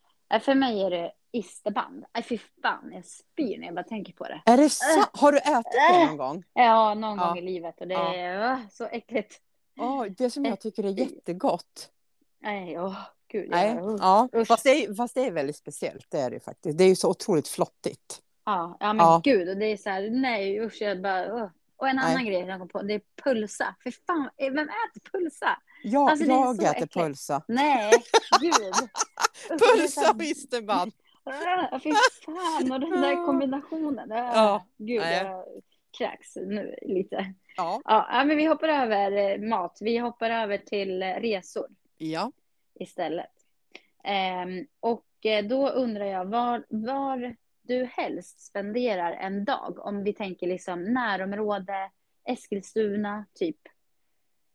För 0.40 0.54
mig 0.54 0.82
är 0.82 0.90
det 0.90 1.12
isterband. 1.36 2.04
Nej, 2.14 2.22
fy 2.22 2.38
fan, 2.62 2.92
jag 2.92 3.04
spyr 3.04 3.58
när 3.58 3.66
jag 3.66 3.74
bara 3.74 3.84
tänker 3.84 4.12
på 4.12 4.24
det. 4.24 4.42
Är 4.46 4.56
det 4.56 4.70
så? 4.70 5.00
Äh. 5.00 5.06
Har 5.12 5.32
du 5.32 5.38
ätit 5.38 5.72
det 5.90 6.06
någon 6.06 6.16
gång? 6.16 6.44
Ja, 6.52 6.94
någon 6.94 7.18
ja. 7.18 7.26
gång 7.28 7.38
i 7.38 7.42
livet 7.42 7.80
och 7.80 7.88
det 7.88 7.94
ja. 7.94 8.14
är 8.14 8.66
så 8.72 8.84
äckligt. 8.84 9.40
Oh, 9.76 10.04
det 10.04 10.30
som 10.30 10.44
jag 10.44 10.60
tycker 10.60 10.84
är 10.84 10.88
jättegott. 10.88 11.90
Nej, 12.42 12.78
oh. 12.78 12.96
Gud, 13.28 13.50
Nej, 13.50 13.78
ja. 13.98 14.28
Fast, 14.48 14.64
det 14.64 14.70
är, 14.70 14.94
fast 14.94 15.14
det 15.14 15.26
är 15.26 15.30
väldigt 15.30 15.56
speciellt, 15.56 16.06
det 16.10 16.18
är 16.18 16.30
det 16.30 16.40
faktiskt. 16.40 16.78
Det 16.78 16.84
är 16.84 16.88
ju 16.88 16.96
så 16.96 17.10
otroligt 17.10 17.48
flottigt. 17.48 18.20
Ja, 18.44 18.76
ja 18.80 18.92
men 18.92 19.06
ja. 19.06 19.20
gud, 19.24 19.48
och 19.48 19.56
det 19.56 19.66
är 19.66 19.76
så 19.76 19.90
här, 19.90 20.10
nej 20.10 20.60
usch, 20.60 20.76
jag 20.80 21.02
bara, 21.02 21.26
uh. 21.26 21.48
Och 21.78 21.88
en 21.88 21.98
annan 21.98 22.14
Nej. 22.14 22.24
grej 22.24 22.40
jag 22.40 22.58
kom 22.58 22.68
på, 22.68 22.82
det 22.82 22.94
är 22.94 23.00
pulsa. 23.24 23.74
För 23.82 23.90
fan, 24.06 24.30
eh, 24.36 24.52
vem 24.52 24.68
äter 24.68 25.10
pulsa? 25.12 25.58
Ja, 25.82 26.10
alltså, 26.10 26.26
jag 26.26 26.54
äter 26.54 26.70
äckligt. 26.70 26.94
pulsa. 26.94 27.42
Nej, 27.48 27.92
gud. 28.40 28.88
pulsa 29.60 30.12
visste 30.12 30.60
man. 31.26 31.80
Fy 31.80 31.92
fan, 32.24 32.72
och 32.72 32.80
den 32.80 33.00
där 33.00 33.26
kombinationen. 33.26 34.08
Ja. 34.10 34.66
Gud, 34.76 35.00
Nej. 35.00 35.24
jag 35.24 35.44
kräks 35.98 36.36
nu 36.36 36.74
lite. 36.82 37.34
Ja. 37.56 37.80
ja. 37.84 38.24
Men 38.26 38.36
vi 38.36 38.44
hoppar 38.44 38.68
över 38.68 39.12
eh, 39.12 39.48
mat. 39.48 39.78
Vi 39.80 39.98
hoppar 39.98 40.30
över 40.30 40.58
till 40.58 41.02
resor. 41.02 41.66
Ja. 41.98 42.32
Istället. 42.74 43.32
Um, 44.44 44.66
och 44.80 45.26
eh, 45.26 45.44
då 45.44 45.68
undrar 45.68 46.04
jag 46.04 46.24
var, 46.24 46.64
var 46.68 47.36
du 47.62 47.84
helst 47.84 48.40
spenderar 48.40 49.12
en 49.12 49.44
dag? 49.44 49.78
Om 49.78 50.04
vi 50.04 50.12
tänker 50.12 50.46
liksom 50.46 50.84
närområde, 50.84 51.90
Eskilstuna, 52.24 53.26
typ. 53.34 53.60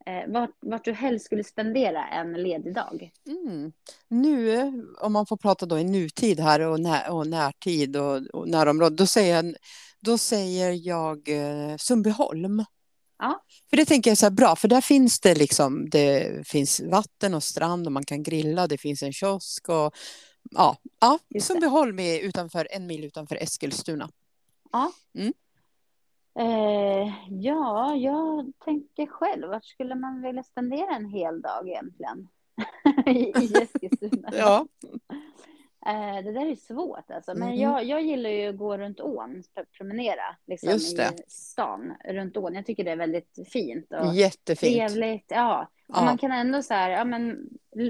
Eh, 0.06 0.32
vart, 0.32 0.50
vart 0.60 0.86
du 0.86 0.94
helst 0.94 1.26
skulle 1.26 1.44
spendera 1.44 2.08
en 2.08 2.34
ledig 2.34 2.76
dag? 2.76 3.12
Mm. 3.28 3.72
Nu, 4.08 4.72
om 5.02 5.14
man 5.14 5.26
får 5.26 5.38
prata 5.38 5.66
då 5.66 5.80
i 5.80 5.84
nutid 5.84 6.40
här 6.40 6.60
och, 6.60 6.80
när, 6.80 7.12
och 7.12 7.28
närtid 7.28 7.98
och, 7.98 8.18
och 8.34 8.50
närområde, 8.50 8.96
då 8.96 9.06
säger 9.06 9.36
jag, 9.36 9.56
då 10.00 10.18
säger 10.18 10.88
jag 10.88 11.30
eh, 11.30 11.78
Sundbyholm. 11.78 12.66
Ja. 13.20 13.44
För 13.70 13.78
det 13.78 13.86
tänker 13.86 14.12
jag 14.12 14.18
så 14.18 14.26
här 14.26 14.32
bra, 14.32 14.56
för 14.56 14.68
där 14.68 14.82
finns 14.82 15.20
det 15.20 15.36
liksom, 15.36 15.90
det 15.90 16.48
finns 16.48 16.80
vatten 16.80 17.34
och 17.34 17.44
strand 17.44 17.86
och 17.86 17.92
man 17.92 18.06
kan 18.06 18.24
grilla, 18.24 18.68
det 18.68 18.78
finns 18.78 19.04
en 19.04 19.14
kiosk 19.14 19.70
och 19.70 19.96
ja, 20.52 20.78
ja 21.00 21.20
Sundbyholm 21.42 22.00
är 22.00 22.20
utanför, 22.20 22.68
en 22.72 22.88
mil 22.88 23.04
utanför 23.04 23.36
Eskilstuna. 23.36 24.10
Ja. 24.72 24.92
Mm. 25.16 25.34
Eh, 26.40 27.14
ja, 27.30 27.96
jag 27.96 28.52
tänker 28.66 29.06
själv, 29.06 29.48
vart 29.48 29.66
skulle 29.66 29.96
man 29.96 30.22
vilja 30.22 30.44
spendera 30.44 30.96
en 30.96 31.06
hel 31.06 31.42
dag 31.42 31.68
egentligen? 31.70 32.28
I, 33.06 33.32
Eskilstuna. 33.62 34.30
ja. 34.32 34.68
Eh, 35.86 36.24
det 36.24 36.32
där 36.32 36.46
är 36.46 36.56
svårt 36.56 37.12
alltså. 37.12 37.34
Men 37.34 37.48
mm. 37.48 37.60
jag, 37.60 37.84
jag 37.84 38.02
gillar 38.02 38.30
ju 38.30 38.48
att 38.48 38.58
gå 38.58 38.78
runt 38.78 39.00
ån, 39.00 39.44
promenera 39.78 40.36
liksom, 40.48 40.70
i 40.70 40.80
stan 41.28 41.94
runt 42.06 42.38
ån. 42.38 42.56
Jag 42.56 42.66
tycker 42.66 42.84
det 42.84 42.92
är 42.92 42.96
väldigt 42.96 43.40
fint 43.52 43.92
och 43.92 44.16
Jättefint. 44.16 44.90
trevligt. 44.90 45.26
Ja. 45.28 45.68
Och 45.88 45.98
ja. 45.98 46.06
man 46.06 46.18
kan 46.18 46.32
ändå 46.32 46.64
så 46.64 46.74
här, 46.74 46.90
ja 46.90 47.04
men 47.04 47.50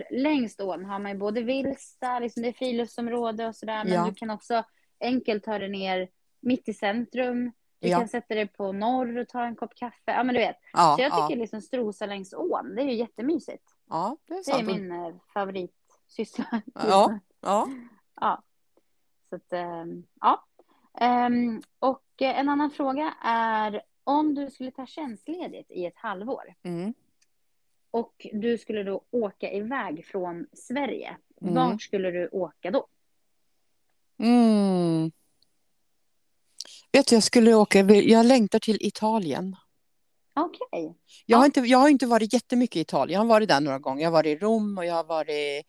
längst 0.10 0.62
ån 0.62 0.86
har 0.86 1.00
man 1.00 1.12
ju 1.12 1.18
både 1.18 1.42
Vilsta, 1.42 2.20
liksom 2.20 2.44
det 2.44 2.50
är 2.50 2.54
friluftsområde 2.54 3.48
och 3.48 3.56
sådär. 3.56 3.84
Men 3.84 3.94
ja. 3.94 4.06
du 4.06 4.16
kan 4.16 4.30
också 4.30 4.64
enkelt 5.00 5.44
ta 5.44 5.60
dig 5.60 5.70
ner 5.70 6.10
mitt 6.40 6.70
i 6.70 6.74
centrum. 6.74 7.52
Du 7.82 7.88
ja. 7.88 8.00
kan 8.00 8.08
sätta 8.08 8.36
dig 8.36 8.48
på 8.48 8.72
norr 8.72 9.18
och 9.18 9.28
ta 9.28 9.44
en 9.44 9.56
kopp 9.56 9.76
kaffe. 9.76 10.12
Ja 10.12 10.24
men 10.24 10.36
du 10.36 10.42
vet. 10.42 10.58
Ja, 10.74 10.96
så 10.98 11.02
jag 11.02 11.12
tycker 11.12 11.42
liksom 11.42 11.62
strosa 11.62 12.06
längs 12.06 12.34
ån, 12.34 12.76
det 12.76 12.82
är 12.82 12.86
ju 12.86 12.94
jättemysigt. 12.94 13.64
Ja, 13.90 14.18
det 14.28 14.34
är 14.34 14.44
sant. 14.44 14.68
Det 14.68 14.72
är 14.72 14.80
min 14.80 14.92
eh, 14.92 15.16
favoritsyssla. 15.34 16.62
Ja. 16.74 17.20
Ja. 17.42 17.68
ja. 18.22 18.44
Så 19.30 19.36
att, 19.36 19.54
ehm, 19.54 20.04
ja. 20.22 20.46
Um, 21.02 21.62
och 21.80 22.04
en 22.18 22.50
annan 22.50 22.72
fråga 22.72 23.14
är 23.24 23.82
om 24.04 24.36
du 24.36 24.50
skulle 24.50 24.72
ta 24.72 24.86
tjänstledigt 24.86 25.72
i 25.72 25.86
ett 25.86 25.98
halvår 25.98 26.54
mm. 26.64 26.94
och 27.92 28.28
du 28.34 28.58
skulle 28.58 28.84
då 28.84 29.02
åka 29.12 29.52
iväg 29.52 30.06
från 30.06 30.48
Sverige, 30.54 31.18
mm. 31.42 31.54
vart 31.54 31.82
skulle 31.82 32.12
du 32.12 32.28
åka 32.28 32.72
då? 32.72 32.88
Mm. 34.18 35.12
Vet 36.94 37.08
du, 37.08 37.16
jag 37.16 37.24
skulle 37.24 37.54
åka, 37.54 37.80
jag 37.80 38.26
längtar 38.26 38.60
till 38.60 38.78
Italien. 38.82 39.56
Okej. 40.36 40.60
Okay. 40.72 41.02
Jag, 41.26 41.38
har 41.38 41.46
inte, 41.46 41.60
jag 41.60 41.78
har 41.78 41.90
inte 41.90 42.06
varit 42.06 42.34
jättemycket 42.34 42.76
i 42.76 42.80
Italien. 42.80 43.14
Jag 43.14 43.20
har 43.20 43.30
varit 43.30 43.50
där 43.50 43.60
några 43.60 43.80
gånger. 43.80 44.02
Jag 44.02 44.10
har 44.10 44.14
varit 44.14 44.42
i 44.42 44.46
Rom 44.46 44.78
och 44.78 44.86
jag 44.86 44.94
har 44.94 45.04
varit 45.04 45.66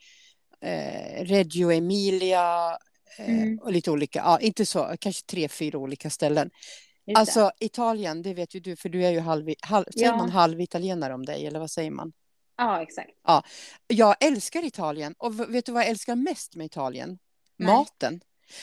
eh, 0.61 1.25
Reggio 1.25 1.71
Emilia 1.71 2.79
eh, 3.19 3.43
mm. 3.43 3.59
och 3.59 3.73
lite 3.73 3.91
olika, 3.91 4.19
ja, 4.19 4.41
inte 4.41 4.67
så, 4.67 4.97
kanske 5.01 5.27
tre, 5.27 5.49
fyra 5.49 5.79
olika 5.79 6.11
ställen. 6.11 6.51
Just 7.07 7.19
alltså 7.19 7.51
det. 7.59 7.65
Italien, 7.65 8.23
det 8.23 8.35
vet 8.35 8.55
ju 8.55 8.61
du, 8.61 8.77
för 8.77 8.89
du 8.89 9.05
är 9.05 9.11
ju 9.11 9.21
halv, 9.21 9.55
halv 9.61 9.85
ja. 9.87 10.01
säger 10.01 10.17
man 10.17 10.31
halvitalienare 10.31 11.15
om 11.15 11.25
dig, 11.25 11.47
eller 11.47 11.61
vad 11.61 11.71
säger 11.71 11.91
man? 11.91 12.13
Ja, 12.57 12.83
exakt. 12.83 13.11
Ja, 13.27 13.43
jag 13.87 14.25
älskar 14.25 14.65
Italien 14.65 15.15
och 15.19 15.55
vet 15.55 15.67
du 15.67 15.73
vad 15.73 15.83
jag 15.83 15.91
älskar 15.91 16.17
mest 16.17 16.57
med 16.57 16.67
Italien? 16.67 17.19
Nej. 17.57 17.75
Maten. 17.75 18.21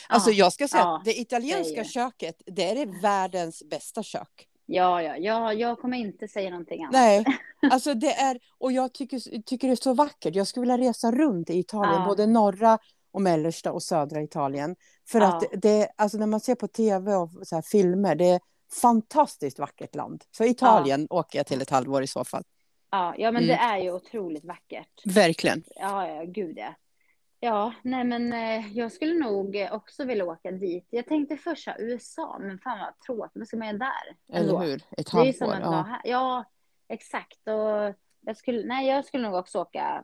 Alltså 0.09 0.29
ja. 0.29 0.35
jag 0.35 0.53
ska 0.53 0.67
säga 0.67 0.83
att 0.83 1.05
det 1.05 1.19
italienska 1.19 1.83
det 1.83 1.89
köket, 1.89 2.41
det 2.45 2.69
är 2.69 2.85
det 2.85 3.01
världens 3.01 3.63
bästa 3.69 4.03
kök. 4.03 4.47
Ja, 4.65 5.01
ja, 5.01 5.17
ja, 5.17 5.53
jag 5.53 5.79
kommer 5.79 5.97
inte 5.97 6.27
säga 6.27 6.49
någonting 6.49 6.83
annat. 6.83 6.93
Nej, 6.93 7.25
alltså 7.71 7.93
det 7.93 8.11
är, 8.13 8.39
och 8.57 8.71
jag 8.71 8.93
tycker, 8.93 9.41
tycker 9.41 9.67
det 9.67 9.73
är 9.73 9.75
så 9.75 9.93
vackert. 9.93 10.35
Jag 10.35 10.47
skulle 10.47 10.61
vilja 10.61 10.89
resa 10.89 11.11
runt 11.11 11.49
i 11.49 11.59
Italien, 11.59 12.03
både 12.05 12.27
norra 12.27 12.79
och 13.11 13.21
mellersta 13.21 13.71
och 13.71 13.83
södra 13.83 14.21
Italien. 14.21 14.75
För 15.07 15.21
att 15.21 15.43
det, 15.51 15.89
alltså 15.95 16.17
när 16.17 16.27
man 16.27 16.39
ser 16.39 16.55
på 16.55 16.67
tv 16.67 17.15
och 17.15 17.29
så 17.43 17.55
här 17.55 17.61
filmer, 17.61 18.15
det 18.15 18.25
är 18.25 18.39
fantastiskt 18.81 19.59
vackert 19.59 19.95
land. 19.95 20.23
Så 20.31 20.43
Italien 20.43 21.07
åker 21.09 21.39
jag 21.39 21.45
till 21.45 21.61
ett 21.61 21.69
halvår 21.69 22.03
i 22.03 22.07
så 22.07 22.23
fall. 22.23 22.43
Ja, 22.91 23.15
ja 23.17 23.31
men 23.31 23.43
mm. 23.43 23.47
det 23.47 23.63
är 23.63 23.77
ju 23.77 23.91
otroligt 23.91 24.45
vackert. 24.45 25.01
Verkligen. 25.05 25.63
Ja, 25.75 26.07
ja, 26.07 26.23
gud 26.23 26.57
ja. 26.57 26.75
Ja, 27.39 27.73
nej 27.81 28.03
men 28.03 28.33
eh, 28.33 28.77
jag 28.77 28.91
skulle 28.91 29.13
nog 29.13 29.67
också 29.71 30.05
vilja 30.05 30.25
åka 30.25 30.51
dit. 30.51 30.87
Jag 30.89 31.05
tänkte 31.05 31.37
först 31.37 31.67
USA, 31.79 32.37
men 32.39 32.59
fan 32.59 32.79
vad 32.79 32.99
tråkigt, 32.99 33.31
vad 33.35 33.47
ska 33.47 33.57
man 33.57 33.67
göra 33.67 33.77
där? 33.77 34.37
Eller 34.37 34.49
ändå? 34.49 34.59
hur, 34.59 34.81
ett 34.97 35.09
halvår. 35.09 35.25
Det 35.25 35.29
är 35.29 35.33
som 35.33 35.49
att 35.49 35.59
ja. 35.59 35.81
Här. 35.81 36.01
ja, 36.03 36.45
exakt. 36.87 37.47
Och 37.47 37.95
jag 38.21 38.37
skulle, 38.37 38.67
nej, 38.67 38.87
jag 38.87 39.05
skulle 39.05 39.23
nog 39.23 39.39
också 39.39 39.59
åka 39.61 40.03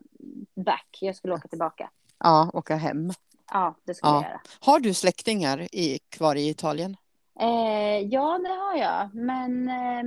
back. 0.56 0.98
Jag 1.02 1.16
skulle 1.16 1.34
åka 1.34 1.48
tillbaka. 1.48 1.90
Ja, 2.20 2.52
åka 2.54 2.76
hem. 2.76 3.12
Ja, 3.52 3.76
det 3.84 3.94
skulle 3.94 4.12
ja. 4.12 4.22
jag 4.22 4.30
göra. 4.30 4.42
Har 4.60 4.80
du 4.80 4.94
släktingar 4.94 5.68
i, 5.76 6.00
kvar 6.10 6.36
i 6.36 6.50
Italien? 6.50 6.98
Eh, 7.40 8.00
ja, 8.00 8.40
det 8.44 8.50
har 8.50 8.76
jag. 8.78 9.16
Men 9.16 9.68
eh, 9.70 10.04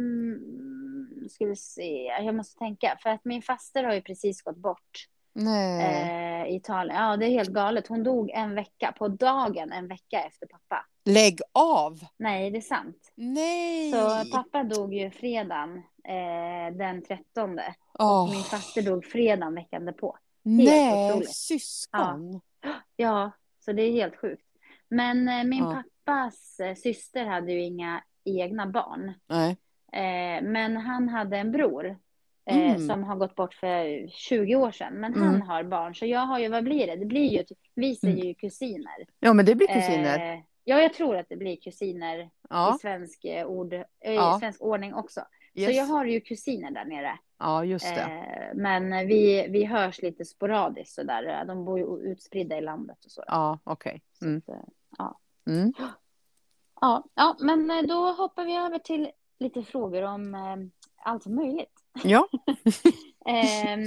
ska 1.30 1.46
vi 1.46 1.56
se, 1.56 2.04
jag 2.04 2.34
måste 2.34 2.58
tänka. 2.58 2.98
För 3.02 3.10
att 3.10 3.24
min 3.24 3.42
faster 3.42 3.84
har 3.84 3.94
ju 3.94 4.02
precis 4.02 4.42
gått 4.42 4.56
bort. 4.56 5.08
Eh, 5.46 6.54
Italien. 6.54 6.96
Ja, 6.96 7.16
det 7.16 7.26
är 7.26 7.30
helt 7.30 7.50
galet. 7.50 7.86
Hon 7.86 8.04
dog 8.04 8.30
en 8.30 8.54
vecka, 8.54 8.94
på 8.98 9.08
dagen 9.08 9.72
en 9.72 9.88
vecka 9.88 10.22
efter 10.22 10.46
pappa. 10.46 10.86
Lägg 11.04 11.40
av! 11.52 12.00
Nej, 12.16 12.50
det 12.50 12.58
är 12.58 12.62
sant. 12.62 13.12
Nej! 13.14 13.92
Så 13.92 14.30
pappa 14.32 14.64
dog 14.64 14.94
ju 14.94 15.10
fredagen 15.10 15.76
eh, 16.04 16.76
den 16.76 17.02
13. 17.02 17.58
Oh. 17.98 18.22
Och 18.22 18.28
min 18.30 18.42
faster 18.42 18.82
dog 18.82 19.04
fredagen 19.04 19.54
veckan 19.54 19.84
därpå. 19.84 20.18
Nej, 20.42 21.10
otroligt. 21.10 21.34
syskon! 21.34 22.40
Ja. 22.62 22.74
ja, 22.96 23.30
så 23.64 23.72
det 23.72 23.82
är 23.82 23.92
helt 23.92 24.16
sjukt. 24.16 24.46
Men 24.88 25.28
eh, 25.28 25.44
min 25.44 25.64
ja. 25.64 25.82
pappas 26.04 26.60
eh, 26.60 26.74
syster 26.74 27.26
hade 27.26 27.52
ju 27.52 27.62
inga 27.62 28.02
egna 28.24 28.66
barn. 28.66 29.12
Nej. 29.26 29.50
Eh, 29.92 30.42
men 30.42 30.76
han 30.76 31.08
hade 31.08 31.36
en 31.36 31.52
bror 31.52 31.98
Eh, 32.48 32.70
mm. 32.70 32.86
som 32.86 33.04
har 33.04 33.16
gått 33.16 33.34
bort 33.34 33.54
för 33.54 34.08
20 34.08 34.56
år 34.56 34.70
sedan. 34.70 34.94
Men 34.94 35.14
mm. 35.14 35.28
han 35.28 35.42
har 35.42 35.62
barn, 35.62 35.94
så 35.94 36.06
jag 36.06 36.20
har 36.20 36.38
ju, 36.38 36.48
vad 36.48 36.64
blir 36.64 36.86
det? 36.86 36.96
Det 36.96 37.06
blir 37.06 37.28
ju, 37.30 37.44
vi 37.74 37.94
säger 37.94 38.14
mm. 38.14 38.26
ju 38.26 38.34
kusiner. 38.34 39.06
Ja, 39.20 39.32
men 39.32 39.46
det 39.46 39.54
blir 39.54 39.66
kusiner. 39.66 40.34
Eh, 40.34 40.40
ja, 40.64 40.80
jag 40.80 40.94
tror 40.94 41.16
att 41.16 41.28
det 41.28 41.36
blir 41.36 41.56
kusiner 41.56 42.30
ja. 42.50 42.74
i 42.74 42.78
svensk, 42.78 43.24
eh, 43.24 43.46
ord, 43.46 43.72
eh, 43.72 43.84
ja. 44.00 44.38
svensk 44.40 44.62
ordning 44.62 44.94
också. 44.94 45.20
Yes. 45.54 45.66
Så 45.66 45.72
jag 45.76 45.84
har 45.84 46.04
ju 46.04 46.20
kusiner 46.20 46.70
där 46.70 46.84
nere. 46.84 47.18
Ja, 47.38 47.64
just 47.64 47.94
det. 47.94 48.00
Eh, 48.00 48.54
men 48.54 49.06
vi, 49.06 49.46
vi 49.50 49.64
hörs 49.64 50.02
lite 50.02 50.24
sporadiskt 50.24 50.94
sådär. 50.94 51.44
De 51.44 51.64
bor 51.64 51.78
ju 51.78 52.12
utspridda 52.12 52.58
i 52.58 52.60
landet 52.60 53.04
och 53.04 53.10
så. 53.10 53.24
Ja, 53.26 53.58
okej. 53.64 54.02
Okay. 54.20 54.28
Mm. 54.30 54.42
ja. 54.98 55.18
Mm. 55.46 55.72
ja. 56.80 57.04
Ja, 57.14 57.36
men 57.40 57.86
då 57.86 58.12
hoppar 58.12 58.44
vi 58.44 58.56
över 58.56 58.78
till 58.78 59.10
lite 59.38 59.62
frågor 59.62 60.02
om 60.02 60.36
allt 60.96 61.26
möjligt. 61.26 61.77
Ja. 62.04 62.28
eh, 63.26 63.78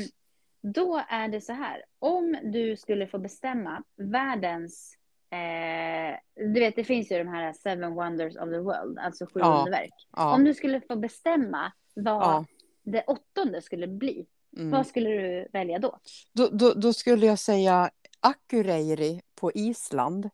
då 0.62 1.02
är 1.10 1.28
det 1.28 1.42
så 1.42 1.54
här, 1.54 1.84
om 2.00 2.38
du 2.44 2.78
skulle 2.78 3.08
få 3.08 3.18
bestämma 3.18 3.84
världens 3.98 4.98
Eh, 5.32 6.18
du 6.36 6.60
vet, 6.60 6.76
det 6.76 6.84
finns 6.84 7.12
ju 7.12 7.18
de 7.18 7.28
här 7.28 7.54
seven 7.54 7.94
wonders 7.94 8.36
of 8.36 8.50
the 8.50 8.58
world, 8.58 9.00
alltså 9.00 9.26
sju 9.26 9.40
ja, 9.40 9.60
underverk. 9.60 9.94
Ja. 10.12 10.34
Om 10.36 10.44
du 10.44 10.54
skulle 10.54 10.82
få 10.82 10.96
bestämma 10.96 11.72
vad 11.94 12.24
ja. 12.24 12.46
det 12.84 13.04
åttonde 13.08 13.62
skulle 13.62 13.88
bli, 13.88 14.26
mm. 14.58 14.72
vad 14.72 14.88
skulle 14.88 15.10
du 15.10 15.48
välja 15.54 15.80
då? 15.80 16.00
Då, 16.34 16.50
då? 16.52 16.74
då 16.74 16.94
skulle 16.94 17.26
jag 17.26 17.40
säga 17.40 17.90
Akureyri 18.20 19.22
på 19.36 19.52
Island. 19.52 20.30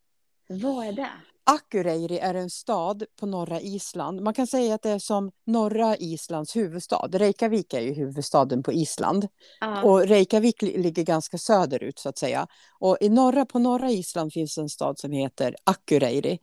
Vad 0.49 0.87
är 0.87 0.91
det? 0.91 1.09
Akureyri 1.49 2.19
är 2.19 2.33
en 2.33 2.49
stad 2.49 3.03
på 3.19 3.25
norra 3.25 3.61
Island. 3.61 4.21
Man 4.21 4.33
kan 4.33 4.47
säga 4.47 4.75
att 4.75 4.81
det 4.81 4.89
är 4.89 4.99
som 4.99 5.31
norra 5.45 5.97
Islands 5.97 6.55
huvudstad. 6.55 7.09
Reykjavik 7.11 7.73
är 7.73 7.81
ju 7.81 7.93
huvudstaden 7.93 8.63
på 8.63 8.73
Island. 8.73 9.27
Uh. 9.63 9.85
Och 9.85 10.07
Reykjavik 10.07 10.61
ligger 10.61 11.03
ganska 11.03 11.37
söderut 11.37 11.99
så 11.99 12.09
att 12.09 12.17
säga. 12.17 12.47
Och 12.79 12.97
i 13.01 13.09
norra, 13.09 13.45
på 13.45 13.59
norra 13.59 13.91
Island 13.91 14.33
finns 14.33 14.57
en 14.57 14.69
stad 14.69 14.99
som 14.99 15.11
heter 15.11 15.55
Akureyri. 15.63 16.39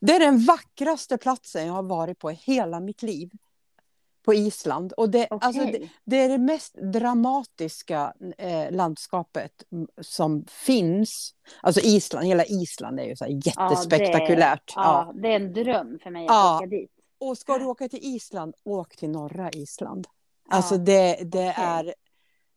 Det 0.00 0.12
är 0.12 0.20
den 0.20 0.44
vackraste 0.44 1.18
platsen 1.18 1.66
jag 1.66 1.72
har 1.72 1.82
varit 1.82 2.18
på 2.18 2.30
i 2.30 2.34
hela 2.34 2.80
mitt 2.80 3.02
liv. 3.02 3.30
På 4.28 4.34
Island. 4.34 4.92
Och 4.92 5.10
det, 5.10 5.26
Okej. 5.30 5.46
alltså, 5.46 5.64
det, 5.64 5.88
det 6.04 6.16
är 6.16 6.28
det 6.28 6.38
mest 6.38 6.74
dramatiska 6.74 8.12
eh, 8.38 8.70
landskapet 8.70 9.52
som 10.00 10.44
finns. 10.48 11.34
Alltså 11.60 11.80
Island, 11.80 12.26
hela 12.26 12.44
Island 12.44 13.00
är 13.00 13.04
ju 13.04 13.16
så 13.16 13.24
här 13.24 13.32
jättespektakulärt. 13.32 14.72
Ja, 14.76 15.12
det 15.22 15.28
är 15.28 15.36
en 15.36 15.52
dröm 15.52 15.98
för 16.02 16.10
mig 16.10 16.24
att 16.26 16.30
Ja. 16.32 16.56
åka 16.56 16.66
dit. 16.66 16.90
Och 17.20 17.38
ska 17.38 17.58
du 17.58 17.64
åka 17.64 17.88
till 17.88 17.98
Island, 18.02 18.54
åk 18.64 18.96
till 18.96 19.10
norra 19.10 19.50
Island. 19.50 20.06
Alltså 20.50 20.74
Ja, 20.74 20.78
det, 20.78 21.18
det 21.24 21.50
okej. 21.50 21.64
är... 21.64 21.94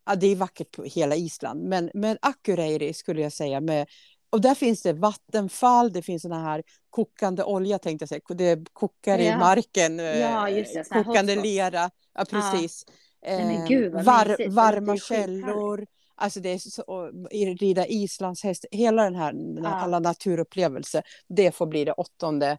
Ja, 0.06 0.16
det 0.16 0.28
är 0.28 0.36
vackert 0.36 0.72
på 0.72 0.84
hela 0.84 1.16
Island. 1.16 1.64
Men, 1.64 1.92
men 1.94 2.18
Akureyri 2.22 2.94
skulle 2.94 3.22
jag 3.22 3.34
säga. 3.34 3.62
Med, 3.62 3.88
och 4.32 4.42
där 4.42 4.56
finns 4.56 4.82
det 4.82 4.94
vattenfall, 4.94 5.92
det 5.94 6.02
finns 6.02 6.22
såna 6.22 6.44
här 6.44 6.64
kokande 6.90 7.44
olja 7.44 7.80
tänkte 7.80 8.04
jag 8.04 8.10
säga. 8.10 8.22
Det 8.36 8.74
kokar 8.74 9.20
i 9.20 9.28
Ja. 9.28 9.38
marken. 9.38 10.00
eh, 10.00 10.20
Ja, 10.20 10.50
just 10.50 10.74
det, 10.74 11.04
kokande 11.04 11.36
lera. 11.36 11.90
Ja, 12.14 12.26
precis. 12.30 12.86
Nej, 13.26 13.46
men 13.46 13.62
Eh, 13.62 13.68
gud, 13.68 13.94
var, 13.94 14.50
varma 14.50 14.98
källor. 14.98 15.86
Alltså 16.16 16.40
det 16.40 16.50
är 16.50 16.58
så, 16.58 17.12
rida 17.60 17.88
islandshäst. 17.88 18.66
Hela 18.72 19.04
den 19.04 19.16
här, 19.16 19.34
Ja. 19.64 19.68
alla 19.70 20.00
naturupplevelser. 20.00 21.04
Det 21.28 21.52
får 21.56 21.66
bli 21.66 21.86
det 21.86 21.92
åttonde. 21.94 22.58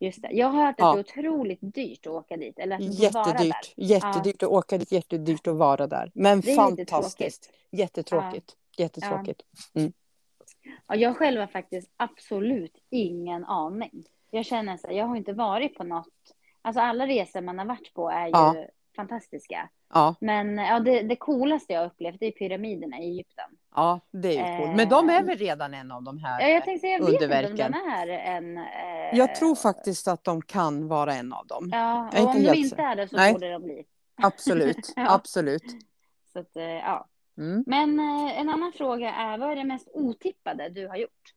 Just 0.00 0.22
det. 0.22 0.28
Jag 0.32 0.46
har 0.48 0.66
hört 0.66 0.74
att 0.80 0.84
Ja. 0.86 0.92
det 0.92 0.98
är 0.98 1.28
otroligt 1.28 1.58
dyrt 1.74 2.06
att 2.06 2.12
åka 2.12 2.36
dit. 2.36 2.58
Eller 2.58 2.76
att 2.76 2.82
får 2.82 3.12
vara 3.12 3.24
där. 3.24 3.32
Jättedyrt. 3.44 3.74
Jättedyrt 3.76 4.42
att 4.42 4.48
åka 4.48 4.78
dit, 4.78 4.92
jättedyrt 4.92 5.46
att 5.46 5.56
vara 5.56 5.86
där. 5.86 6.10
Men 6.14 6.40
Det 6.40 6.52
är 6.52 6.70
lite 6.70 6.90
fantastiskt. 6.92 7.50
Jättetråkigt. 7.72 8.52
Jättetråkigt. 8.78 9.42
Ja, 10.86 10.94
jag 10.96 11.16
själv 11.16 11.40
har 11.40 11.46
faktiskt 11.46 11.90
absolut 11.96 12.78
ingen 12.90 13.44
aning. 13.44 14.04
Jag 14.30 14.44
känner 14.44 14.76
så 14.76 14.86
här, 14.86 14.94
jag 14.94 15.06
har 15.06 15.16
inte 15.16 15.32
varit 15.32 15.74
på 15.74 15.84
något. 15.84 16.08
Alltså 16.62 16.80
alla 16.80 17.06
resor 17.06 17.40
man 17.40 17.58
har 17.58 17.66
varit 17.66 17.94
på 17.94 18.10
är 18.10 18.24
ju 18.26 18.30
Ja. 18.32 18.54
fantastiska. 18.96 19.68
Ja, 19.94 20.14
Men 20.20 20.58
ja, 20.58 20.80
det, 20.80 21.02
det 21.02 21.16
coolaste 21.16 21.72
jag 21.72 21.80
har 21.80 21.86
upplevt 21.86 22.22
är 22.22 22.30
pyramiderna 22.30 22.98
i 22.98 23.02
Egypten. 23.04 23.44
ja, 23.74 24.00
det 24.10 24.38
är 24.38 24.52
ju 24.52 24.58
coolt. 24.64 24.76
Men 24.76 24.88
de 24.88 25.10
är 25.10 25.22
väl 25.22 25.38
redan 25.38 25.74
en 25.74 25.92
av 25.92 26.02
de 26.02 26.18
här? 26.18 26.40
Ja, 26.40 26.48
jag 26.48 26.64
tänkte 26.64 26.86
jag 26.86 26.98
vet 27.00 27.08
inte 27.08 27.24
om 27.26 27.32
underverken. 27.32 27.72
de 27.72 27.78
är 27.90 28.08
en... 28.08 28.58
Eh, 28.58 29.18
Jag 29.18 29.34
tror 29.34 29.54
faktiskt 29.54 30.08
att 30.08 30.24
de 30.24 30.42
kan 30.42 30.88
vara 30.88 31.14
en 31.14 31.32
av 31.32 31.46
dem. 31.46 31.68
Ja, 31.72 32.08
och 32.22 32.28
om 32.36 32.42
de 32.42 32.54
inte 32.54 32.82
är 32.82 32.96
det 32.96 33.08
så 33.08 33.16
Nej. 33.16 33.32
borde 33.32 33.52
de 33.52 33.62
bli. 33.62 33.84
Absolut, 34.22 34.92
Ja. 34.96 35.14
absolut. 35.14 35.64
Så 36.32 36.38
att, 36.38 36.56
eh, 36.56 36.64
ja. 36.64 37.06
Mm. 37.38 37.64
Men 37.66 37.98
eh, 38.00 38.40
en 38.40 38.48
annan 38.48 38.72
fråga 38.72 39.14
är, 39.14 39.38
vad 39.38 39.50
är 39.52 39.56
det 39.56 39.64
mest 39.64 39.88
otippade 39.92 40.68
du 40.68 40.88
har 40.88 40.96
gjort? 40.96 41.34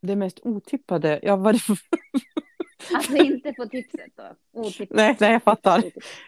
Det 0.00 0.16
mest 0.16 0.40
otippade, 0.42 1.20
ja 1.22 1.36
vad 1.36 1.54
det 1.54 1.60
Alltså 2.94 3.16
inte 3.16 3.52
på 3.52 3.66
tipset 3.66 4.12
då. 4.16 4.36
Otippat. 4.60 4.96
Nej, 4.96 5.16
nej, 5.20 5.32
jag 5.32 5.42
fattar. 5.42 5.82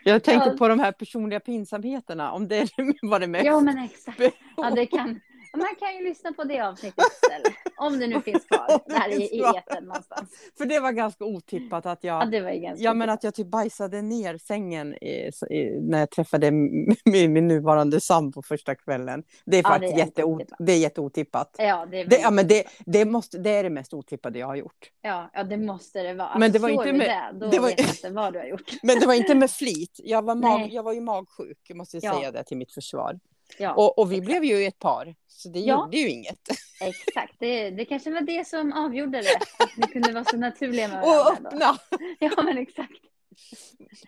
Jag 0.05 0.23
tänkte 0.25 0.49
Ja. 0.51 0.57
på 0.57 0.69
de 0.69 0.81
här 0.81 0.93
personliga 0.93 1.41
pinsamheterna, 1.41 2.33
om 2.33 2.49
det 2.49 2.69
var 3.03 3.21
det 3.21 3.27
mest. 3.27 3.47
Ja, 3.47 3.61
men 3.61 3.79
exakt. 3.79 4.21
Ja, 4.57 4.71
det 4.71 4.87
kan, 4.87 5.21
man 5.57 5.75
kan 5.79 5.97
ju 5.97 6.05
lyssna 6.09 6.33
på 6.33 6.45
det 6.45 6.61
avsnittet 6.61 7.05
istället. 7.23 7.53
Om 7.77 7.99
det 7.99 8.07
nu 8.07 8.21
finns 8.21 8.45
kvar 8.45 8.81
där 8.89 9.21
i, 9.21 9.37
i 9.39 9.43
någonstans. 9.83 10.31
För 10.59 10.65
det 10.67 10.81
var 10.81 10.93
ganska 10.93 11.25
otippat 11.25 11.87
att 11.87 12.05
Ja, 12.05 12.21
jag, 12.23 12.31
det 12.31 12.41
var 12.41 12.51
ju 12.51 12.61
ganska 12.61 12.85
ja, 12.85 12.95
men 12.95 13.11
att 13.11 13.25
jag 13.25 13.35
typ 13.35 13.47
bajsade 13.47 14.03
ner 14.03 14.39
sängen 14.39 14.95
i, 14.95 15.31
i, 15.51 15.81
när 15.81 15.99
jag 15.99 16.11
träffade 16.11 16.51
min, 17.05 17.33
min 17.33 17.49
nuvarande 17.49 18.01
sambo 18.01 18.43
första 18.43 18.75
kvällen. 18.75 19.23
Det 19.45 19.57
är 19.57 19.63
Ja, 19.63 19.69
faktiskt 19.69 19.95
det 19.95 20.01
är 20.01 20.05
jätteot, 20.07 20.35
otippat. 20.37 20.57
det 20.59 20.73
är 20.73 20.79
jätteotippat. 20.79 21.55
Ja, 21.59 21.87
det, 21.91 22.01
är 22.01 22.05
Det, 22.07 22.17
ja, 22.17 22.31
väldigt 22.31 22.35
men 22.35 22.49
det, 22.49 22.61
otippat. 22.61 22.83
det, 22.87 23.05
måste, 23.05 23.39
det 23.39 23.51
är 23.51 23.63
det 23.63 23.71
mest 23.71 23.95
otippade 23.95 24.39
jag 24.39 24.47
har 24.47 24.57
gjort. 24.57 24.91
ja, 25.03 25.31
ja, 25.33 25.45
det 25.45 25.57
måste 25.57 26.03
det 26.03 26.15
vara. 26.15 26.39
Men 26.39 26.53
det 26.53 26.59
var 26.59 26.69
Förstår 26.69 26.87
inte 26.87 26.99
med- 26.99 27.35
det, 27.35 27.39
då 27.47 27.51
det 27.51 27.59
var- 27.59 27.69
vet 27.69 27.81
jag 27.81 27.89
inte 27.89 28.11
vad 28.11 28.33
du 28.33 28.39
har 28.39 28.47
gjort. 28.47 28.73
Men 28.83 29.01
det 29.01 29.07
var 29.07 29.15
inte 29.15 29.35
med 29.35 29.51
flit. 29.51 30.01
Jag 30.05 30.23
var, 30.23 30.35
mag, 30.35 30.61
Nej. 30.61 30.75
jag 30.75 30.83
var 30.83 30.93
ju 30.93 31.01
magsjuk, 31.01 31.59
jag 31.69 31.77
måste 31.77 31.99
Ja. 32.03 32.15
säga 32.15 32.31
det 32.33 32.45
till 32.45 32.57
mitt 32.57 32.73
försvar. 32.73 33.19
Ja, 33.59 33.75
Och, 33.75 33.99
och 33.99 34.13
vi 34.13 34.17
exakt. 34.17 34.27
blev 34.27 34.45
ju 34.45 34.65
ett 34.67 34.79
par, 34.79 35.15
så 35.27 35.49
det 35.49 35.61
Ja. 35.61 35.85
gjorde 35.85 35.97
ju 35.97 36.09
inget. 36.11 36.41
exakt. 36.81 37.35
Det, 37.39 37.71
det 37.71 37.85
kanske 37.85 38.11
var 38.11 38.21
det 38.21 38.47
som 38.47 38.73
avgjorde 38.73 39.21
det. 39.23 39.37
Att 39.65 39.77
ni 39.77 39.87
kunde 39.87 40.13
vara 40.13 40.25
så 40.25 40.37
naturliga 40.37 40.89
med 40.89 40.99
Och 41.03 41.09
varandra. 41.09 41.51
Då. 41.51 41.57
öppna! 41.57 41.79
Ja, 42.19 42.43
men 42.43 42.59
exakt. 42.59 42.93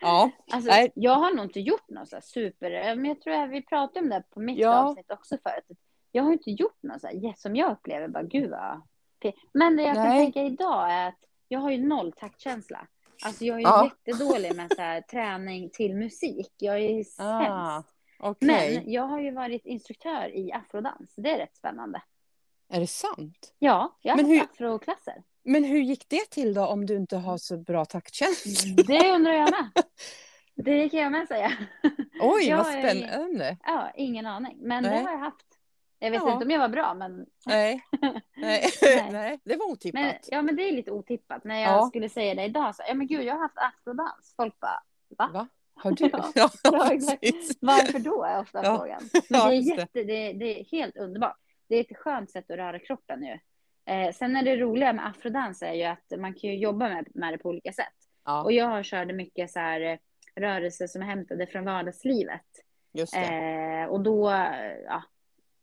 Ja, 0.01 0.31
Alltså, 0.51 0.71
Nej. 0.71 0.91
jag 0.95 1.15
har 1.15 1.33
nog 1.33 1.45
inte 1.45 1.59
gjort 1.59 1.89
något 1.89 2.09
så 2.09 2.17
super, 2.21 2.95
men 2.95 3.05
jag 3.05 3.21
tror 3.21 3.33
att 3.33 3.49
vi 3.49 3.61
pratade 3.61 3.99
om 3.99 4.09
det 4.09 4.23
på 4.29 4.39
mitt 4.39 4.57
Ja. 4.59 4.77
avsnitt 4.89 5.11
också 5.11 5.37
förut. 5.43 5.79
Jag 6.11 6.23
har 6.23 6.31
inte 6.33 6.51
gjort 6.51 6.83
något 6.83 7.01
så 7.01 7.07
här, 7.07 7.15
yes, 7.25 7.41
som 7.41 7.55
jag 7.55 7.71
upplever, 7.71 8.07
bara 8.07 8.23
gud 8.23 8.49
vad 8.49 8.81
Men 9.53 9.75
det 9.77 9.83
jag 9.83 9.95
kan 9.95 10.03
Nej. 10.07 10.17
tänka 10.25 10.43
idag 10.43 10.91
är 10.91 11.07
att 11.07 11.19
jag 11.47 11.59
har 11.59 11.71
ju 11.71 11.87
noll 11.87 12.11
taktkänsla. 12.11 12.87
Alltså 13.25 13.45
jag 13.45 13.55
är 13.55 13.59
ju 13.59 13.63
Ja. 13.63 13.89
jättedålig 14.05 14.55
med 14.55 14.73
så 14.75 14.81
här, 14.81 15.01
träning 15.01 15.69
till 15.69 15.95
musik. 15.95 16.51
Jag 16.57 16.75
är 16.75 16.89
ju 16.97 17.03
sämst. 17.03 17.19
ah, 17.21 17.83
okej. 18.19 18.47
Men 18.83 18.91
jag 18.91 19.03
har 19.03 19.19
ju 19.19 19.31
varit 19.31 19.65
instruktör 19.65 20.35
i 20.35 20.51
afrodans. 20.51 21.13
Det 21.15 21.31
är 21.31 21.37
rätt 21.37 21.55
spännande. 21.57 22.01
Är 22.71 22.79
det 22.79 22.87
sant? 22.87 23.53
Ja, 23.59 23.97
jag 24.01 24.17
har 24.17 24.37
haft 24.39 24.51
afroklasser. 24.51 25.23
Men 25.43 25.63
hur 25.63 25.79
gick 25.79 26.05
det 26.09 26.29
till 26.29 26.53
då 26.53 26.65
om 26.67 26.85
du 26.85 26.95
inte 26.95 27.17
har 27.17 27.37
så 27.37 27.57
bra 27.57 27.85
taktkänsla? 27.85 28.83
Det 28.87 29.11
undrar 29.11 29.31
jag 29.33 29.51
med. 29.51 29.71
Det 30.55 30.89
kan 30.89 30.99
jag 30.99 31.11
med 31.11 31.27
säga. 31.27 31.51
Oj, 32.21 32.43
Jag 32.47 32.57
vad 32.57 32.73
är- 32.73 32.81
spännande. 32.89 33.57
Ja, 33.63 33.91
ingen 33.95 34.25
aning. 34.25 34.57
Men 34.61 34.83
Nej. 34.83 34.91
det 34.91 35.03
har 35.03 35.11
jag 35.11 35.19
haft. 35.19 35.45
Jag 35.99 36.11
vet 36.11 36.21
Ja. 36.25 36.33
inte 36.33 36.45
om 36.45 36.51
jag 36.51 36.59
var 36.59 36.69
bra, 36.69 36.93
men, 36.93 37.25
Nej. 37.45 37.81
Nej. 38.37 38.69
Nej. 38.81 39.09
Nej, 39.11 39.39
det 39.43 39.55
var 39.55 39.65
otippat. 39.71 40.01
men, 40.01 40.13
ja, 40.27 40.41
men 40.41 40.55
det 40.55 40.63
är 40.69 40.71
lite 40.71 40.91
otippat. 40.91 41.43
När 41.43 41.59
jag 41.61 41.71
Ja. 41.71 41.87
skulle 41.87 42.09
säga 42.09 42.35
det 42.35 42.43
idag, 42.45 42.75
så 42.75 42.83
ja 42.87 42.93
men 42.93 43.07
gud, 43.07 43.23
jag 43.23 43.33
har 43.33 43.41
haft 43.41 43.57
afrodans. 43.57 44.33
Folk 44.35 44.59
bara, 44.59 44.83
va? 45.17 45.29
Va? 45.33 45.47
Har 45.79 45.91
du? 45.91 46.09
Ja. 46.13 46.31
Ja, 46.35 46.49
Ja, 46.63 46.93
exakt. 46.93 47.23
Varför 47.61 47.99
då? 47.99 48.23
är 48.23 48.39
ofta 48.39 48.63
Ja. 48.63 48.77
frågan. 48.77 49.01
Men 49.29 49.49
det, 49.49 49.55
är 49.55 49.77
jätte, 49.77 50.03
det. 50.03 50.33
det 50.33 50.59
är 50.59 50.63
helt 50.71 50.97
underbart. 50.97 51.37
Det 51.67 51.75
är 51.75 51.79
ett 51.81 51.97
skönt 51.97 52.31
sätt 52.31 52.51
att 52.51 52.57
röra 52.57 52.79
kroppen 52.79 53.19
nu. 53.19 53.39
Eh, 53.93 54.11
sen 54.13 54.35
är 54.35 54.43
det 54.43 54.55
roliga 54.57 54.93
med 54.93 55.07
afrodans 55.07 55.61
är 55.61 55.73
ju 55.73 55.83
att 55.83 56.19
man 56.19 56.33
kan 56.33 56.49
ju 56.49 56.57
jobba 56.57 56.89
med, 56.89 57.07
med 57.15 57.33
det 57.33 57.37
på 57.37 57.49
olika 57.49 57.73
sätt. 57.73 57.93
Och 58.43 58.51
jag 58.51 58.85
körde 58.85 59.13
mycket 59.13 59.51
så 59.51 59.59
här 59.59 59.81
eh, 59.81 59.97
rörelser 60.35 60.87
som 60.87 61.01
är 61.01 61.05
hämtade 61.05 61.47
från 61.47 61.65
vardagslivet. 61.65 62.45
just. 62.93 63.15
Eh, 63.15 63.85
och 63.89 64.01
då, 64.01 64.29
eh, 64.29 64.75
ja, 64.85 65.03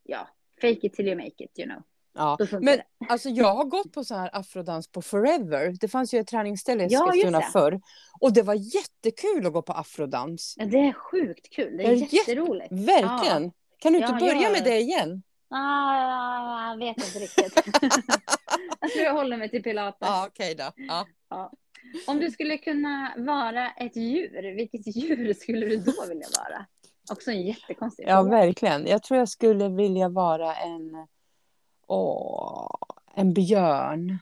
ja, 0.02 0.28
fake 0.60 0.86
it 0.86 0.92
till 0.94 1.06
you 1.08 1.16
make 1.16 1.44
it, 1.44 1.58
you 1.58 1.68
know. 1.68 1.82
Ja. 2.16 2.38
Men 2.60 2.80
alltså, 3.08 3.28
jag 3.28 3.54
har 3.54 3.64
gått 3.64 3.92
på 3.92 4.04
så 4.04 4.14
här 4.14 4.30
afrodans 4.32 4.88
på 4.88 5.02
Forever. 5.02 5.74
Det 5.80 5.88
fanns 5.88 6.14
ju 6.14 6.18
ett 6.18 6.26
träningsställe 6.28 6.84
i 6.84 6.86
Ja, 6.90 7.08
Eskilstuna 7.08 7.40
förr. 7.40 7.80
Och 8.20 8.32
det 8.32 8.42
var 8.42 8.54
jättekul 8.54 9.46
att 9.46 9.52
gå 9.52 9.62
på 9.62 9.72
afrodans. 9.72 10.54
Ja, 10.58 10.64
det 10.66 10.78
är 10.78 10.92
sjukt 10.92 11.50
kul. 11.50 11.76
Det 11.76 11.82
är 11.84 11.88
Det 11.88 11.92
är 11.92 11.96
jätte- 11.96 12.16
jätteroligt. 12.16 12.72
Verkligen. 12.72 13.52
Kan 13.78 13.92
du 13.92 13.98
inte 13.98 14.12
Ja, 14.12 14.18
börja 14.20 14.50
med 14.50 14.64
det 14.64 14.78
igen? 14.80 15.22
Ah, 15.50 16.70
jag 16.70 16.76
vet 16.78 16.96
inte 16.96 17.18
riktigt. 17.18 17.54
jag 18.80 18.90
tror 18.92 19.04
jag 19.04 19.12
håller 19.14 19.36
mig 19.36 19.50
till 19.50 19.62
pilates. 19.62 19.98
Ja, 20.08 20.26
okej 20.28 20.54
då. 20.54 20.72
Ja. 20.76 21.06
Om 22.06 22.18
du 22.20 22.30
skulle 22.30 22.58
kunna 22.58 23.12
vara 23.16 23.70
ett 23.70 23.96
djur, 23.96 24.54
vilket 24.56 24.96
djur 24.96 25.34
skulle 25.34 25.66
du 25.66 25.76
då 25.76 25.92
vilja 26.08 26.26
vara? 26.38 26.66
Också 27.10 27.30
en 27.30 27.42
jättekonstig 27.42 28.04
ja, 28.08 28.22
fråga. 28.22 28.30
verkligen. 28.30 28.86
Jag 28.86 29.02
tror 29.02 29.18
jag 29.18 29.28
skulle 29.28 29.68
vilja 29.68 30.08
vara 30.08 30.54
en... 30.54 31.06
Åh, 31.86 32.68
en 33.14 33.34
björn. 33.34 34.18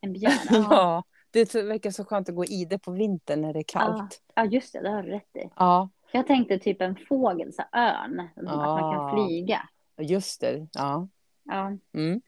En 0.00 0.12
björn? 0.12 0.32
Ja. 0.50 0.66
Ja. 0.70 1.04
Det 1.32 1.54
verkar 1.54 1.90
så 1.90 2.04
skönt 2.04 2.28
att 2.28 2.34
gå 2.34 2.44
i 2.44 2.64
det 2.64 2.78
på 2.78 2.90
vintern 2.92 3.40
när 3.40 3.52
det 3.52 3.58
är 3.58 3.64
kallt. 3.68 4.22
ja, 4.34 4.44
just 4.44 4.72
det, 4.72 4.80
det 4.82 4.90
har 4.90 5.02
du 5.02 5.10
rätt 5.10 5.36
i. 5.36 5.50
Ja, 5.56 5.90
Jag 6.12 6.26
tänkte 6.26 6.58
typ 6.58 6.80
en 6.82 6.96
fågel, 7.08 7.52
så 7.52 7.62
örn, 7.78 8.20
att 8.36 8.42
man 8.56 8.92
kan 8.94 9.10
flyga. 9.26 9.68
just 9.98 10.40
det. 10.40 10.66
Ja. 10.72 11.08
Ja. 11.44 11.72
Mm. 11.94 12.20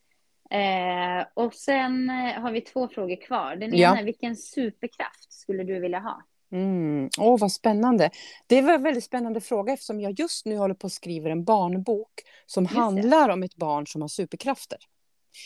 Eh, 0.51 1.27
och 1.35 1.55
sen 1.55 2.09
har 2.11 2.51
vi 2.53 2.61
två 2.61 2.89
frågor 2.89 3.17
kvar. 3.27 3.57
Den 3.57 3.77
Ja. 3.77 3.91
ena 3.91 4.01
är 4.01 4.05
vilken 4.05 4.37
superkraft 4.37 5.33
skulle 5.33 5.65
du 5.65 5.81
vilja 5.81 5.99
ha? 5.99 6.23
Mm. 6.53 7.11
Åh, 7.19 7.39
vad 7.41 7.53
spännande. 7.53 8.11
Det 8.47 8.63
var 8.63 8.73
en 8.75 8.83
väldigt 8.83 9.05
spännande 9.05 9.41
fråga 9.41 9.73
eftersom 9.73 10.01
jag 10.01 10.21
just 10.21 10.47
nu 10.47 10.57
håller 10.57 10.75
på 10.75 10.87
att 10.87 10.93
skriva 10.93 11.31
en 11.31 11.45
barnbok 11.45 12.11
som 12.47 12.65
Just 12.65 12.75
det. 12.75 12.81
handlar 12.81 13.29
om 13.29 13.43
ett 13.43 13.57
barn 13.57 13.87
som 13.87 14.01
har 14.01 14.09
superkrafter. 14.09 14.79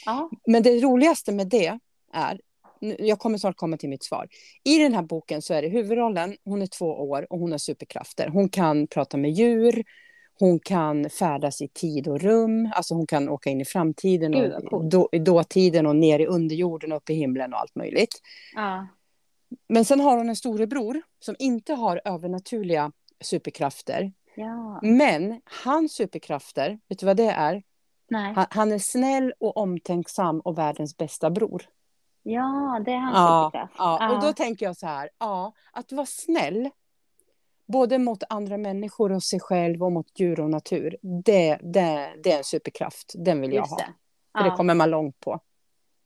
Ja, 0.07 0.31
Men 0.47 0.63
det 0.63 0.81
roligaste 0.81 1.33
med 1.33 1.49
det 1.49 1.79
är, 2.13 2.41
jag 2.99 3.19
kommer 3.19 3.39
snart 3.39 3.57
komma 3.57 3.77
till 3.77 3.89
mitt 3.89 4.05
svar. 4.05 4.29
I 4.65 4.79
den 4.79 4.95
här 4.95 5.03
boken 5.03 5.43
så 5.43 5.55
är 5.55 5.63
det 5.63 5.69
huvudrollen, 5.69 6.37
hon 6.45 6.63
är 6.63 6.67
två 6.67 6.87
år 6.87 7.27
och 7.33 7.39
hon 7.39 7.51
har 7.51 7.59
superkrafter. 7.59 8.29
Hon 8.29 8.49
kan 8.49 8.87
prata 8.87 9.17
med 9.17 9.31
djur, 9.33 9.85
hon 10.39 10.59
kan 10.59 11.11
färdas 11.11 11.61
i 11.63 11.69
tid 11.69 12.09
och 12.09 12.21
rum, 12.21 12.71
alltså 12.75 12.95
hon 12.95 13.07
kan 13.07 13.29
åka 13.29 13.51
in 13.51 13.61
i 13.61 13.65
framtiden 13.65 14.33
Gud, 14.33 14.53
och 14.55 14.65
coolt. 14.71 14.91
då, 14.91 15.09
i 15.13 15.19
dåtiden 15.19 15.87
och 15.87 15.97
ner 15.97 16.19
i 16.19 16.27
underjorden 16.27 16.93
och 16.93 16.97
upp 16.97 17.11
i 17.11 17.15
himlen 17.15 17.53
och 17.53 17.61
allt 17.61 17.75
möjligt. 17.75 18.15
ja, 18.55 18.87
Men 19.69 19.85
sen 19.85 20.01
har 20.01 20.17
hon 20.17 20.29
en 20.29 20.37
storebror 20.37 21.03
som 21.21 21.37
inte 21.39 21.75
har 21.75 22.01
övernaturliga 22.05 22.93
superkrafter. 23.21 24.13
ja. 24.35 24.81
Men 24.83 25.41
hans 25.65 25.93
superkrafter, 25.93 26.79
vet 26.89 26.99
du 26.99 27.07
vad 27.07 27.17
det 27.17 27.31
är? 27.31 27.63
Han, 28.35 28.47
han 28.51 28.73
är 28.73 28.79
snäll 28.79 29.33
och 29.41 29.57
omtänksam 29.57 30.41
och 30.41 30.59
världens 30.59 30.97
bästa 30.97 31.31
bror. 31.31 31.63
Ja, 32.23 32.83
det 32.85 32.93
är 32.93 32.97
hans 32.99 33.15
Ja, 33.17 33.51
superkraft. 33.53 33.75
ja, 33.79 34.15
och 34.15 34.21
då 34.23 34.33
tänker 34.33 34.67
jag 34.67 34.77
så 34.77 34.87
här, 34.87 35.11
ja, 35.19 35.53
att 35.73 35.93
vara 35.93 36.07
snäll, 36.07 36.71
både 37.67 37.99
mot 37.99 38.23
andra 38.29 38.57
människor 38.59 39.13
och 39.13 39.23
sig 39.23 39.41
själv 39.41 39.83
och 39.83 39.93
mot 39.93 40.21
djur 40.21 40.41
och 40.41 40.51
natur, 40.51 40.97
det, 41.25 41.59
det, 41.63 42.15
det 42.23 42.33
är 42.33 42.39
en 42.39 42.45
superkraft. 42.45 43.13
Den 43.17 43.41
vill 43.41 43.53
jag 43.53 43.63
Just 43.63 43.71
ha. 43.71 43.77
det. 43.79 43.93
För 44.39 44.45
det 44.45 44.49
Ja. 44.51 44.57
kommer 44.57 44.75
man 44.75 44.91
långt 44.91 45.21
på. 45.21 45.41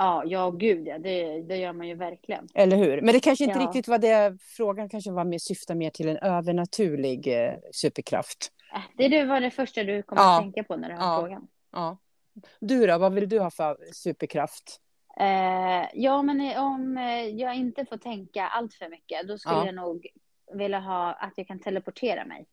Ja, 0.03 0.23
ja, 0.27 0.51
gud 0.51 0.87
ja. 0.89 0.99
Det, 0.99 1.43
det 1.43 1.57
gör 1.57 1.73
man 1.73 1.89
ju 1.89 1.95
verkligen. 1.95 2.49
Eller 2.55 2.77
hur? 2.77 3.01
Men 3.03 3.15
det 3.15 3.21
kanske 3.21 3.45
inte 3.45 3.59
Ja. 3.59 3.67
riktigt 3.67 3.89
var 3.89 3.99
det 3.99 4.39
frågan 4.57 4.89
kanske 4.89 5.11
var 5.11 5.25
mer 5.25 5.39
syftar 5.39 5.75
mer 5.75 5.91
till 5.91 6.09
en 6.09 6.17
övernaturlig 6.17 7.47
eh, 7.47 7.55
superkraft. 7.73 8.53
Äh, 8.75 9.09
Det 9.09 9.25
var 9.25 9.41
det 9.41 9.51
första 9.51 9.85
du 9.85 10.03
kommer 10.03 10.23
Ja. 10.23 10.37
att 10.37 10.43
tänka 10.43 10.65
på 10.65 10.77
när 10.77 10.89
du 10.89 10.95
har 10.97 11.15
Ja. 11.15 11.21
frågan. 11.21 11.49
Ja. 11.73 11.97
Du 12.61 12.87
då, 12.87 12.99
vad 12.99 13.13
vill 13.15 13.29
du 13.29 13.39
ha 13.41 13.51
för 13.51 13.77
superkraft? 13.93 14.81
Eh, 15.21 15.89
ja, 15.95 16.23
men 16.23 16.41
eh, 16.41 16.65
om 16.65 16.97
eh, 16.97 17.25
jag 17.27 17.55
inte 17.55 17.85
får 17.87 17.97
tänka 17.97 18.47
allt 18.47 18.75
för 18.75 18.89
mycket, 18.89 19.29
då 19.29 19.39
skulle 19.39 19.57
Ja. 19.57 19.67
jag 19.67 19.75
nog 19.75 20.07
vilja 20.53 20.81
ha 20.81 21.13
att 21.13 21.33
jag 21.37 21.47
kan 21.47 21.61
teleportera 21.61 22.25
mig. 22.25 22.47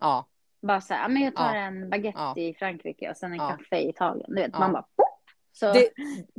Ja, 0.00 0.26
Bara 0.62 0.80
så 0.80 0.94
här, 0.94 1.08
men 1.08 1.22
jag 1.22 1.36
tar 1.36 1.54
en 1.54 1.90
baguette 1.90 2.40
i 2.40 2.54
Frankrike 2.58 3.10
och 3.10 3.16
sen 3.16 3.32
en 3.32 3.38
kaffe 3.38 3.76
i 3.76 3.88
Italien. 3.88 4.26
Du 4.28 4.42
vet, 4.42 4.58
man 4.58 4.72
bara! 4.72 4.84
Så, 5.58 5.66
det, 5.72 5.88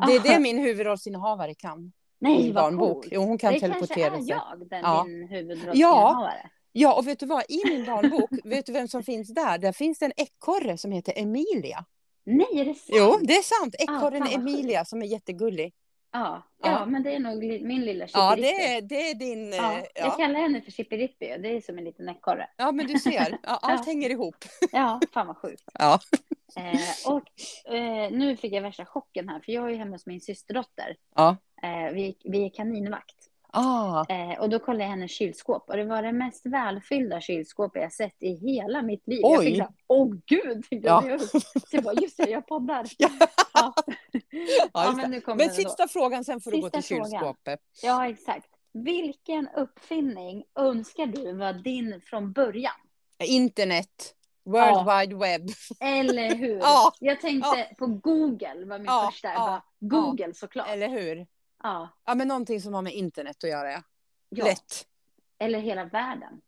det 0.08 0.16
är 0.16 0.24
det 0.24 0.36
Ah. 0.36 0.40
min 0.40 0.58
huvudrollsinnehavare 0.58 1.54
kan. 1.56 1.92
nej, 2.20 2.52
vad 2.52 2.64
barnbok. 2.64 2.94
coolt. 2.94 3.08
Jo, 3.12 3.22
hon 3.22 3.38
kan 3.38 3.54
det 3.54 3.60
teleportera 3.60 4.10
kanske 4.10 4.34
är 4.34 4.38
jag, 4.60 4.70
den 4.70 4.82
Ja. 4.82 5.04
din 5.08 5.28
huvudrollsinnehavare. 5.28 6.50
Ja, 6.72 6.94
och 6.98 7.08
vet 7.08 7.20
du 7.20 7.26
vad? 7.26 7.44
I 7.50 7.62
min 7.70 7.86
barnbok, 7.86 8.30
vet 8.44 8.66
du 8.66 8.72
vem 8.72 8.88
som 8.88 9.04
finns 9.04 9.34
där? 9.34 9.58
Där 9.58 9.72
finns 9.72 10.00
det 10.00 10.06
en 10.06 10.12
ekorre 10.18 10.78
som 10.78 10.92
heter 10.92 11.14
Emilia. 11.18 11.86
Nej, 12.26 12.48
är 12.54 12.66
det 12.66 12.74
sant? 12.74 12.90
Jo, 12.94 13.18
det 13.22 13.34
är 13.34 13.42
sant. 13.62 13.76
Ekorren 13.80 14.24
vad 14.24 14.34
Emilia 14.34 14.86
som 14.86 15.02
är 15.02 15.06
jättegullig. 15.06 15.74
Ja, 16.12 16.44
Ja. 16.64 16.70
ja, 16.72 16.86
men 16.86 17.04
det 17.04 17.16
är 17.16 17.20
nog 17.20 17.44
min 17.66 17.82
lilla 17.86 18.08
Ja, 18.14 18.36
Chippirippi. 18.36 18.58
det 18.58 18.76
är, 18.78 18.82
det 18.82 19.10
är 19.10 19.16
din... 19.16 19.54
eh, 19.54 19.58
Ja, 19.60 19.74
jag 19.96 20.06
Ja, 20.08 20.12
kallar 20.12 20.40
henne 20.40 20.62
för 20.62 20.72
Chippirippi 20.72 21.36
och 21.36 21.40
det 21.42 21.50
är 21.50 21.62
som 21.62 21.78
en 21.78 21.84
liten 21.84 22.10
ekorre. 22.10 22.50
ja 22.58 22.72
men 22.72 22.88
du 22.88 23.00
ser. 23.00 23.38
Ja, 23.44 23.56
allt 23.62 23.86
Ja. 23.88 23.92
hänger 23.92 24.10
ihop. 24.10 24.36
Ja, 24.72 25.00
fan 25.14 25.28
vad 25.28 25.38
sjukt. 25.38 25.64
Ja. 25.80 26.00
Eh, 26.56 27.12
och 27.14 27.74
eh, 27.74 28.12
nu 28.12 28.38
fick 28.38 28.54
jag 28.54 28.62
värsta 28.62 28.86
chocken 28.86 29.30
här, 29.30 29.40
för 29.40 29.52
jag 29.52 29.66
är 29.66 29.70
ju 29.70 29.76
hemma 29.76 29.92
hos 29.92 30.06
min 30.06 30.22
systerdotter. 30.22 30.96
Ja. 31.16 31.38
Eh, 31.64 31.94
vi, 31.94 32.18
vi 32.24 32.46
är 32.46 32.50
kaninvakt. 32.50 33.16
Ah, 33.54 34.06
Eh, 34.10 34.40
och 34.40 34.50
då 34.50 34.60
kollade 34.60 34.84
jag 34.84 34.90
hennes 34.90 35.12
kylskåp 35.12 35.70
och 35.70 35.78
det 35.78 35.84
var 35.84 36.02
det 36.02 36.12
mest 36.12 36.46
välfyllda 36.46 37.22
kylskåpet 37.22 37.82
jag 37.82 37.94
sett 37.94 38.16
i 38.24 38.34
hela 38.34 38.82
mitt 38.82 39.08
liv. 39.08 39.20
Jag 39.22 39.40
Oj. 39.40 39.46
fick 39.46 39.56
så 39.58 39.64
här, 39.64 39.72
åh 39.88 40.14
gud! 40.26 40.66
Ja. 40.70 41.04
jag. 41.08 41.22
Så 41.22 41.40
jag 41.72 41.84
bara, 41.84 41.94
just 41.94 42.18
det, 42.18 42.30
jag 42.30 42.48
poddar. 42.48 42.86
Ja. 42.98 43.10
Ja. 43.54 43.74
Ja, 44.74 44.86
ja, 44.86 44.92
men 44.96 45.12
nu 45.12 45.22
kommer 45.22 45.38
men 45.38 45.48
den 45.48 45.64
då. 45.64 45.70
sista 45.70 45.88
frågan, 45.88 46.24
sen 46.26 46.42
får 46.42 46.52
du 46.52 46.58
gå 46.58 46.64
Sista 46.64 46.82
till 46.82 46.88
frågan. 46.88 47.12
kylskåpet. 47.12 47.60
Ja, 47.84 48.08
exakt. 48.10 48.48
Vilken 48.74 49.48
uppfinning 49.56 50.44
önskar 50.60 51.06
du 51.06 51.34
var 51.34 51.54
din 51.54 52.02
från 52.02 52.32
början? 52.34 52.74
Internet. 53.24 54.14
World 54.46 54.88
Ja. 54.88 55.00
Wide 55.02 55.16
Web. 55.16 55.50
Eller 55.80 56.36
hur? 56.36 56.58
Ja. 56.58 56.94
Jag 57.00 57.22
tänkte 57.22 57.76
på 57.78 57.88
Google 57.88 58.66
var 58.66 58.78
min 58.78 58.86
Ja, 58.86 59.10
första. 59.12 59.28
ja, 59.34 59.62
Jag 59.80 59.90
Google 59.90 60.34
såklart. 60.34 60.68
Eller 60.70 60.88
hur? 60.90 61.28
Ja, 61.64 61.90
Ja, 62.06 62.16
men 62.16 62.28
någonting 62.28 62.62
som 62.62 62.74
har 62.74 62.82
med 62.82 62.94
internet 62.94 63.44
att 63.44 63.50
göra. 63.50 63.72
Ja. 63.72 63.82
ja. 64.30 64.46
Lätt. 64.46 64.86
Eller 65.40 65.60
hela 65.60 65.86
världen. 65.86 66.42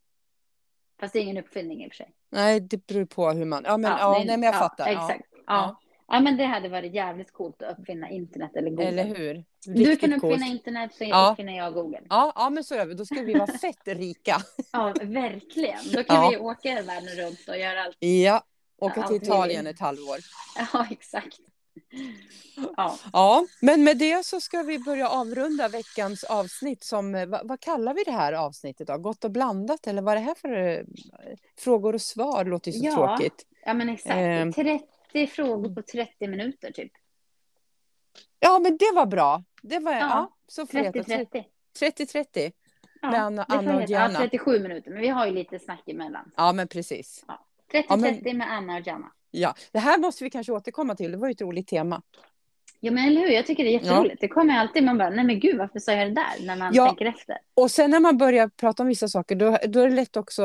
Fast 1.00 1.14
det 1.14 1.20
är 1.20 1.24
ingen 1.24 1.38
uppfinning 1.38 1.84
i 1.84 1.88
och 1.88 1.92
för 1.92 1.96
sig. 1.96 2.14
Nej, 2.30 2.60
det 2.60 2.88
beror 2.88 3.06
på 3.06 3.30
hur 3.32 3.46
man... 3.46 3.64
Ja, 3.66 3.78
men, 3.78 3.92
ja, 3.92 4.12
nej, 4.18 4.28
men 4.28 4.44
jag 4.44 4.56
ja, 4.56 4.60
fattar. 4.60 4.88
Exakt. 4.88 5.30
Ja. 5.34 5.42
Ja. 5.48 5.80
Ja. 6.08 6.20
men 6.20 6.38
det 6.38 6.46
hade 6.46 6.70
varit 6.70 6.94
jävligt 6.94 7.32
coolt 7.34 7.62
att 7.62 7.80
uppfinna 7.80 8.10
internet 8.10 8.56
eller 8.56 8.68
Ja. 8.70 8.76
Google. 8.76 8.88
Eller 8.88 9.16
hur? 9.16 9.46
Du 9.66 9.74
Riktigt 9.74 10.02
kan 10.02 10.14
uppfinna 10.14 10.36
coolt. 10.38 10.46
internet 10.46 10.96
så 10.96 11.04
Ja. 11.04 11.30
uppfinner 11.32 11.58
jag 11.58 11.74
Google. 11.74 12.02
Ja, 12.10 12.32
ja, 12.36 12.50
men 12.50 12.64
så 12.64 12.76
gör 12.76 12.86
vi. 12.86 12.94
Då 12.94 13.06
ska 13.06 13.22
vi 13.22 13.34
vara 13.34 13.48
fett 13.62 13.88
rika. 13.88 14.38
Ja, 14.72 14.94
verkligen. 15.02 15.80
Då 15.94 16.04
kan 16.04 16.16
Ja. 16.16 16.30
vi 16.30 16.38
åka 16.38 16.82
världen 16.82 17.10
runt 17.26 17.48
och 17.50 17.58
göra 17.58 17.84
allt. 17.84 17.98
Ja, 18.00 18.44
åka 18.78 19.00
Ja, 19.02 19.08
till 19.08 19.16
Italien 19.18 19.68
ett 19.68 19.80
halvår. 19.80 20.18
Ja, 20.74 20.88
exakt. 20.92 21.40
Ja, 22.78 22.98
Ja, 23.14 23.46
men 23.62 23.84
med 23.84 23.98
det 23.98 24.26
så 24.26 24.42
ska 24.42 24.64
vi 24.64 24.80
börja 24.80 25.10
avrunda 25.10 25.68
veckans 25.68 26.24
avsnitt 26.24 26.84
som, 26.84 27.16
eh, 27.16 27.26
vad, 27.26 27.48
vad 27.48 27.60
kallar 27.60 27.94
vi 27.94 28.04
det 28.04 28.12
här 28.12 28.34
avsnittet 28.34 28.88
då? 28.88 28.98
Gott 28.98 29.24
och 29.24 29.32
blandat 29.32 29.88
eller 29.88 30.02
vad 30.02 30.12
är 30.14 30.20
det 30.20 30.26
här 30.26 30.36
för 30.36 30.52
eh, 30.68 30.84
frågor 31.60 31.96
och 31.96 32.02
svar? 32.02 32.44
Det 32.44 32.50
låter 32.50 32.72
ju 32.72 32.80
så 32.80 32.86
Ja. 32.86 32.96
tråkigt. 33.18 33.46
ja 33.66 33.74
men 33.74 33.90
exakt. 33.90 34.16
Ehm. 34.16 34.54
30 34.54 35.28
frågor 35.28 35.76
på 35.76 35.82
30 35.82 36.28
minuter 36.28 36.72
typ. 36.72 36.92
Ja, 38.40 38.60
men 38.60 38.78
det 38.78 38.92
var 38.96 39.06
bra. 39.06 39.44
Det 39.62 39.80
var, 39.80 39.92
ja, 39.94 40.00
Ja, 40.00 40.36
så 40.48 40.66
får 40.68 40.78
det 40.78 40.84
heta. 40.84 41.00
30-30. 41.00 41.44
30-30. 41.80 42.52
Ja, 43.02 43.12
Med 43.12 43.22
Anna- 43.22 43.46
Anna 43.48 43.76
och 43.76 43.82
heta. 43.82 43.94
Ja, 43.94 44.00
Diana. 44.08 44.20
37 44.20 44.60
minuter, 44.60 44.92
men 44.92 45.02
vi 45.02 45.08
har 45.08 45.26
ju 45.26 45.32
lite 45.34 45.60
snack 45.60 45.84
emellan. 45.90 46.32
Ja, 46.38 46.54
men 46.54 46.68
precis. 46.68 47.26
30-30 47.72 47.86
Ja, 47.90 47.96
men- 47.98 48.38
med 48.38 48.52
Anna 48.52 48.78
och 48.78 48.88
Janna. 48.88 49.12
Ja, 49.32 49.56
det 49.72 49.80
här 49.80 49.98
måste 49.98 50.24
vi 50.24 50.30
kanske 50.30 50.52
återkomma 50.54 50.96
till. 50.96 51.12
Det 51.12 51.18
var 51.18 51.28
ju 51.28 51.32
ett 51.32 51.42
roligt 51.42 51.68
tema. 51.68 52.02
Ja, 52.80 52.92
men 52.92 53.08
eller 53.08 53.22
hur? 53.22 53.28
Jag 53.30 53.46
tycker 53.46 53.64
det 53.64 53.70
är 53.70 53.74
jätteroligt. 53.74 54.22
Det 54.22 54.28
kommer 54.28 54.58
alltid, 54.60 54.84
man 54.84 54.98
bara, 54.98 55.10
nej 55.10 55.26
men 55.26 55.40
gud, 55.40 55.58
varför 55.58 55.80
sa 55.80 55.92
jag 55.92 56.08
det 56.10 56.14
där? 56.16 56.46
När 56.46 56.56
man 56.56 56.74
Ja. 56.74 56.86
tänker 56.86 57.06
efter. 57.06 57.38
Och 57.54 57.72
sen 57.72 57.92
när 57.92 58.00
man 58.00 58.18
börjar 58.18 58.48
prata 58.48 58.84
om 58.84 58.90
vissa 58.90 59.08
saker, 59.08 59.36
då, 59.36 59.58
då 59.68 59.80
är 59.80 59.90
det 59.90 59.96
lätt 59.96 60.18
också 60.18 60.44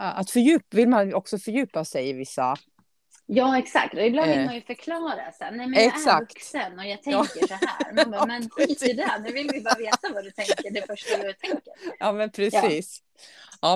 äh, 0.00 0.18
att 0.18 0.30
fördjupa, 0.30 0.66
vill 0.76 0.88
man 0.88 1.14
också 1.14 1.38
fördjupa 1.38 1.84
sig 1.84 2.08
i 2.08 2.12
vissa. 2.12 2.56
Ja, 3.26 3.58
exakt. 3.58 3.94
Och 3.94 4.02
ibland 4.06 4.28
vill 4.30 4.38
Eh. 4.38 4.44
man 4.44 4.54
ju 4.54 4.60
förklara 4.60 5.32
sen. 5.38 5.56
Nej, 5.56 5.66
men 5.66 5.72
jag 5.74 5.82
är 5.82 5.88
Exakt. 5.88 6.20
vuxen 6.34 6.78
och 6.78 6.84
jag 6.86 7.02
tänker 7.02 7.46
så 7.46 7.54
här. 7.54 7.92
Man 7.92 8.10
bara, 8.10 8.26
men 8.26 8.50
skit 8.50 8.82
i 8.82 8.92
det. 8.92 9.10
Nu 9.24 9.32
vill 9.32 9.50
vi 9.52 9.60
bara 9.60 9.74
veta 9.78 10.08
vad 10.14 10.24
du 10.24 10.30
tänker, 10.30 10.70
det 10.70 10.86
första 10.86 11.16
du 11.16 11.32
tänker. 11.32 11.72
Ja, 11.98 12.12
men 12.12 12.30
precis. 12.30 13.02
Ja, 13.02 13.22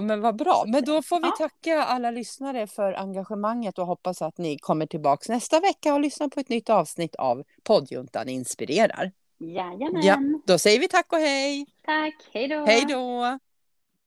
men 0.01 0.21
vad 0.21 0.37
bra. 0.37 0.65
Men 0.67 0.85
då 0.85 1.03
får 1.03 1.21
vi 1.21 1.27
Ja. 1.27 1.35
tacka 1.49 1.83
alla 1.85 2.11
lyssnare 2.11 2.67
för 2.67 2.93
engagemanget 2.93 3.79
och 3.79 3.87
hoppas 3.87 4.23
att 4.23 4.39
ni 4.39 4.59
kommer 4.59 4.87
tillbaka 4.87 5.33
nästa 5.33 5.61
vecka 5.61 5.95
och 5.95 6.01
lyssnar 6.01 6.29
på 6.29 6.41
ett 6.41 6.49
nytt 6.49 6.71
avsnitt 6.71 7.15
av 7.15 7.43
Poddjuntan 7.63 8.29
inspirerar. 8.29 9.13
Jajamän. 9.39 10.03
Ja, 10.03 10.19
då 10.47 10.59
säger 10.59 10.81
vi 10.81 10.89
tack 10.89 11.13
och 11.13 11.19
hej. 11.19 11.67
Tack. 11.85 12.15
Hej 12.33 12.49
då. 12.49 12.65
Hej 12.67 12.85
då! 12.89 13.39